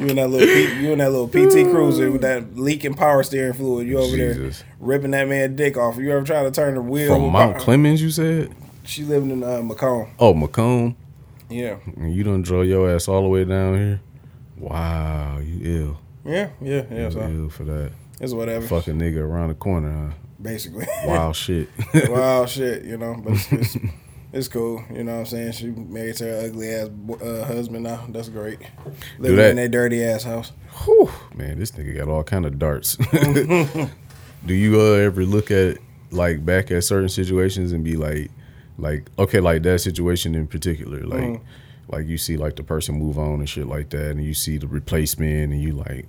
[0.00, 3.22] you in that little P, you in that little PT Cruiser with that leaking power
[3.22, 3.86] steering fluid.
[3.86, 4.58] You over Jesus.
[4.60, 5.96] there ripping that man dick off.
[5.98, 7.14] You ever try to turn the wheel?
[7.14, 8.54] From Mount Clemens, you said?
[8.84, 10.08] She living in uh, Macomb.
[10.18, 10.96] Oh, Macomb.
[11.48, 11.76] Yeah.
[11.96, 14.00] And you done draw your ass all the way down here.
[14.56, 16.00] Wow, you ill.
[16.24, 17.04] Yeah, yeah, yeah.
[17.06, 17.92] You So ill for that.
[18.20, 18.66] it's whatever.
[18.66, 20.86] Fucking nigga around the corner, Basically.
[20.88, 21.08] huh?
[21.08, 21.68] Wild shit.
[22.08, 23.16] Wild shit, you know.
[23.22, 23.76] But it's, it's,
[24.32, 24.82] it's cool.
[24.94, 25.52] You know what I'm saying?
[25.52, 26.88] She married to her ugly ass
[27.22, 28.04] uh, husband now.
[28.08, 28.58] That's great.
[29.18, 29.50] Living that.
[29.50, 30.52] in that dirty ass house.
[30.84, 32.96] Whew, man, this nigga got all kind of darts.
[34.46, 35.78] Do you uh, ever look at
[36.10, 38.30] like back at certain situations and be like,
[38.78, 41.40] like okay, like that situation in particular, like, Mm.
[41.88, 44.56] like you see like the person move on and shit like that, and you see
[44.56, 46.06] the replacement, and you like,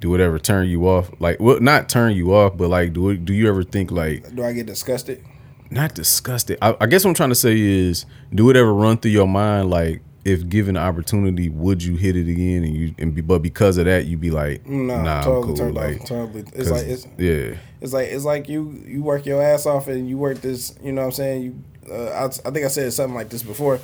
[0.00, 1.10] do whatever turn you off?
[1.20, 4.34] Like, well, not turn you off, but like, do it, do you ever think like,
[4.34, 5.24] Do I get disgusted?
[5.70, 6.58] Not disgusted?
[6.60, 9.28] I, I guess what I'm trying to say is, do it ever run through your
[9.28, 12.62] mind like, if given the opportunity, would you hit it again?
[12.64, 15.72] And you and be, but because of that, you'd be like, No, nah, totally cool.
[15.72, 16.08] Like, off.
[16.08, 16.44] Totally.
[16.52, 20.08] It's like it's yeah, it's like it's like you you work your ass off and
[20.08, 20.74] you work this.
[20.82, 21.42] You know what I'm saying?
[21.42, 23.80] You, uh, I, I think I said something like this before.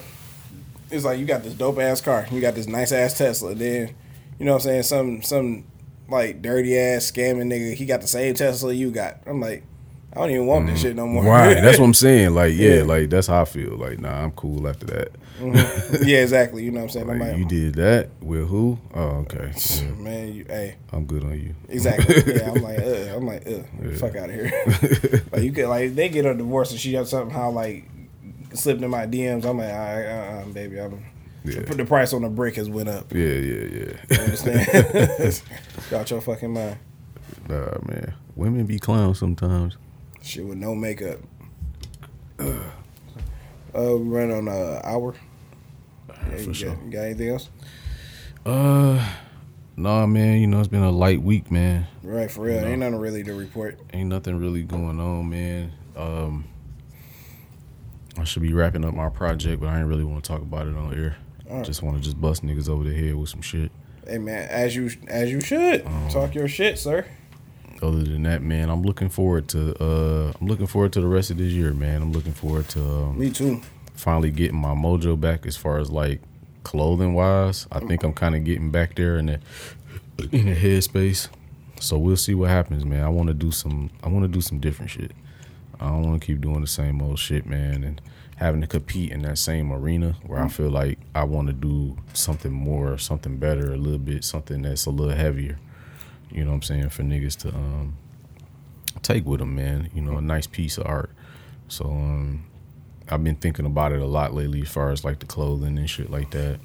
[0.91, 3.55] It's like you got this dope ass car, you got this nice ass Tesla.
[3.55, 3.95] Then,
[4.39, 4.83] you know what I'm saying?
[4.83, 5.65] Some some
[6.09, 7.75] like dirty ass scamming nigga.
[7.75, 9.21] He got the same Tesla you got.
[9.27, 9.65] I'm like,
[10.13, 11.25] I don't even want this shit no more.
[11.25, 11.55] Right.
[11.63, 12.35] That's what I'm saying.
[12.35, 12.83] Like, yeah, Yeah.
[12.85, 13.77] like that's how I feel.
[13.77, 15.09] Like, nah, I'm cool after that.
[16.07, 16.65] yeah, exactly.
[16.65, 17.11] You know what I'm saying?
[17.11, 18.79] I'm Like, like, you did that with who?
[18.95, 19.53] Oh, okay.
[19.55, 21.55] Yeah, man, you, hey, I'm good on you.
[21.69, 22.35] exactly.
[22.35, 25.23] Yeah, I'm like, uh, I'm like, uh, fuck out of here.
[25.33, 27.85] like you could like they get a divorce and she got somehow like
[28.55, 29.45] slipped in my DMs.
[29.45, 31.05] I'm like, all right, uh, uh, baby, I'm.
[31.45, 31.61] Yeah.
[31.67, 33.13] Put the price on the brick has went up.
[33.13, 33.93] Yeah, yeah, yeah.
[34.11, 35.43] You understand?
[35.91, 36.79] Got your fucking mind.
[37.49, 38.15] nah, man.
[38.35, 39.77] Women be clowns sometimes.
[40.27, 41.21] Shit with no makeup.
[42.41, 42.53] Uh,
[43.73, 45.15] we run on an hour.
[46.09, 46.75] Yeah, for you, sure.
[46.75, 47.49] got, you got anything else?
[48.45, 49.09] Uh,
[49.77, 50.41] nah, man.
[50.41, 51.87] You know it's been a light week, man.
[52.03, 52.61] Right, for real.
[52.61, 52.67] No.
[52.67, 53.79] Ain't nothing really to report.
[53.93, 55.73] Ain't nothing really going on, man.
[55.97, 56.47] Um,
[58.19, 60.67] I should be wrapping up my project, but I ain't really want to talk about
[60.67, 61.17] it on air.
[61.49, 61.65] Alright.
[61.65, 63.71] Just want to just bust niggas over the head with some shit.
[64.09, 66.09] Hey man, as you as you should Oh.
[66.11, 67.07] talk your shit, sir.
[67.83, 71.31] Other than that, man, I'm looking forward to uh, I'm looking forward to the rest
[71.31, 72.03] of this year, man.
[72.03, 73.61] I'm looking forward to um, Me too.
[73.95, 76.21] finally getting my mojo back as far as like
[76.63, 77.67] clothing wise.
[77.71, 79.41] I think I'm kind of getting back there in the
[80.33, 81.29] in the headspace.
[81.81, 83.05] So we'll see what happens, man.
[83.05, 85.13] I want to do some I want to do some different shit.
[85.79, 88.01] I don't want to keep doing the same old shit, man, and
[88.37, 91.97] having to compete in that same arena where I feel like I want to do
[92.15, 95.59] something more, something better, a little bit, something that's a little heavier.
[96.31, 96.89] You know what I'm saying?
[96.91, 97.97] For niggas to um
[99.03, 99.91] take with them, man.
[99.95, 101.11] You know, a nice piece of art.
[101.69, 102.45] So um
[103.09, 105.89] I've been thinking about it a lot lately as far as like the clothing and
[105.89, 106.59] shit like that.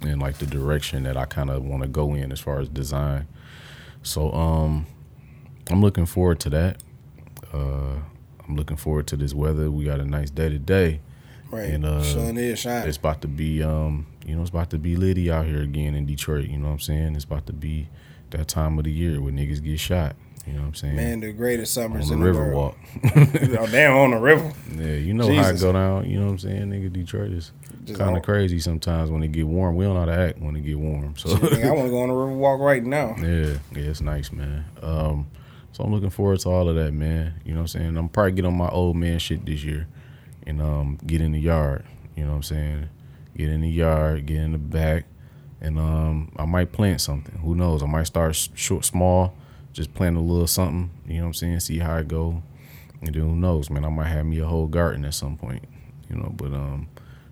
[0.00, 2.68] And like the direction that I kind of want to go in as far as
[2.68, 3.26] design.
[4.02, 4.86] So um
[5.70, 6.82] I'm looking forward to that.
[7.52, 7.96] Uh
[8.48, 9.70] I'm looking forward to this weather.
[9.70, 11.00] We got a nice day today.
[11.50, 11.70] Right.
[11.70, 12.88] And, uh, Sun is shining.
[12.88, 15.94] It's about to be um, you know, it's about to be litty out here again
[15.94, 17.14] in Detroit, you know what I'm saying?
[17.14, 17.88] It's about to be
[18.30, 20.16] that time of the year where niggas get shot.
[20.46, 20.96] You know what I'm saying?
[20.96, 22.76] Man, the greatest on summers the in river the walk.
[23.60, 24.50] oh, damn, on the river.
[24.74, 26.08] Yeah, you know how it go down.
[26.08, 26.90] You know what I'm saying, nigga?
[26.90, 27.52] Detroit is
[27.94, 29.76] kind of crazy sometimes when it get warm.
[29.76, 31.16] We don't know how to act when it get warm.
[31.18, 33.14] So I want to go on the river walk right now.
[33.18, 34.64] yeah, yeah, it's nice, man.
[34.80, 35.26] Um,
[35.72, 37.34] so I'm looking forward to all of that, man.
[37.44, 37.96] You know what I'm saying?
[37.98, 39.86] I'm probably get on my old man shit this year,
[40.46, 41.84] and um, get in the yard.
[42.16, 42.88] You know what I'm saying?
[43.36, 45.04] Get in the yard, get in the back,
[45.60, 47.38] and um, I might plant something.
[47.40, 47.82] Who knows?
[47.82, 49.34] I might start short, small,
[49.72, 50.90] just plant a little something.
[51.06, 51.60] You know what I'm saying?
[51.60, 52.42] See how it go,
[53.00, 53.84] and then who knows, man?
[53.84, 55.64] I might have me a whole garden at some point.
[56.08, 56.88] You know, but um,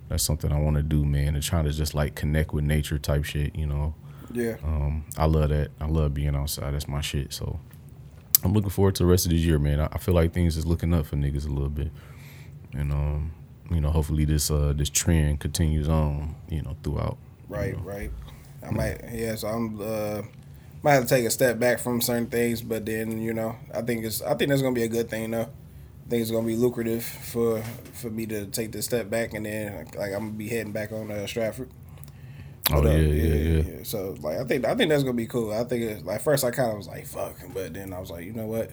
[0.09, 1.35] that's something I want to do, man.
[1.35, 3.57] And trying to just like connect with nature type shit.
[3.57, 3.95] You know.
[4.33, 4.57] Yeah.
[4.65, 5.71] Um, I love that.
[5.81, 6.75] I love being outside.
[6.75, 7.33] That's my shit.
[7.33, 7.59] So
[8.43, 9.81] I'm looking forward to the rest of this year, man.
[9.81, 11.91] I, I feel like things is looking up for niggas a little bit,
[12.73, 13.33] and um,
[13.71, 17.19] you know, hopefully this uh this trend continues on, you know, throughout.
[17.49, 17.83] Right, you know.
[17.83, 18.11] right.
[18.67, 19.35] I might, yeah.
[19.37, 20.23] So I'm, uh,
[20.83, 23.83] might have to take a step back from certain things, but then you know, I
[23.83, 25.43] think it's, I think that's gonna be a good thing, though.
[26.07, 27.61] I think it's gonna be lucrative for
[27.95, 30.93] for me to take this step back, and then like I'm gonna be heading back
[30.93, 31.71] on uh, Stratford.
[32.73, 35.53] Oh uh, yeah, yeah, yeah, So like, I think I think that's gonna be cool.
[35.53, 38.11] I think it's, like first I kind of was like fuck, but then I was
[38.11, 38.71] like, you know what?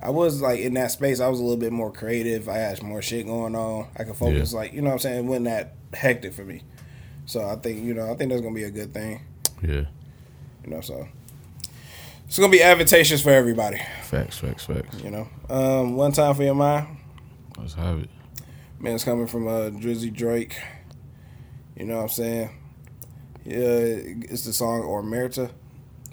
[0.00, 1.20] I was like in that space.
[1.20, 2.48] I was a little bit more creative.
[2.48, 3.88] I had more shit going on.
[3.96, 4.52] I could focus.
[4.52, 5.24] Like you know what I'm saying.
[5.24, 6.62] It wasn't that hectic for me.
[7.26, 9.22] So I think you know I think that's gonna be a good thing.
[9.62, 9.84] Yeah.
[10.64, 11.06] You know so.
[12.26, 13.78] It's gonna be advantageous for everybody.
[14.04, 15.00] Facts, facts, facts.
[15.02, 15.28] You know.
[15.50, 16.86] Um, one time for your mind,
[17.58, 18.08] Let's have it.
[18.80, 18.94] man.
[18.94, 20.56] It's coming from uh, Drizzy Drake.
[21.76, 22.50] You know what I'm saying?
[23.44, 25.50] Yeah, it's the song or Merita.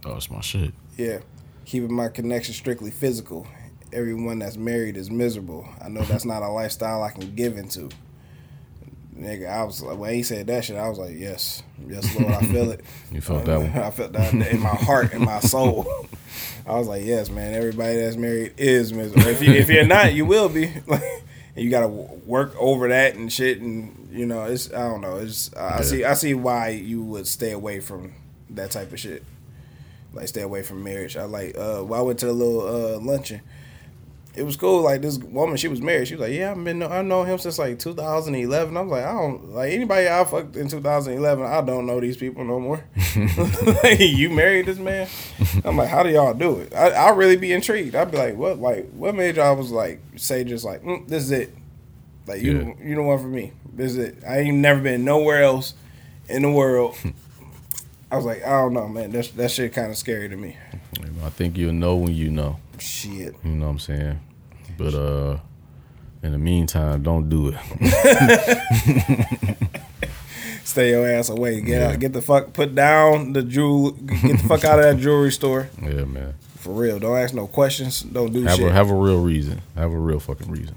[0.06, 0.74] Oh, it's my shit.
[0.98, 1.20] Yeah.
[1.66, 3.48] Keeping my connection strictly physical.
[3.94, 5.68] Everyone that's married is miserable.
[5.84, 7.90] I know that's not a lifestyle I can give into.
[9.20, 12.32] Nigga, I was like, when he said that shit, I was like, yes, yes, Lord,
[12.34, 12.86] I feel it.
[13.12, 13.70] You felt that one.
[13.84, 15.86] I felt that in my heart, in my soul.
[16.66, 17.54] I was like, yes, man.
[17.54, 19.28] Everybody that's married is miserable.
[19.28, 20.72] If you if you're not, you will be.
[20.88, 21.04] Like,
[21.56, 25.02] and you got to work over that and shit, and you know, it's I don't
[25.02, 25.18] know.
[25.18, 25.82] It's I Yeah.
[25.82, 28.14] see I see why you would stay away from
[28.52, 29.24] that type of shit.
[30.14, 31.18] Like stay away from marriage.
[31.18, 31.58] I like.
[31.58, 33.42] Uh, well, I went to a little uh, luncheon.
[34.36, 34.84] It was cool.
[34.84, 36.08] Like this woman, she was married.
[36.08, 36.84] She was like, "Yeah, I've been.
[36.84, 40.56] I know him since like 2011." I was like, "I don't like anybody I fucked
[40.56, 41.46] in 2011.
[41.46, 42.84] I don't know these people no more."
[43.84, 45.08] like, you married this man?
[45.66, 47.96] I'm like, "How do y'all do it?" I I really be intrigued.
[47.96, 48.60] I'd be like, "What?
[48.60, 51.54] Like, what made y'all was like say just like mm, this is it?
[52.28, 52.88] Like you Yeah.
[52.88, 53.52] you the one for me.
[53.74, 54.18] This is it.
[54.28, 55.74] I ain't never been nowhere else."
[56.30, 56.96] in the world.
[58.12, 59.12] I was like, I don't know, man.
[59.12, 60.58] That that shit kind of scary to me.
[61.24, 62.60] I think you'll know when you know.
[62.82, 63.36] Shit.
[63.44, 64.20] You know what I'm saying?
[64.78, 65.38] But uh,
[66.24, 67.58] in the meantime, don't do it.
[70.64, 71.62] Stay your ass away.
[71.62, 71.88] Get Yeah.
[71.90, 72.00] out.
[72.00, 72.54] Get the fuck.
[72.54, 73.92] Put down the jewel.
[73.92, 75.70] Get the fuck out of that jewelry store.
[75.82, 76.36] yeah, man.
[76.58, 77.00] For real.
[77.00, 78.02] Don't ask no questions.
[78.02, 78.68] Don't do Have shit.
[78.68, 79.62] a have a real reason.
[79.76, 80.76] Have a real fucking reason.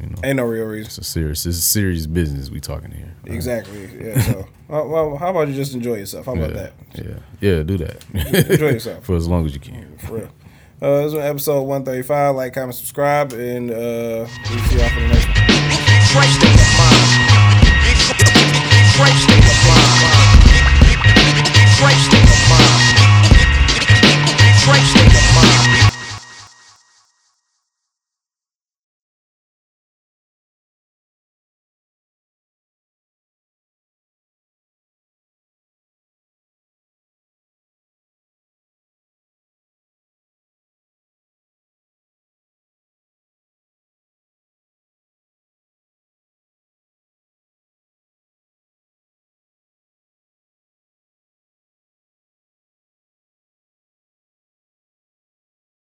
[0.00, 0.88] You know, Ain't no real reason.
[0.88, 1.46] it's a serious.
[1.46, 3.14] It's a serious business we talking here.
[3.24, 3.88] Exactly.
[3.98, 4.20] Yeah.
[4.20, 6.26] So, well, how about you just enjoy yourself?
[6.26, 6.72] How about yeah, that?
[6.94, 7.62] Yeah, yeah.
[7.62, 8.04] Do that.
[8.50, 9.04] Enjoy yourself.
[9.06, 9.96] for as long as you can.
[9.98, 10.28] For real.
[10.80, 12.36] Uh, this was episode 135.
[12.36, 15.36] Like, comment, subscribe, and uh, we'll see y'all for the next one.